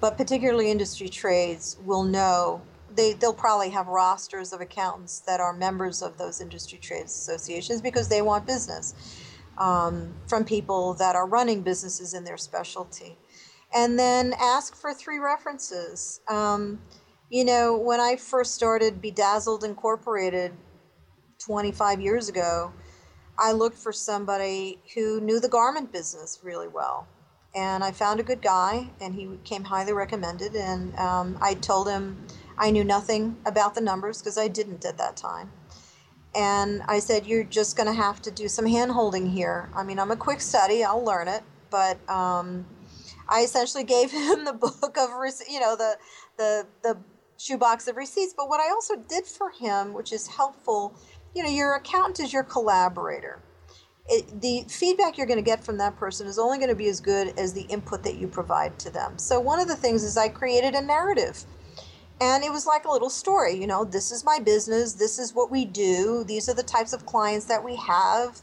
but 0.00 0.16
particularly 0.16 0.70
industry 0.70 1.08
trades 1.08 1.76
will 1.84 2.04
know 2.04 2.62
they, 2.98 3.12
they'll 3.12 3.32
probably 3.32 3.70
have 3.70 3.86
rosters 3.86 4.52
of 4.52 4.60
accountants 4.60 5.20
that 5.20 5.38
are 5.38 5.52
members 5.52 6.02
of 6.02 6.18
those 6.18 6.40
industry 6.40 6.78
trades 6.78 7.12
associations 7.12 7.80
because 7.80 8.08
they 8.08 8.20
want 8.20 8.44
business 8.44 8.92
um, 9.56 10.12
from 10.26 10.44
people 10.44 10.94
that 10.94 11.14
are 11.14 11.26
running 11.26 11.62
businesses 11.62 12.12
in 12.12 12.24
their 12.24 12.36
specialty. 12.36 13.16
And 13.72 13.96
then 13.96 14.34
ask 14.40 14.74
for 14.74 14.92
three 14.92 15.18
references. 15.18 16.20
Um, 16.28 16.80
you 17.30 17.44
know, 17.44 17.76
when 17.76 18.00
I 18.00 18.16
first 18.16 18.54
started 18.54 19.00
Bedazzled 19.00 19.62
Incorporated 19.62 20.52
25 21.38 22.00
years 22.00 22.28
ago, 22.28 22.72
I 23.38 23.52
looked 23.52 23.78
for 23.78 23.92
somebody 23.92 24.80
who 24.96 25.20
knew 25.20 25.38
the 25.38 25.48
garment 25.48 25.92
business 25.92 26.40
really 26.42 26.66
well. 26.66 27.06
And 27.54 27.84
I 27.84 27.92
found 27.92 28.18
a 28.18 28.24
good 28.24 28.42
guy, 28.42 28.90
and 29.00 29.14
he 29.14 29.28
came 29.44 29.64
highly 29.64 29.92
recommended. 29.92 30.56
And 30.56 30.94
um, 30.96 31.38
I 31.40 31.54
told 31.54 31.88
him 31.88 32.26
I 32.58 32.70
knew 32.70 32.84
nothing 32.84 33.36
about 33.46 33.74
the 33.74 33.80
numbers 33.80 34.18
because 34.18 34.36
I 34.36 34.48
didn't 34.48 34.84
at 34.84 34.98
that 34.98 35.16
time. 35.16 35.52
And 36.34 36.82
I 36.86 36.98
said, 36.98 37.26
You're 37.26 37.44
just 37.44 37.76
going 37.76 37.86
to 37.86 37.94
have 37.94 38.20
to 38.22 38.30
do 38.30 38.48
some 38.48 38.66
hand 38.66 38.92
holding 38.92 39.26
here. 39.30 39.70
I 39.74 39.82
mean, 39.82 39.98
I'm 39.98 40.10
a 40.10 40.16
quick 40.16 40.40
study, 40.40 40.84
I'll 40.84 41.04
learn 41.04 41.28
it. 41.28 41.42
But 41.70 41.98
um, 42.08 42.66
I 43.28 43.42
essentially 43.42 43.84
gave 43.96 44.10
him 44.10 44.44
the 44.44 44.52
book 44.52 44.96
of, 44.98 45.10
you 45.48 45.60
know, 45.60 45.76
the, 45.76 45.96
the, 46.36 46.66
the 46.82 46.98
shoebox 47.38 47.88
of 47.88 47.96
receipts. 47.96 48.34
But 48.36 48.48
what 48.48 48.60
I 48.60 48.70
also 48.70 48.96
did 48.96 49.26
for 49.26 49.50
him, 49.50 49.92
which 49.92 50.12
is 50.12 50.26
helpful, 50.26 50.94
you 51.34 51.42
know, 51.42 51.50
your 51.50 51.74
accountant 51.76 52.20
is 52.20 52.32
your 52.32 52.42
collaborator. 52.44 53.40
It, 54.10 54.40
the 54.40 54.64
feedback 54.68 55.18
you're 55.18 55.26
going 55.26 55.38
to 55.38 55.44
get 55.44 55.62
from 55.62 55.76
that 55.78 55.96
person 55.96 56.26
is 56.26 56.38
only 56.38 56.56
going 56.56 56.70
to 56.70 56.74
be 56.74 56.88
as 56.88 56.98
good 56.98 57.38
as 57.38 57.52
the 57.52 57.62
input 57.62 58.02
that 58.04 58.16
you 58.16 58.26
provide 58.26 58.78
to 58.80 58.90
them. 58.90 59.18
So, 59.18 59.38
one 59.38 59.60
of 59.60 59.68
the 59.68 59.76
things 59.76 60.02
is 60.02 60.16
I 60.16 60.30
created 60.30 60.74
a 60.74 60.80
narrative 60.80 61.44
and 62.20 62.44
it 62.44 62.50
was 62.50 62.66
like 62.66 62.84
a 62.84 62.90
little 62.90 63.10
story 63.10 63.54
you 63.54 63.66
know 63.66 63.84
this 63.84 64.10
is 64.12 64.24
my 64.24 64.38
business. 64.38 64.94
This 64.94 65.18
is 65.18 65.34
what 65.34 65.50
we 65.50 65.64
do. 65.64 66.24
These 66.24 66.48
are 66.48 66.54
the 66.54 66.62
types 66.62 66.92
of 66.92 67.06
clients 67.06 67.46
that 67.46 67.64
we 67.64 67.76
have. 67.76 68.40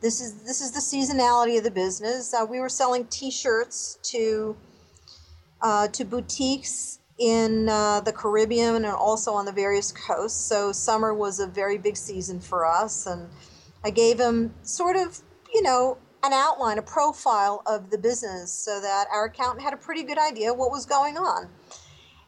This 0.00 0.20
is 0.20 0.42
this 0.42 0.60
is 0.60 0.72
the 0.72 0.80
seasonality 0.80 1.58
of 1.58 1.64
the 1.64 1.70
business. 1.70 2.34
Uh, 2.34 2.44
we 2.48 2.60
were 2.60 2.68
selling 2.68 3.06
t-shirts 3.06 3.98
to 4.04 4.56
uh, 5.62 5.88
to 5.88 6.04
boutiques 6.04 6.98
in 7.18 7.68
uh, 7.68 8.00
the 8.00 8.12
caribbean 8.12 8.76
and 8.76 8.86
also 8.86 9.32
on 9.32 9.44
the 9.44 9.52
various 9.52 9.92
coasts. 9.92 10.38
So 10.48 10.72
summer 10.72 11.14
was 11.14 11.38
a 11.40 11.46
very 11.46 11.78
big 11.78 11.96
season 11.96 12.40
for 12.40 12.66
us 12.66 13.06
and 13.06 13.28
i 13.84 13.90
gave 13.90 14.18
him 14.18 14.54
sort 14.62 14.96
of 14.96 15.20
you 15.52 15.62
know 15.62 15.98
an 16.22 16.32
outline 16.32 16.78
a 16.78 16.82
profile 16.82 17.62
of 17.66 17.90
the 17.90 17.98
business 17.98 18.50
so 18.50 18.80
that 18.80 19.06
our 19.12 19.26
accountant 19.26 19.62
had 19.62 19.74
a 19.74 19.76
pretty 19.76 20.02
good 20.02 20.18
idea 20.18 20.52
what 20.52 20.70
was 20.70 20.86
going 20.86 21.18
on 21.18 21.48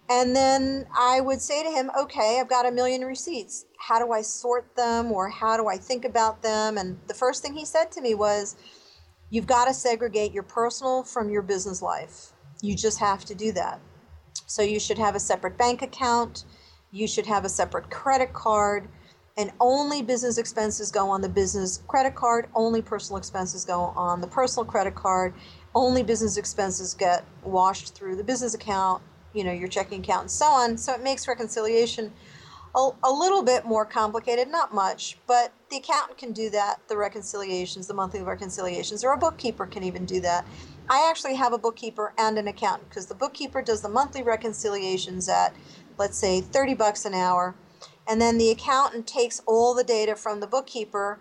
and 0.09 0.37
then 0.37 0.87
I 0.97 1.21
would 1.21 1.41
say 1.41 1.65
to 1.65 1.71
him, 1.71 1.91
okay, 1.99 2.39
I've 2.41 2.49
got 2.49 2.67
a 2.67 2.71
million 2.71 3.03
receipts. 3.03 3.67
How 3.79 3.99
do 3.99 4.13
I 4.13 4.23
sort 4.23 4.77
them 4.77 5.11
or 5.11 5.29
how 5.29 5.57
do 5.57 5.67
I 5.67 5.79
think 5.79 6.05
about 6.05 6.43
them? 6.43 6.79
And 6.79 6.99
the 7.09 7.15
first 7.15 7.43
thing 7.43 7.55
he 7.55 7.65
said 7.65 7.91
to 7.93 8.01
me 8.01 8.15
was, 8.15 8.57
you've 9.31 9.47
got 9.47 9.65
to 9.65 9.75
segregate 9.75 10.33
your 10.33 10.45
personal 10.45 11.03
from 11.03 11.29
your 11.29 11.43
business 11.43 11.83
life. 11.83 12.33
You 12.63 12.77
just 12.77 12.99
have 13.01 13.25
to 13.25 13.35
do 13.35 13.51
that. 13.53 13.81
So 14.47 14.63
you 14.63 14.79
should 14.79 14.99
have 14.99 15.17
a 15.17 15.21
separate 15.21 15.59
bank 15.59 15.83
account, 15.83 16.45
you 16.93 17.09
should 17.09 17.27
have 17.27 17.45
a 17.45 17.49
separate 17.49 17.91
credit 17.91 18.33
card, 18.33 18.89
and 19.37 19.51
only 19.61 20.03
business 20.03 20.39
expenses 20.39 20.93
go 20.93 21.11
on 21.11 21.21
the 21.21 21.29
business 21.29 21.83
credit 21.89 22.15
card, 22.15 22.47
only 22.55 22.81
personal 22.81 23.19
expenses 23.19 23.65
go 23.65 23.93
on 23.97 24.21
the 24.21 24.27
personal 24.29 24.65
credit 24.65 24.95
card, 24.95 25.35
only 25.75 26.03
business 26.05 26.37
expenses 26.37 26.95
get 26.95 27.25
washed 27.43 27.95
through 27.95 28.17
the 28.17 28.25
business 28.25 28.55
account 28.55 29.03
you 29.37 29.45
know 29.45 29.53
your 29.53 29.68
checking 29.68 30.03
account 30.03 30.22
and 30.22 30.30
so 30.30 30.47
on. 30.47 30.76
So 30.76 30.93
it 30.95 31.03
makes 31.03 31.28
reconciliation 31.28 32.12
a, 32.76 32.91
a 33.05 33.11
little 33.11 33.43
bit 33.43 33.64
more 33.64 33.84
complicated, 33.84 34.49
not 34.49 34.74
much, 34.74 35.18
but 35.26 35.53
the 35.70 35.78
accountant 35.78 36.18
can 36.18 36.32
do 36.32 36.51
that. 36.51 36.80
The 36.89 36.97
reconciliations, 36.97 37.87
the 37.87 37.95
monthly 37.95 38.22
reconciliations, 38.22 39.03
or 39.03 39.12
a 39.12 39.16
bookkeeper 39.16 39.66
can 39.66 39.82
even 39.82 40.05
do 40.05 40.20
that. 40.20 40.47
I 40.89 41.09
actually 41.11 41.34
have 41.34 41.53
a 41.53 41.59
bookkeeper 41.59 42.12
and 42.18 42.39
an 42.39 42.49
accountant 42.49 42.91
because 42.91 43.07
the 43.07 43.14
bookkeeper 43.14 43.62
does 43.62 43.80
the 43.80 43.89
monthly 43.89 44.22
reconciliations 44.22 45.28
at, 45.28 45.55
let's 45.99 46.18
say, 46.18 46.41
30 46.41 46.74
bucks 46.74 47.05
an 47.05 47.14
hour. 47.14 47.55
And 48.09 48.20
then 48.20 48.39
the 48.39 48.51
accountant 48.51 49.07
takes 49.07 49.43
all 49.47 49.74
the 49.74 49.82
data 49.82 50.14
from 50.14 50.41
the 50.41 50.47
bookkeeper 50.47 51.18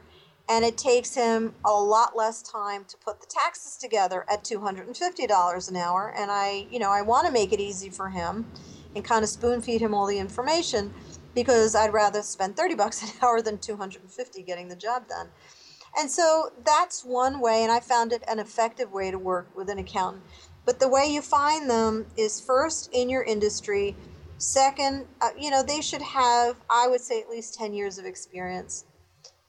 and 0.48 0.64
it 0.64 0.78
takes 0.78 1.16
him 1.16 1.54
a 1.66 1.72
lot 1.72 2.16
less 2.16 2.42
time 2.42 2.86
to 2.86 2.98
put 2.98 3.20
the 3.20 3.28
taxes 3.28 3.78
together 3.78 4.26
at 4.30 4.44
$250 4.44 5.70
an 5.70 5.76
hour. 5.76 6.14
And 6.16 6.30
I, 6.30 6.68
you 6.70 6.80
know, 6.80 6.92
I 6.92 7.02
want 7.02 7.26
to 7.26 7.34
make 7.34 7.52
it 7.52 7.60
easy 7.60 7.90
for 7.90 8.10
him 8.10 8.46
and 8.96 9.04
kind 9.04 9.24
of 9.24 9.30
spoon 9.30 9.62
feed 9.62 9.82
him 9.82 9.94
all 9.94 10.06
the 10.06 10.20
information 10.20 10.94
because 11.34 11.76
I'd 11.76 11.94
rather 11.94 12.22
spend 12.22 12.56
30 12.56 12.76
bucks 12.76 13.02
an 13.02 13.10
hour 13.24 13.42
than 13.42 13.58
250 13.58 14.44
getting 14.44 14.68
the 14.68 14.76
job 14.76 15.08
done. 15.08 15.30
And 15.98 16.12
so 16.12 16.50
that's 16.66 17.06
one 17.06 17.40
way, 17.40 17.64
and 17.64 17.72
I 17.72 17.80
found 17.80 18.12
it 18.12 18.22
an 18.28 18.38
effective 18.40 18.92
way 18.92 19.12
to 19.12 19.18
work 19.18 19.48
with 19.56 19.70
an 19.70 19.80
accountant. 19.80 20.24
But 20.66 20.80
the 20.80 20.90
way 20.90 21.06
you 21.08 21.22
find 21.22 21.70
them 21.70 22.06
is 22.18 22.42
first 22.42 22.90
in 22.92 23.10
your 23.10 23.24
industry. 23.24 23.96
Second, 24.38 25.06
uh, 25.22 25.30
you 25.40 25.50
know, 25.50 25.64
they 25.64 25.80
should 25.80 26.02
have, 26.02 26.58
I 26.70 26.88
would 26.90 27.00
say, 27.00 27.22
at 27.22 27.30
least 27.30 27.54
10 27.54 27.74
years 27.74 27.98
of 27.98 28.06
experience 28.06 28.84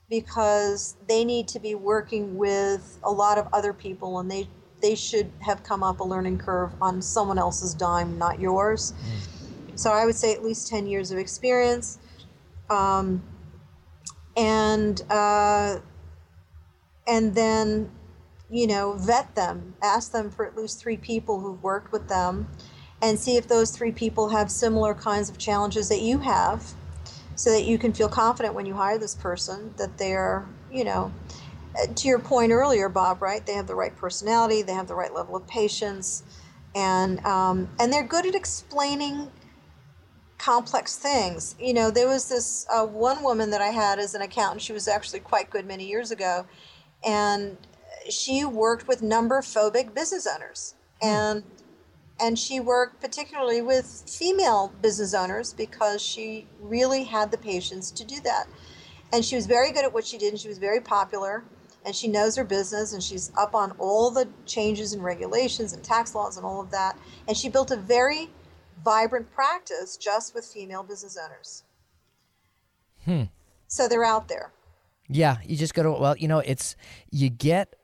because 0.09 0.96
they 1.09 1.24
need 1.24 1.48
to 1.48 1.59
be 1.59 1.74
working 1.74 2.36
with 2.36 2.98
a 3.02 3.11
lot 3.11 3.38
of 3.38 3.48
other 3.52 3.72
people 3.72 4.18
and 4.18 4.30
they, 4.30 4.48
they 4.82 4.94
should 4.94 5.30
have 5.40 5.62
come 5.62 5.82
up 5.82 6.00
a 6.00 6.04
learning 6.04 6.38
curve 6.38 6.70
on 6.80 7.02
someone 7.02 7.38
else's 7.38 7.74
dime, 7.74 8.18
not 8.18 8.38
yours. 8.40 8.92
Mm. 8.92 9.78
So 9.78 9.92
I 9.92 10.07
would 10.07 10.14
say 10.14 10.32
at 10.32 10.44
least 10.44 10.68
10 10.68 10.86
years 10.86 11.11
of 11.11 11.18
experience. 11.18 11.98
Um, 12.70 13.22
and, 14.36 15.02
uh, 15.11 15.78
and 17.07 17.34
then 17.34 17.90
you 18.50 18.66
know 18.66 18.92
vet 18.92 19.34
them 19.34 19.74
ask 19.82 20.12
them 20.12 20.30
for 20.30 20.46
at 20.46 20.57
least 20.57 20.80
three 20.80 20.96
people 20.96 21.40
who've 21.40 21.62
worked 21.62 21.92
with 21.92 22.09
them 22.09 22.48
and 23.02 23.18
see 23.18 23.36
if 23.36 23.46
those 23.48 23.70
three 23.70 23.92
people 23.92 24.30
have 24.30 24.50
similar 24.50 24.94
kinds 24.94 25.28
of 25.28 25.36
challenges 25.36 25.88
that 25.88 26.00
you 26.00 26.18
have 26.18 26.72
so 27.37 27.51
that 27.51 27.64
you 27.64 27.78
can 27.78 27.93
feel 27.93 28.09
confident 28.09 28.55
when 28.55 28.66
you 28.66 28.74
hire 28.74 28.99
this 28.99 29.14
person 29.14 29.72
that 29.76 29.97
they're 29.97 30.47
you 30.72 30.84
know 30.84 31.12
uh, 31.80 31.87
to 31.95 32.09
your 32.09 32.18
point 32.18 32.51
earlier 32.51 32.89
bob 32.89 33.22
right 33.22 33.47
they 33.47 33.53
have 33.53 33.66
the 33.66 33.74
right 33.74 33.95
personality 33.97 34.62
they 34.62 34.72
have 34.72 34.89
the 34.89 34.95
right 34.95 35.14
level 35.14 35.37
of 35.37 35.47
patience 35.47 36.24
and 36.74 37.24
um, 37.24 37.68
and 37.78 37.93
they're 37.93 38.07
good 38.07 38.26
at 38.26 38.34
explaining 38.34 39.30
complex 40.39 40.97
things 40.97 41.55
you 41.61 41.72
know 41.72 41.91
there 41.91 42.09
was 42.09 42.28
this 42.28 42.66
uh, 42.70 42.84
one 42.84 43.22
woman 43.22 43.51
that 43.51 43.61
i 43.61 43.68
had 43.68 43.99
as 43.99 44.14
an 44.14 44.22
accountant 44.22 44.61
she 44.61 44.72
was 44.72 44.89
actually 44.89 45.20
quite 45.20 45.49
good 45.51 45.66
many 45.66 45.87
years 45.87 46.11
ago 46.11 46.45
and 47.05 47.57
she 48.11 48.45
worked 48.45 48.87
with 48.87 49.03
number 49.03 49.41
phobic 49.41 49.95
business 49.95 50.26
owners 50.26 50.74
hmm. 51.01 51.09
and 51.09 51.43
and 52.18 52.38
she 52.38 52.60
worked 52.60 53.00
particularly 53.00 53.60
with 53.60 54.04
female 54.08 54.72
business 54.80 55.14
owners 55.14 55.52
because 55.52 56.00
she 56.02 56.46
really 56.60 57.04
had 57.04 57.30
the 57.30 57.38
patience 57.38 57.90
to 57.90 58.04
do 58.04 58.20
that 58.20 58.46
and 59.12 59.24
she 59.24 59.36
was 59.36 59.46
very 59.46 59.72
good 59.72 59.84
at 59.84 59.92
what 59.92 60.06
she 60.06 60.18
did 60.18 60.30
and 60.30 60.40
she 60.40 60.48
was 60.48 60.58
very 60.58 60.80
popular 60.80 61.44
and 61.84 61.94
she 61.94 62.08
knows 62.08 62.36
her 62.36 62.44
business 62.44 62.92
and 62.92 63.02
she's 63.02 63.30
up 63.36 63.54
on 63.54 63.72
all 63.78 64.10
the 64.10 64.28
changes 64.44 64.92
and 64.92 65.02
regulations 65.04 65.72
and 65.72 65.82
tax 65.84 66.14
laws 66.14 66.36
and 66.36 66.46
all 66.46 66.60
of 66.60 66.70
that 66.70 66.98
and 67.28 67.36
she 67.36 67.48
built 67.48 67.70
a 67.70 67.76
very 67.76 68.30
vibrant 68.84 69.30
practice 69.32 69.96
just 69.96 70.34
with 70.34 70.44
female 70.44 70.82
business 70.82 71.18
owners 71.22 71.64
hmm. 73.04 73.24
so 73.68 73.88
they're 73.88 74.04
out 74.04 74.28
there 74.28 74.52
yeah, 75.08 75.36
you 75.44 75.56
just 75.56 75.74
go 75.74 75.82
to. 75.82 75.92
Well, 75.92 76.16
you 76.16 76.28
know, 76.28 76.40
it's 76.40 76.76
you 77.10 77.28
get 77.28 77.74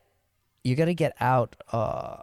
you 0.65 0.75
got 0.75 0.87
to 0.87 0.95
get 0.95 1.15
out. 1.21 1.57
Uh, 1.71 2.23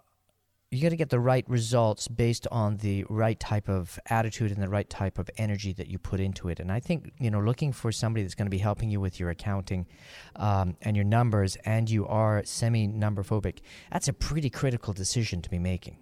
you 0.72 0.84
got 0.84 0.90
to 0.90 0.96
get 0.96 1.10
the 1.10 1.20
right 1.20 1.50
results 1.50 2.08
based 2.08 2.46
on 2.52 2.78
the 2.78 3.04
right 3.10 3.40
type 3.40 3.68
of 3.68 4.00
attitude 4.08 4.52
and 4.52 4.62
the 4.62 4.70
right 4.70 4.88
type 4.88 5.18
of 5.18 5.28
energy 5.38 5.74
that 5.74 5.88
you 5.88 5.98
put 5.98 6.20
into 6.20 6.48
it. 6.48 6.60
And 6.60 6.72
I 6.72 6.80
think 6.80 7.12
you 7.20 7.32
know, 7.32 7.40
looking 7.40 7.74
for 7.74 7.92
somebody 7.92 8.24
that's 8.24 8.36
going 8.36 8.46
to 8.46 8.52
be 8.52 8.60
helping 8.60 8.92
you 8.92 9.00
with 9.00 9.20
your 9.20 9.32
accounting 9.32 9.88
um, 10.36 10.78
and 10.84 10.96
your 10.96 11.06
numbers, 11.06 11.58
and 11.66 11.90
you 11.90 12.06
are 12.06 12.44
semi 12.46 12.86
number 12.86 13.24
phobic, 13.24 13.60
that's 13.92 14.08
a 14.08 14.14
pretty 14.14 14.50
critical 14.50 14.94
decision 14.94 15.42
to 15.42 15.50
be 15.50 15.58
making. 15.58 15.98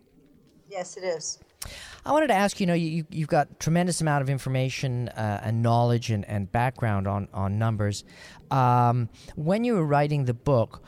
Yes, 0.70 0.97
it 0.97 1.03
is. 1.05 1.39
I 2.05 2.11
wanted 2.11 2.28
to 2.28 2.34
ask 2.34 2.59
you 2.59 2.65
know 2.65 2.74
you 2.74 3.05
you've 3.09 3.30
got 3.30 3.61
tremendous 3.61 4.01
amount 4.01 4.22
of 4.22 4.30
information 4.30 5.07
uh, 5.09 5.41
and 5.43 5.63
knowledge 5.63 6.11
and, 6.11 6.26
and 6.26 6.51
background 6.51 7.07
on 7.07 7.30
on 7.34 7.57
numbers. 7.57 8.03
Um, 8.51 9.07
when 9.36 9.63
you 9.63 9.76
were 9.76 9.86
writing 9.86 10.26
the 10.26 10.34
book, 10.34 10.84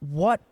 what 0.00 0.42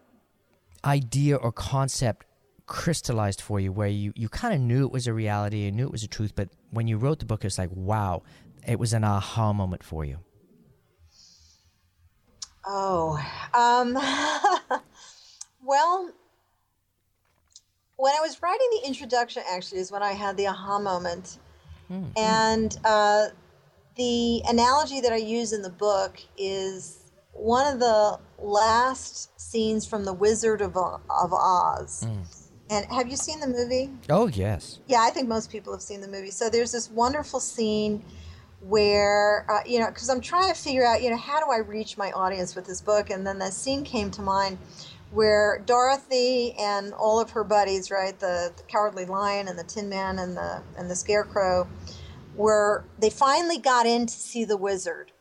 idea 0.87 1.37
or 1.37 1.53
concept 1.53 2.24
crystallized 2.66 3.41
for 3.41 3.61
you 3.61 3.72
where 3.72 3.89
you, 3.89 4.12
you 4.16 4.28
kind 4.28 4.55
of 4.55 4.61
knew 4.61 4.87
it 4.87 4.93
was 4.93 5.07
a 5.07 5.12
reality 5.12 5.66
and 5.66 5.76
knew 5.76 5.84
it 5.84 5.93
was 5.93 6.03
a 6.03 6.09
truth, 6.09 6.34
but 6.34 6.49
when 6.70 6.87
you 6.87 6.97
wrote 6.97 7.18
the 7.18 7.24
book, 7.24 7.45
it's 7.45 7.59
like, 7.59 7.70
wow, 7.72 8.22
it 8.66 8.78
was 8.78 8.93
an 8.93 9.05
aha 9.05 9.53
moment 9.53 9.82
for 9.82 10.05
you? 10.05 10.18
Oh, 12.66 13.16
um, 13.55 13.95
well, 15.62 16.11
when 17.97 18.12
I 18.12 18.20
was 18.20 18.43
writing 18.43 18.68
the 18.82 18.89
introduction, 18.89 19.43
actually, 19.49 19.80
is 19.80 19.93
when 19.93 20.03
I 20.03 20.12
had 20.12 20.37
the 20.37 20.49
aha 20.49 20.78
moment. 20.80 21.39
Mm-hmm. 21.91 22.11
And 22.16 22.76
uh, 22.84 23.26
the 23.95 24.43
analogy 24.49 25.01
that 25.01 25.12
I 25.12 25.16
use 25.16 25.53
in 25.53 25.62
the 25.62 25.70
book 25.70 26.20
is 26.37 27.05
one 27.37 27.72
of 27.72 27.80
the 27.80 28.18
last 28.39 29.39
scenes 29.41 29.87
from 29.87 30.05
The 30.05 30.12
Wizard 30.12 30.61
of, 30.61 30.76
of 30.76 31.32
Oz. 31.32 32.05
Mm. 32.07 32.43
And 32.68 32.87
have 32.87 33.09
you 33.09 33.16
seen 33.16 33.41
the 33.41 33.47
movie? 33.47 33.91
Oh, 34.11 34.26
yes. 34.26 34.80
Yeah, 34.89 35.03
I 35.03 35.11
think 35.11 35.28
most 35.28 35.51
people 35.51 35.72
have 35.72 35.82
seen 35.82 36.01
the 36.01 36.09
movie. 36.09 36.30
So 36.30 36.51
there's 36.51 36.72
this 36.72 36.91
wonderful 36.91 37.39
scene 37.39 38.03
where, 38.61 39.47
uh, 39.49 39.61
you 39.64 39.78
know, 39.78 39.87
because 39.87 40.11
I'm 40.11 40.20
trying 40.20 40.53
to 40.53 40.61
figure 40.61 40.84
out, 40.84 41.03
you 41.03 41.11
know, 41.11 41.16
how 41.16 41.39
do 41.39 41.51
I 41.51 41.59
reach 41.59 41.97
my 41.97 42.11
audience 42.12 42.57
with 42.57 42.66
this 42.66 42.80
book? 42.80 43.11
And 43.11 43.24
then 43.26 43.39
that 43.39 43.53
scene 43.53 43.84
came 43.84 44.11
to 44.12 44.22
mind 44.22 44.59
where 45.12 45.62
Dorothy 45.64 46.55
and 46.59 46.93
all 46.95 47.20
of 47.20 47.30
her 47.30 47.45
buddies, 47.45 47.91
right, 47.91 48.18
the, 48.18 48.53
the 48.57 48.62
Cowardly 48.64 49.05
Lion 49.05 49.47
and 49.47 49.59
the 49.59 49.64
Tin 49.64 49.89
Man 49.89 50.18
and 50.18 50.37
the 50.37 50.62
and 50.76 50.91
the 50.91 50.97
Scarecrow, 50.97 51.68
were 52.34 52.84
they 52.99 53.11
finally 53.11 53.59
got 53.59 53.87
in 53.87 54.07
to 54.07 54.14
see 54.14 54.45
the 54.45 54.57
wizard. 54.57 55.12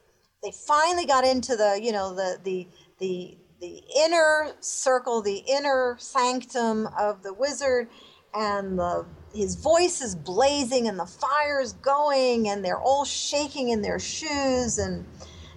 They 0.46 0.52
finally 0.52 1.08
got 1.08 1.26
into 1.26 1.56
the 1.56 1.80
you 1.82 1.91
know 1.91 2.14
the 2.14 2.38
the 2.43 2.68
the 3.00 3.36
the 3.60 3.82
inner 3.98 4.54
circle, 4.60 5.24
the 5.24 5.43
inner 5.50 5.96
sanctum 5.98 6.88
of 7.00 7.24
the 7.24 7.34
wizard, 7.34 7.89
and 8.36 8.78
the 8.78 9.08
his 9.34 9.56
voice 9.56 10.02
is 10.02 10.16
blazing 10.16 10.88
and 10.88 11.00
the 11.00 11.08
fire 11.08 11.60
is 11.60 11.74
going 11.74 12.48
and 12.48 12.64
they're 12.64 12.80
all 12.80 13.06
shaking 13.06 13.70
in 13.70 13.82
their 13.82 13.98
shoes 13.98 14.78
and 14.78 15.06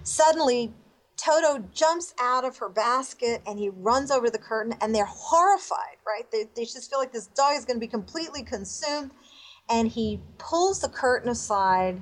suddenly 0.03 0.73
Toto 1.15 1.63
jumps 1.73 2.15
out 2.19 2.43
of 2.43 2.57
her 2.57 2.69
basket 2.69 3.43
and 3.45 3.59
he 3.59 3.69
runs 3.69 4.09
over 4.09 4.29
the 4.29 4.39
curtain, 4.39 4.73
and 4.81 4.95
they're 4.95 5.05
horrified, 5.05 5.97
right? 6.07 6.29
They, 6.31 6.45
they 6.55 6.63
just 6.63 6.89
feel 6.89 6.97
like 6.97 7.11
this 7.11 7.27
dog 7.27 7.55
is 7.57 7.65
going 7.65 7.75
to 7.75 7.81
be 7.81 7.87
completely 7.87 8.41
consumed. 8.41 9.11
And 9.69 9.89
he 9.89 10.21
pulls 10.37 10.79
the 10.79 10.87
curtain 10.87 11.29
aside, 11.29 12.01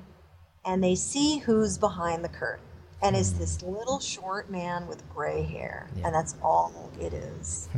and 0.64 0.82
they 0.84 0.94
see 0.94 1.38
who's 1.38 1.78
behind 1.78 2.24
the 2.24 2.28
curtain. 2.28 2.67
And 3.02 3.16
it's 3.16 3.32
hmm. 3.32 3.38
this 3.38 3.62
little 3.62 4.00
short 4.00 4.50
man 4.50 4.86
with 4.86 5.08
gray 5.14 5.42
hair, 5.42 5.88
yeah. 5.96 6.06
and 6.06 6.14
that's 6.14 6.34
all 6.42 6.90
it 7.00 7.12
is. 7.12 7.68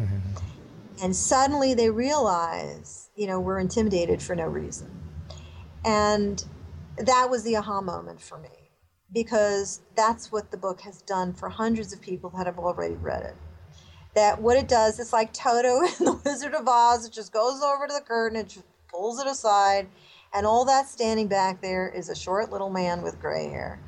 and 1.03 1.15
suddenly 1.15 1.75
they 1.75 1.91
realize, 1.91 3.11
you 3.17 3.27
know, 3.27 3.41
we're 3.41 3.59
intimidated 3.59 4.23
for 4.23 4.35
no 4.35 4.47
reason. 4.47 4.91
And 5.85 6.45
that 6.99 7.31
was 7.31 7.43
the 7.43 7.57
aha 7.57 7.81
moment 7.81 8.21
for 8.21 8.39
me 8.39 8.49
because 9.13 9.81
that's 9.97 10.31
what 10.31 10.51
the 10.51 10.57
book 10.57 10.81
has 10.83 11.03
done 11.03 11.33
for 11.33 11.49
hundreds 11.49 11.93
of 11.93 12.01
people 12.01 12.31
that 12.37 12.47
have 12.47 12.59
already 12.59 12.95
read 12.95 13.23
it. 13.23 13.35
That 14.15 14.41
what 14.41 14.57
it 14.57 14.69
does 14.69 14.99
is 14.99 15.13
like 15.13 15.33
Toto 15.33 15.81
in 15.99 16.05
The 16.05 16.21
Wizard 16.25 16.55
of 16.55 16.67
Oz, 16.69 17.07
it 17.07 17.13
just 17.13 17.33
goes 17.33 17.63
over 17.63 17.87
to 17.87 17.93
the 17.93 18.01
curtain 18.01 18.39
and 18.39 18.49
just 18.49 18.67
pulls 18.89 19.21
it 19.21 19.27
aside, 19.27 19.89
and 20.33 20.47
all 20.47 20.65
that 20.65 20.89
standing 20.89 21.29
back 21.29 21.61
there 21.61 21.89
is 21.89 22.09
a 22.09 22.15
short 22.15 22.51
little 22.51 22.71
man 22.71 23.03
with 23.03 23.21
gray 23.21 23.49
hair. 23.49 23.81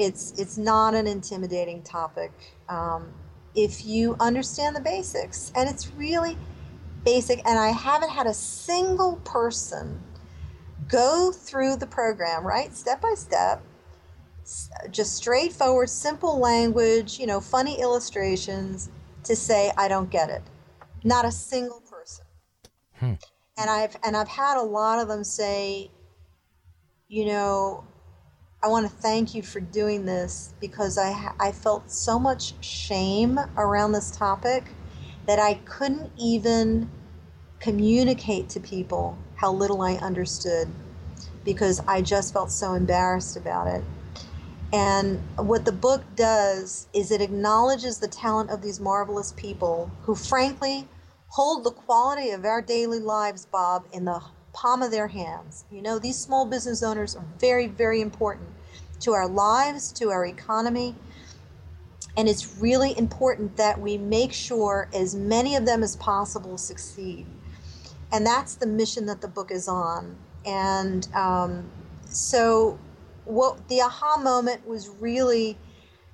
It's 0.00 0.32
it's 0.38 0.56
not 0.56 0.94
an 0.94 1.06
intimidating 1.06 1.82
topic 1.82 2.32
um, 2.68 3.12
if 3.54 3.84
you 3.84 4.16
understand 4.18 4.74
the 4.74 4.80
basics, 4.80 5.52
and 5.54 5.68
it's 5.68 5.92
really 5.92 6.36
basic. 7.04 7.46
And 7.46 7.58
I 7.58 7.68
haven't 7.68 8.10
had 8.10 8.26
a 8.26 8.34
single 8.34 9.16
person 9.24 10.02
go 10.88 11.30
through 11.32 11.76
the 11.76 11.86
program 11.86 12.44
right 12.44 12.74
step 12.74 13.00
by 13.00 13.14
step 13.14 13.62
just 14.90 15.14
straightforward, 15.14 15.88
simple 15.88 16.38
language, 16.38 17.18
you 17.18 17.26
know, 17.26 17.40
funny 17.40 17.80
illustrations 17.80 18.90
to 19.24 19.36
say 19.36 19.70
I 19.76 19.88
don't 19.88 20.10
get 20.10 20.30
it. 20.30 20.42
Not 21.04 21.24
a 21.24 21.30
single 21.30 21.80
person. 21.80 22.24
Hmm. 22.94 23.14
And 23.58 23.70
I've 23.70 23.96
and 24.04 24.16
I've 24.16 24.28
had 24.28 24.56
a 24.58 24.62
lot 24.62 24.98
of 24.98 25.08
them 25.08 25.24
say, 25.24 25.90
you 27.08 27.26
know, 27.26 27.84
I 28.62 28.68
want 28.68 28.86
to 28.90 28.94
thank 28.94 29.34
you 29.34 29.42
for 29.42 29.60
doing 29.60 30.06
this 30.06 30.54
because 30.60 30.98
I 30.98 31.32
I 31.40 31.52
felt 31.52 31.90
so 31.90 32.18
much 32.18 32.62
shame 32.64 33.40
around 33.56 33.92
this 33.92 34.10
topic 34.10 34.64
that 35.26 35.38
I 35.40 35.54
couldn't 35.64 36.12
even 36.18 36.90
communicate 37.60 38.48
to 38.50 38.60
people 38.60 39.18
how 39.36 39.52
little 39.52 39.82
I 39.82 39.94
understood 39.94 40.68
because 41.44 41.80
I 41.88 42.02
just 42.02 42.32
felt 42.34 42.50
so 42.52 42.74
embarrassed 42.74 43.36
about 43.36 43.68
it. 43.68 43.84
And 44.72 45.20
what 45.38 45.64
the 45.64 45.72
book 45.72 46.04
does 46.16 46.88
is 46.94 47.10
it 47.10 47.22
acknowledges 47.22 47.98
the 47.98 48.08
talent 48.08 48.50
of 48.50 48.62
these 48.62 48.80
marvelous 48.80 49.32
people 49.32 49.90
who, 50.02 50.14
frankly, 50.14 50.88
hold 51.28 51.64
the 51.64 51.72
quality 51.72 52.30
of 52.30 52.44
our 52.44 52.62
daily 52.62 53.00
lives, 53.00 53.46
Bob, 53.46 53.86
in 53.92 54.04
the 54.06 54.22
palm 54.52 54.82
of 54.82 54.90
their 54.90 55.08
hands. 55.08 55.64
You 55.70 55.82
know, 55.82 55.98
these 55.98 56.18
small 56.18 56.46
business 56.46 56.82
owners 56.82 57.16
are 57.16 57.24
very, 57.38 57.66
very 57.66 58.00
important 58.00 58.48
to 59.00 59.12
our 59.12 59.28
lives, 59.28 59.92
to 59.92 60.10
our 60.10 60.26
economy. 60.26 60.94
And 62.16 62.28
it's 62.28 62.56
really 62.58 62.96
important 62.98 63.56
that 63.56 63.80
we 63.80 63.96
make 63.96 64.32
sure 64.32 64.88
as 64.92 65.14
many 65.14 65.56
of 65.56 65.64
them 65.64 65.82
as 65.82 65.96
possible 65.96 66.58
succeed. 66.58 67.26
And 68.12 68.26
that's 68.26 68.56
the 68.56 68.66
mission 68.66 69.06
that 69.06 69.20
the 69.20 69.28
book 69.28 69.50
is 69.50 69.68
on. 69.68 70.16
And 70.44 71.06
um, 71.14 71.70
so, 72.04 72.78
what 73.24 73.68
the 73.68 73.82
aha 73.82 74.16
moment 74.20 74.66
was 74.66 74.88
really 74.88 75.56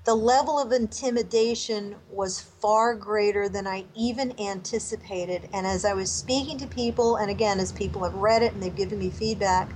the 0.06 0.14
level 0.14 0.56
of 0.56 0.70
intimidation 0.70 1.96
was 2.08 2.40
far 2.40 2.94
greater 2.94 3.48
than 3.48 3.66
I 3.66 3.86
even 3.96 4.38
anticipated. 4.40 5.48
And 5.52 5.66
as 5.66 5.84
I 5.84 5.94
was 5.94 6.12
speaking 6.12 6.58
to 6.58 6.66
people, 6.68 7.16
and 7.16 7.28
again, 7.28 7.58
as 7.58 7.72
people 7.72 8.04
have 8.04 8.14
read 8.14 8.40
it 8.40 8.52
and 8.52 8.62
they've 8.62 8.74
given 8.74 9.00
me 9.00 9.10
feedback, 9.10 9.68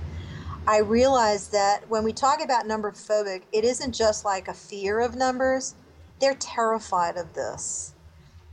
I 0.65 0.77
realized 0.77 1.51
that 1.51 1.89
when 1.89 2.05
we 2.05 2.13
talk 2.13 2.41
about 2.41 2.65
number 2.65 2.93
phobic, 2.93 3.41
it 3.51 3.65
isn't 3.65 3.91
just 3.93 4.23
like 4.23 4.47
a 4.47 4.53
fear 4.53 5.01
of 5.01 5.15
numbers, 5.15 5.75
they're 6.21 6.35
terrified 6.35 7.17
of 7.17 7.33
this. 7.33 7.93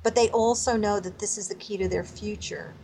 But 0.02 0.16
they 0.16 0.30
also 0.30 0.76
know 0.76 0.98
that 0.98 1.20
this 1.20 1.38
is 1.38 1.46
the 1.46 1.54
key 1.54 1.76
to 1.76 1.88
their 1.88 2.02
future. 2.02 2.74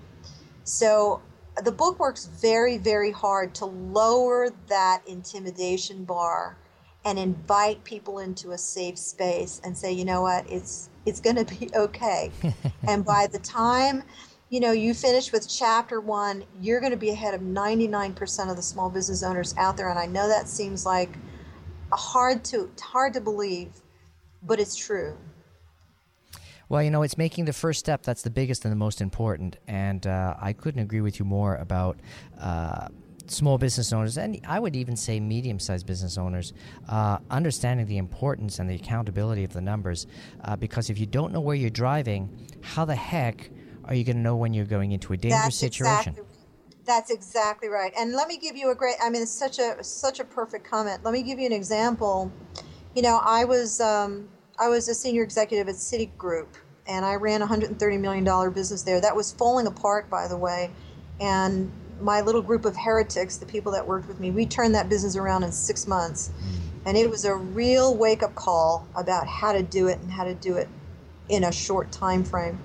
So 0.62 1.20
the 1.64 1.72
book 1.72 1.98
works 1.98 2.26
very, 2.26 2.78
very 2.78 3.10
hard 3.10 3.56
to 3.56 3.66
lower 3.66 4.50
that 4.68 5.02
intimidation 5.08 6.04
bar 6.04 6.58
and 7.04 7.18
invite 7.18 7.84
people 7.84 8.18
into 8.18 8.52
a 8.52 8.58
safe 8.58 8.98
space 8.98 9.60
and 9.64 9.76
say, 9.76 9.92
you 9.92 10.04
know 10.04 10.22
what, 10.22 10.48
it's 10.50 10.88
it's 11.06 11.20
going 11.20 11.36
to 11.36 11.44
be 11.44 11.68
okay. 11.76 12.30
and 12.88 13.04
by 13.04 13.26
the 13.30 13.38
time 13.38 14.02
you 14.50 14.60
know 14.60 14.72
you 14.72 14.94
finish 14.94 15.32
with 15.32 15.48
chapter 15.48 16.00
one, 16.00 16.44
you're 16.60 16.80
going 16.80 16.92
to 16.92 16.98
be 16.98 17.10
ahead 17.10 17.34
of 17.34 17.40
99% 17.40 18.50
of 18.50 18.56
the 18.56 18.62
small 18.62 18.90
business 18.90 19.22
owners 19.22 19.54
out 19.56 19.76
there. 19.76 19.88
And 19.88 19.98
I 19.98 20.06
know 20.06 20.28
that 20.28 20.48
seems 20.48 20.86
like 20.86 21.10
hard 21.92 22.44
to 22.44 22.70
hard 22.80 23.14
to 23.14 23.20
believe, 23.20 23.70
but 24.42 24.60
it's 24.60 24.76
true. 24.76 25.16
Well, 26.68 26.82
you 26.82 26.90
know, 26.90 27.02
it's 27.02 27.18
making 27.18 27.44
the 27.44 27.52
first 27.52 27.78
step 27.78 28.02
that's 28.02 28.22
the 28.22 28.30
biggest 28.30 28.64
and 28.64 28.72
the 28.72 28.76
most 28.76 29.00
important. 29.00 29.58
And 29.68 30.06
uh, 30.06 30.34
I 30.40 30.52
couldn't 30.54 30.80
agree 30.80 31.02
with 31.02 31.18
you 31.18 31.24
more 31.24 31.56
about 31.56 31.98
uh, 32.40 32.88
small 33.26 33.58
business 33.58 33.92
owners, 33.92 34.18
and 34.18 34.40
I 34.46 34.58
would 34.58 34.76
even 34.76 34.96
say 34.96 35.20
medium 35.20 35.58
sized 35.58 35.86
business 35.86 36.18
owners, 36.18 36.52
uh, 36.88 37.18
understanding 37.30 37.86
the 37.86 37.98
importance 37.98 38.58
and 38.58 38.68
the 38.68 38.74
accountability 38.74 39.44
of 39.44 39.52
the 39.52 39.60
numbers. 39.60 40.06
Uh, 40.42 40.56
because 40.56 40.90
if 40.90 40.98
you 40.98 41.06
don't 41.06 41.32
know 41.32 41.40
where 41.40 41.56
you're 41.56 41.70
driving, 41.70 42.48
how 42.62 42.84
the 42.84 42.94
heck 42.94 43.50
are 43.84 43.94
you 43.94 44.04
going 44.04 44.16
to 44.16 44.22
know 44.22 44.36
when 44.36 44.54
you're 44.54 44.64
going 44.64 44.92
into 44.92 45.12
a 45.12 45.16
dangerous 45.16 45.44
that's 45.44 45.56
situation? 45.56 46.12
Exactly, 46.12 46.24
that's 46.84 47.10
exactly 47.10 47.68
right. 47.68 47.92
And 47.98 48.12
let 48.12 48.28
me 48.28 48.38
give 48.38 48.56
you 48.56 48.70
a 48.70 48.74
great, 48.74 48.96
I 49.02 49.10
mean, 49.10 49.22
it's 49.22 49.30
such 49.30 49.58
a, 49.58 49.82
such 49.82 50.20
a 50.20 50.24
perfect 50.24 50.68
comment. 50.68 51.04
Let 51.04 51.12
me 51.12 51.22
give 51.22 51.38
you 51.38 51.46
an 51.46 51.52
example. 51.52 52.32
You 52.94 53.02
know, 53.02 53.20
I 53.22 53.44
was, 53.44 53.80
um, 53.80 54.28
I 54.58 54.68
was 54.68 54.88
a 54.88 54.94
senior 54.94 55.22
executive 55.22 55.68
at 55.68 55.74
Citigroup 55.74 56.46
and 56.86 57.04
I 57.04 57.14
ran 57.16 57.42
a 57.42 57.46
$130 57.46 58.00
million 58.00 58.52
business 58.52 58.82
there. 58.82 59.00
That 59.00 59.16
was 59.16 59.32
falling 59.32 59.66
apart, 59.66 60.08
by 60.10 60.28
the 60.28 60.36
way. 60.36 60.70
And 61.20 61.72
my 62.00 62.20
little 62.20 62.42
group 62.42 62.64
of 62.64 62.76
heretics, 62.76 63.36
the 63.36 63.46
people 63.46 63.72
that 63.72 63.86
worked 63.86 64.08
with 64.08 64.20
me, 64.20 64.30
we 64.30 64.46
turned 64.46 64.74
that 64.74 64.88
business 64.88 65.16
around 65.16 65.42
in 65.42 65.52
six 65.52 65.86
months. 65.86 66.30
Mm. 66.30 66.60
And 66.86 66.96
it 66.96 67.08
was 67.08 67.24
a 67.24 67.34
real 67.34 67.96
wake 67.96 68.22
up 68.22 68.34
call 68.34 68.86
about 68.94 69.26
how 69.26 69.52
to 69.52 69.62
do 69.62 69.88
it 69.88 69.98
and 70.00 70.10
how 70.10 70.24
to 70.24 70.34
do 70.34 70.56
it 70.56 70.68
in 71.28 71.44
a 71.44 71.52
short 71.52 71.90
time 71.90 72.24
frame. 72.24 72.58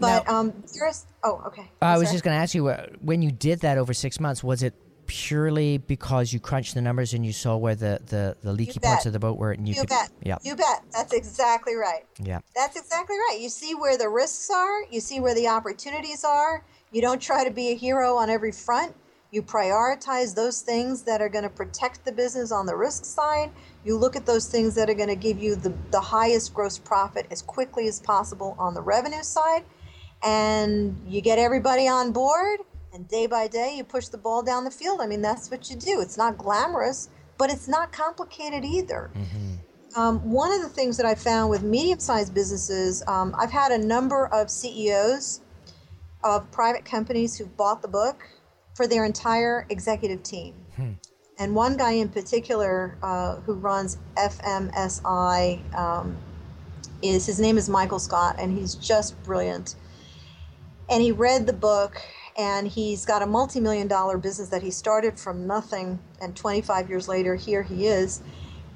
But 0.00 0.26
now, 0.26 0.40
um, 0.40 0.64
there's, 0.76 1.06
oh, 1.22 1.42
okay. 1.46 1.70
I 1.80 1.96
was 1.96 2.10
just 2.10 2.24
going 2.24 2.34
to 2.34 2.40
ask 2.40 2.54
you 2.54 2.66
uh, 2.68 2.86
when 3.00 3.22
you 3.22 3.30
did 3.30 3.60
that 3.60 3.78
over 3.78 3.94
six 3.94 4.18
months, 4.18 4.42
was 4.42 4.64
it 4.64 4.74
purely 5.06 5.78
because 5.78 6.32
you 6.32 6.40
crunched 6.40 6.74
the 6.74 6.80
numbers 6.80 7.12
and 7.12 7.24
you 7.24 7.32
saw 7.32 7.56
where 7.56 7.74
the, 7.74 8.00
the, 8.06 8.36
the 8.42 8.52
leaky 8.52 8.80
parts 8.80 9.04
of 9.04 9.12
the 9.12 9.18
boat 9.18 9.38
were 9.38 9.52
and 9.52 9.68
you, 9.68 9.74
you 9.74 9.80
could 9.80 9.88
bet. 9.90 10.10
yeah 10.22 10.38
you 10.42 10.56
bet 10.56 10.82
that's 10.90 11.12
exactly 11.12 11.74
right 11.74 12.06
yeah 12.22 12.38
that's 12.54 12.76
exactly 12.78 13.16
right 13.16 13.38
you 13.38 13.48
see 13.48 13.74
where 13.74 13.98
the 13.98 14.08
risks 14.08 14.48
are 14.48 14.84
you 14.90 15.00
see 15.00 15.20
where 15.20 15.34
the 15.34 15.46
opportunities 15.46 16.24
are 16.24 16.64
you 16.92 17.00
don't 17.00 17.20
try 17.20 17.44
to 17.44 17.50
be 17.50 17.70
a 17.70 17.74
hero 17.74 18.16
on 18.16 18.30
every 18.30 18.52
front. 18.52 18.94
You 19.30 19.42
prioritize 19.42 20.34
those 20.34 20.60
things 20.60 21.02
that 21.02 21.22
are 21.22 21.28
going 21.30 21.44
to 21.44 21.50
protect 21.50 22.04
the 22.04 22.12
business 22.12 22.52
on 22.52 22.66
the 22.66 22.76
risk 22.76 23.06
side. 23.06 23.50
You 23.82 23.96
look 23.96 24.14
at 24.14 24.26
those 24.26 24.46
things 24.46 24.74
that 24.74 24.90
are 24.90 24.94
going 24.94 25.08
to 25.08 25.16
give 25.16 25.42
you 25.42 25.56
the, 25.56 25.72
the 25.90 26.00
highest 26.00 26.52
gross 26.52 26.76
profit 26.76 27.26
as 27.30 27.40
quickly 27.40 27.88
as 27.88 27.98
possible 27.98 28.54
on 28.58 28.74
the 28.74 28.82
revenue 28.82 29.22
side. 29.22 29.64
And 30.22 31.02
you 31.08 31.22
get 31.22 31.38
everybody 31.38 31.88
on 31.88 32.12
board, 32.12 32.60
and 32.92 33.08
day 33.08 33.26
by 33.26 33.48
day, 33.48 33.74
you 33.74 33.84
push 33.84 34.08
the 34.08 34.18
ball 34.18 34.42
down 34.42 34.64
the 34.64 34.70
field. 34.70 35.00
I 35.00 35.06
mean, 35.06 35.22
that's 35.22 35.50
what 35.50 35.70
you 35.70 35.76
do. 35.76 36.00
It's 36.02 36.18
not 36.18 36.36
glamorous, 36.36 37.08
but 37.38 37.50
it's 37.50 37.66
not 37.66 37.90
complicated 37.90 38.66
either. 38.66 39.10
Mm-hmm. 39.16 39.98
Um, 39.98 40.30
one 40.30 40.52
of 40.52 40.62
the 40.62 40.68
things 40.68 40.96
that 40.98 41.06
I 41.06 41.14
found 41.14 41.50
with 41.50 41.62
medium 41.62 42.00
sized 42.00 42.34
businesses, 42.34 43.02
um, 43.06 43.34
I've 43.38 43.50
had 43.50 43.72
a 43.72 43.78
number 43.78 44.26
of 44.26 44.50
CEOs 44.50 45.40
of 46.24 46.50
private 46.50 46.84
companies 46.84 47.36
who 47.36 47.46
bought 47.46 47.82
the 47.82 47.88
book 47.88 48.28
for 48.74 48.86
their 48.86 49.04
entire 49.04 49.66
executive 49.68 50.22
team. 50.22 50.54
Hmm. 50.76 50.92
And 51.38 51.54
one 51.54 51.76
guy 51.76 51.92
in 51.92 52.08
particular 52.08 52.96
uh, 53.02 53.36
who 53.36 53.54
runs 53.54 53.98
FMSI 54.16 55.74
um, 55.76 56.16
is 57.02 57.26
his 57.26 57.40
name 57.40 57.58
is 57.58 57.68
Michael 57.68 57.98
Scott, 57.98 58.36
and 58.38 58.56
he's 58.56 58.74
just 58.74 59.20
brilliant. 59.24 59.74
And 60.88 61.02
he 61.02 61.10
read 61.10 61.46
the 61.46 61.52
book, 61.52 62.00
and 62.38 62.68
he's 62.68 63.04
got 63.04 63.22
a 63.22 63.26
multi 63.26 63.60
million 63.60 63.88
dollar 63.88 64.18
business 64.18 64.50
that 64.50 64.62
he 64.62 64.70
started 64.70 65.18
from 65.18 65.46
nothing, 65.46 65.98
and 66.20 66.36
25 66.36 66.88
years 66.88 67.08
later, 67.08 67.34
here 67.34 67.62
he 67.62 67.86
is. 67.86 68.20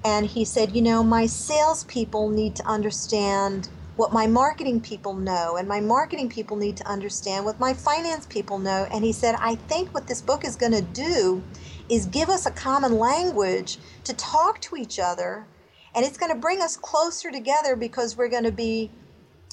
And 0.05 0.27
he 0.27 0.45
said, 0.45 0.75
You 0.75 0.83
know, 0.83 1.03
my 1.03 1.27
salespeople 1.27 2.31
need 2.31 2.57
to 2.57 2.67
understand 2.67 3.69
what 3.97 4.13
my 4.13 4.27
marketing 4.27 4.81
people 4.81 5.15
know, 5.15 5.57
and 5.57 5.67
my 5.67 5.81
marketing 5.81 6.29
people 6.29 6.57
need 6.57 6.77
to 6.77 6.87
understand 6.87 7.45
what 7.45 7.59
my 7.59 7.73
finance 7.73 8.27
people 8.27 8.59
know. 8.59 8.87
And 8.93 9.05
he 9.05 9.13
said, 9.13 9.35
I 9.39 9.55
think 9.55 9.93
what 9.95 10.07
this 10.07 10.21
book 10.21 10.45
is 10.45 10.55
going 10.55 10.73
to 10.73 10.83
do 10.83 11.43
is 11.89 12.07
give 12.07 12.29
us 12.29 12.47
a 12.47 12.51
common 12.51 12.99
language 12.99 13.79
to 14.05 14.13
talk 14.15 14.61
to 14.61 14.77
each 14.77 14.99
other, 14.99 15.47
and 15.95 16.05
it's 16.05 16.19
going 16.19 16.33
to 16.33 16.39
bring 16.39 16.61
us 16.61 16.77
closer 16.77 17.31
together 17.31 17.75
because 17.75 18.17
we're 18.17 18.29
going 18.29 18.45
to 18.45 18.53
be 18.53 18.91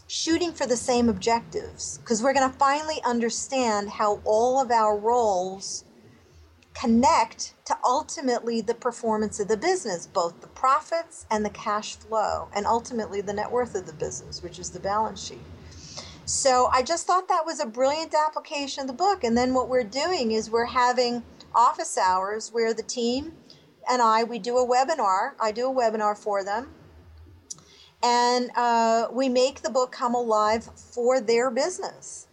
shooting 0.08 0.52
for 0.52 0.68
the 0.68 0.76
same 0.76 1.08
objectives, 1.08 1.98
because 2.00 2.22
we're 2.22 2.34
going 2.34 2.50
to 2.50 2.58
finally 2.58 3.02
understand 3.06 3.90
how 3.90 4.22
all 4.26 4.62
of 4.62 4.70
our 4.70 4.98
roles 4.98 5.86
connect 6.74 7.54
to 7.66 7.78
ultimately 7.84 8.62
the 8.62 8.74
performance 8.74 9.40
of 9.40 9.48
the 9.48 9.58
business, 9.58 10.08
both 10.08 10.42
the 10.42 10.48
profits 10.48 11.26
and 11.30 11.46
the 11.46 11.50
cash 11.50 11.96
flow, 11.96 12.48
and 12.54 12.66
ultimately 12.66 13.22
the 13.22 13.34
net 13.34 13.52
worth 13.52 13.76
of 13.76 13.86
the 13.86 13.94
business, 13.94 14.42
which 14.42 14.60
is 14.60 14.72
the 14.72 14.80
balance 14.80 15.24
sheet. 15.24 15.40
So 16.26 16.70
I 16.72 16.84
just 16.84 17.06
thought 17.06 17.28
that 17.28 17.46
was 17.46 17.60
a 17.60 17.66
brilliant 17.66 18.14
application 18.16 18.82
of 18.82 18.88
the 18.88 18.94
book. 18.94 19.24
And 19.24 19.38
then 19.38 19.54
what 19.54 19.68
we're 19.68 19.84
doing 19.84 20.32
is 20.32 20.50
we're 20.50 20.66
having 20.66 21.24
office 21.54 21.98
hours 21.98 22.50
where 22.52 22.74
the 22.74 22.84
team 22.84 23.34
and 23.90 24.02
I, 24.02 24.24
we 24.24 24.40
do 24.40 24.58
a 24.58 24.66
webinar. 24.66 25.32
I 25.42 25.52
do 25.52 25.70
a 25.70 25.74
webinar 25.74 26.18
for 26.18 26.44
them. 26.44 26.70
And 28.02 28.52
uh, 28.56 29.08
we 29.12 29.30
make 29.30 29.62
the 29.62 29.70
book 29.70 29.92
come 29.92 30.16
alive 30.16 30.70
for 30.76 31.22
their 31.22 31.50
business. 31.50 32.28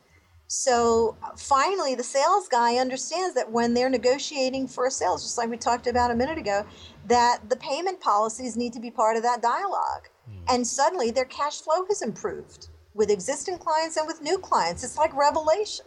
So 0.53 1.17
finally, 1.37 1.95
the 1.95 2.03
sales 2.03 2.49
guy 2.49 2.79
understands 2.79 3.37
that 3.37 3.53
when 3.53 3.73
they're 3.73 3.89
negotiating 3.89 4.67
for 4.67 4.89
a 4.89 4.91
sales, 4.91 5.23
just 5.23 5.39
like 5.39 5.49
we 5.49 5.57
talked 5.57 5.87
about 5.87 6.11
a 6.11 6.15
minute 6.17 6.39
ago, 6.39 6.67
that 7.07 7.49
the 7.49 7.55
payment 7.55 8.01
policies 8.01 8.57
need 8.57 8.73
to 8.73 8.81
be 8.81 8.91
part 8.91 9.17
of 9.17 9.23
that 9.23 9.43
dialogue. 9.43 10.09
Mm. 10.29 10.55
And 10.55 10.67
suddenly 10.67 11.13
their 11.13 11.25
cash 11.27 11.61
flow 11.61 11.87
has 11.87 12.03
improved 12.03 12.67
with 12.95 13.11
existing 13.11 13.59
clients 13.59 13.97
and 13.97 14.09
with 14.09 14.23
new 14.23 14.39
clients. 14.39 14.83
It's 14.83 14.99
like 14.99 15.15
revelation. 15.15 15.87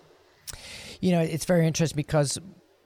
You 1.02 1.12
know, 1.12 1.20
it's 1.20 1.44
very 1.44 1.68
interesting 1.68 1.98
because 1.98 2.40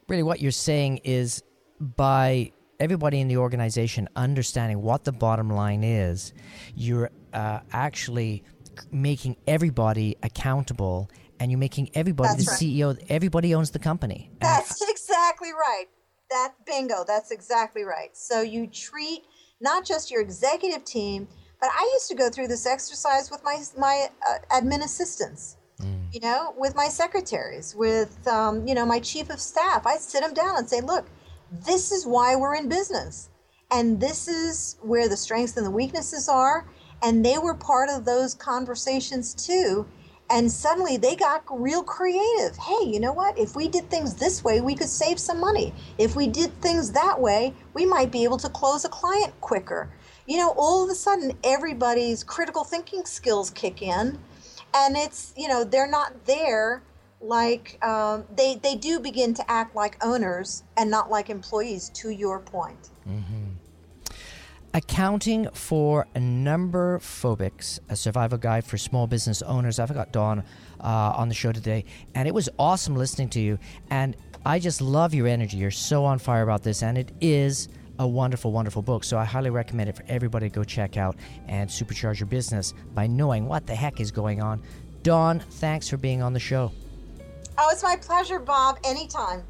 really 0.08 0.24
what 0.24 0.42
you're 0.42 0.50
saying 0.50 1.02
is 1.04 1.44
by 1.80 2.54
everybody 2.80 3.22
in 3.22 3.28
the 3.28 3.38
organization 3.38 4.10
understanding 4.16 4.82
what 4.82 5.04
the 5.04 5.12
bottom 5.12 5.52
line 5.52 5.84
is, 5.84 6.34
you're 6.74 7.12
uh, 7.34 7.60
actually 7.72 8.44
making 8.92 9.36
everybody 9.46 10.16
accountable 10.24 11.10
and 11.40 11.52
you're 11.52 11.60
making 11.60 11.90
everybody 11.94 12.30
that's 12.30 12.60
the 12.60 12.66
right. 12.68 12.98
CEO. 12.98 13.06
Everybody 13.10 13.54
owns 13.54 13.72
the 13.72 13.80
company. 13.80 14.32
That's 14.42 14.82
and 14.82 14.90
exactly 14.90 15.52
right. 15.52 15.86
That 16.30 16.54
bingo. 16.66 17.04
That's 17.08 17.32
exactly 17.32 17.84
right. 17.84 18.16
So 18.16 18.42
you 18.42 18.68
treat 18.68 19.24
not 19.62 19.86
just 19.86 20.12
your 20.12 20.22
executive 20.22 20.84
team, 20.86 21.28
But 21.60 21.70
I 21.74 21.90
used 21.94 22.08
to 22.10 22.16
go 22.16 22.30
through 22.30 22.48
this 22.50 22.66
exercise 22.68 23.32
with 23.32 23.44
my 23.44 23.58
my 23.78 24.08
uh, 24.28 24.38
admin 24.52 24.84
assistants, 24.84 25.58
mm. 25.82 26.14
you 26.14 26.20
know, 26.20 26.54
with 26.56 26.76
my 26.76 26.88
secretaries, 26.88 27.76
with 27.76 28.28
um, 28.28 28.68
you 28.68 28.76
know 28.76 28.86
my 28.86 29.00
chief 29.00 29.30
of 29.30 29.40
staff. 29.40 29.86
I'd 29.86 30.02
sit 30.02 30.22
them 30.22 30.34
down 30.34 30.58
and 30.58 30.70
say, 30.70 30.82
"Look, 30.82 31.08
this 31.66 31.92
is 31.92 32.06
why 32.06 32.36
we're 32.36 32.56
in 32.56 32.70
business, 32.70 33.30
and 33.72 34.00
this 34.00 34.28
is 34.28 34.78
where 34.82 35.10
the 35.10 35.18
strengths 35.18 35.58
and 35.58 35.66
the 35.66 35.72
weaknesses 35.72 36.30
are." 36.30 36.68
And 37.04 37.24
they 37.24 37.38
were 37.38 37.54
part 37.54 37.90
of 37.92 38.06
those 38.06 38.34
conversations 38.34 39.34
too. 39.36 39.86
And 40.30 40.52
suddenly 40.52 40.98
they 40.98 41.16
got 41.16 41.44
real 41.50 41.84
creative. 41.84 42.58
Hey, 42.58 42.86
you 42.86 43.00
know 43.00 43.14
what? 43.14 43.38
If 43.38 43.56
we 43.56 43.68
did 43.68 43.90
things 43.90 44.16
this 44.16 44.44
way, 44.44 44.60
we 44.60 44.76
could 44.76 44.90
save 44.90 45.20
some 45.20 45.40
money. 45.40 45.74
If 45.98 46.16
we 46.16 46.28
did 46.28 46.60
things 46.62 46.92
that 46.92 47.20
way, 47.20 47.54
we 47.74 47.86
might 47.86 48.12
be 48.12 48.26
able 48.26 48.38
to 48.40 48.50
close 48.50 48.84
a 48.84 48.90
client 48.90 49.34
quicker 49.40 49.90
you 50.28 50.38
know, 50.38 50.54
all 50.58 50.84
of 50.84 50.90
a 50.90 50.96
sudden 50.96 51.32
everybody's 51.44 52.24
critical 52.24 52.64
thinking 52.64 53.06
skills 53.06 53.50
kick 53.50 53.82
in, 53.82 54.20
and 54.76 54.98
it's 54.98 55.34
you 55.38 55.48
know 55.48 55.64
they're 55.64 55.90
not 55.90 56.26
there 56.26 56.84
like 57.22 57.84
um, 57.84 58.26
they 58.36 58.56
they 58.56 58.76
do 58.76 59.00
begin 59.00 59.34
to 59.34 59.52
act 59.52 59.76
like 59.76 59.98
owners 60.06 60.64
and 60.76 60.92
not 60.92 61.10
like 61.10 61.30
employees. 61.30 61.90
To 61.96 62.10
your 62.10 62.40
point. 62.40 62.90
Mm-hmm. 63.08 63.47
Accounting 64.78 65.50
for 65.54 66.06
number 66.16 67.00
phobics, 67.00 67.80
a 67.90 67.96
survival 67.96 68.38
guide 68.38 68.64
for 68.64 68.78
small 68.78 69.08
business 69.08 69.42
owners. 69.42 69.80
I've 69.80 69.92
got 69.92 70.12
Dawn 70.12 70.44
uh, 70.80 71.14
on 71.18 71.30
the 71.30 71.34
show 71.34 71.52
today, 71.52 71.84
and 72.14 72.28
it 72.28 72.34
was 72.36 72.48
awesome 72.60 72.96
listening 72.96 73.30
to 73.30 73.40
you. 73.40 73.58
And 73.90 74.16
I 74.46 74.60
just 74.60 74.80
love 74.80 75.16
your 75.16 75.26
energy. 75.26 75.58
You're 75.58 75.72
so 75.72 76.06
on 76.06 76.20
fire 76.20 76.44
about 76.44 76.62
this, 76.62 76.84
and 76.84 76.96
it 76.96 77.12
is 77.20 77.70
a 77.98 78.08
wonderful, 78.08 78.52
wonderful 78.52 78.84
book. 78.84 79.04
So 79.04 79.18
I 79.18 79.26
highly 79.26 79.50
recommend 79.50 79.90
it 79.90 79.96
for 79.96 80.06
everybody 80.08 80.48
to 80.48 80.54
go 80.54 80.64
check 80.64 80.96
out 80.96 81.16
and 81.48 81.68
supercharge 81.68 82.20
your 82.20 82.28
business 82.28 82.76
by 82.94 83.08
knowing 83.08 83.48
what 83.48 83.66
the 83.66 83.74
heck 83.74 84.00
is 84.00 84.12
going 84.12 84.44
on. 84.44 84.62
Dawn, 85.02 85.40
thanks 85.40 85.90
for 85.90 85.98
being 85.98 86.22
on 86.22 86.34
the 86.34 86.40
show. 86.40 86.72
Oh, 87.58 87.70
it's 87.72 87.82
my 87.82 87.96
pleasure, 87.96 88.38
Bob. 88.38 88.78
Anytime. 88.84 89.42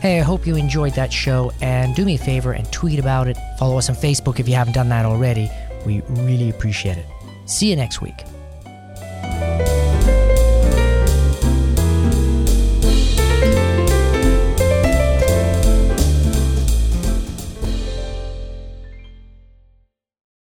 Hey, 0.00 0.20
I 0.20 0.22
hope 0.22 0.46
you 0.46 0.54
enjoyed 0.54 0.94
that 0.94 1.12
show 1.12 1.50
and 1.60 1.92
do 1.96 2.04
me 2.04 2.14
a 2.14 2.18
favor 2.18 2.52
and 2.52 2.70
tweet 2.70 3.00
about 3.00 3.26
it. 3.26 3.36
Follow 3.58 3.78
us 3.78 3.88
on 3.88 3.96
Facebook 3.96 4.38
if 4.38 4.48
you 4.48 4.54
haven't 4.54 4.74
done 4.74 4.88
that 4.90 5.04
already. 5.04 5.50
We 5.84 6.02
really 6.10 6.50
appreciate 6.50 6.98
it. 6.98 7.06
See 7.46 7.68
you 7.68 7.74
next 7.74 8.00
week. 8.00 8.22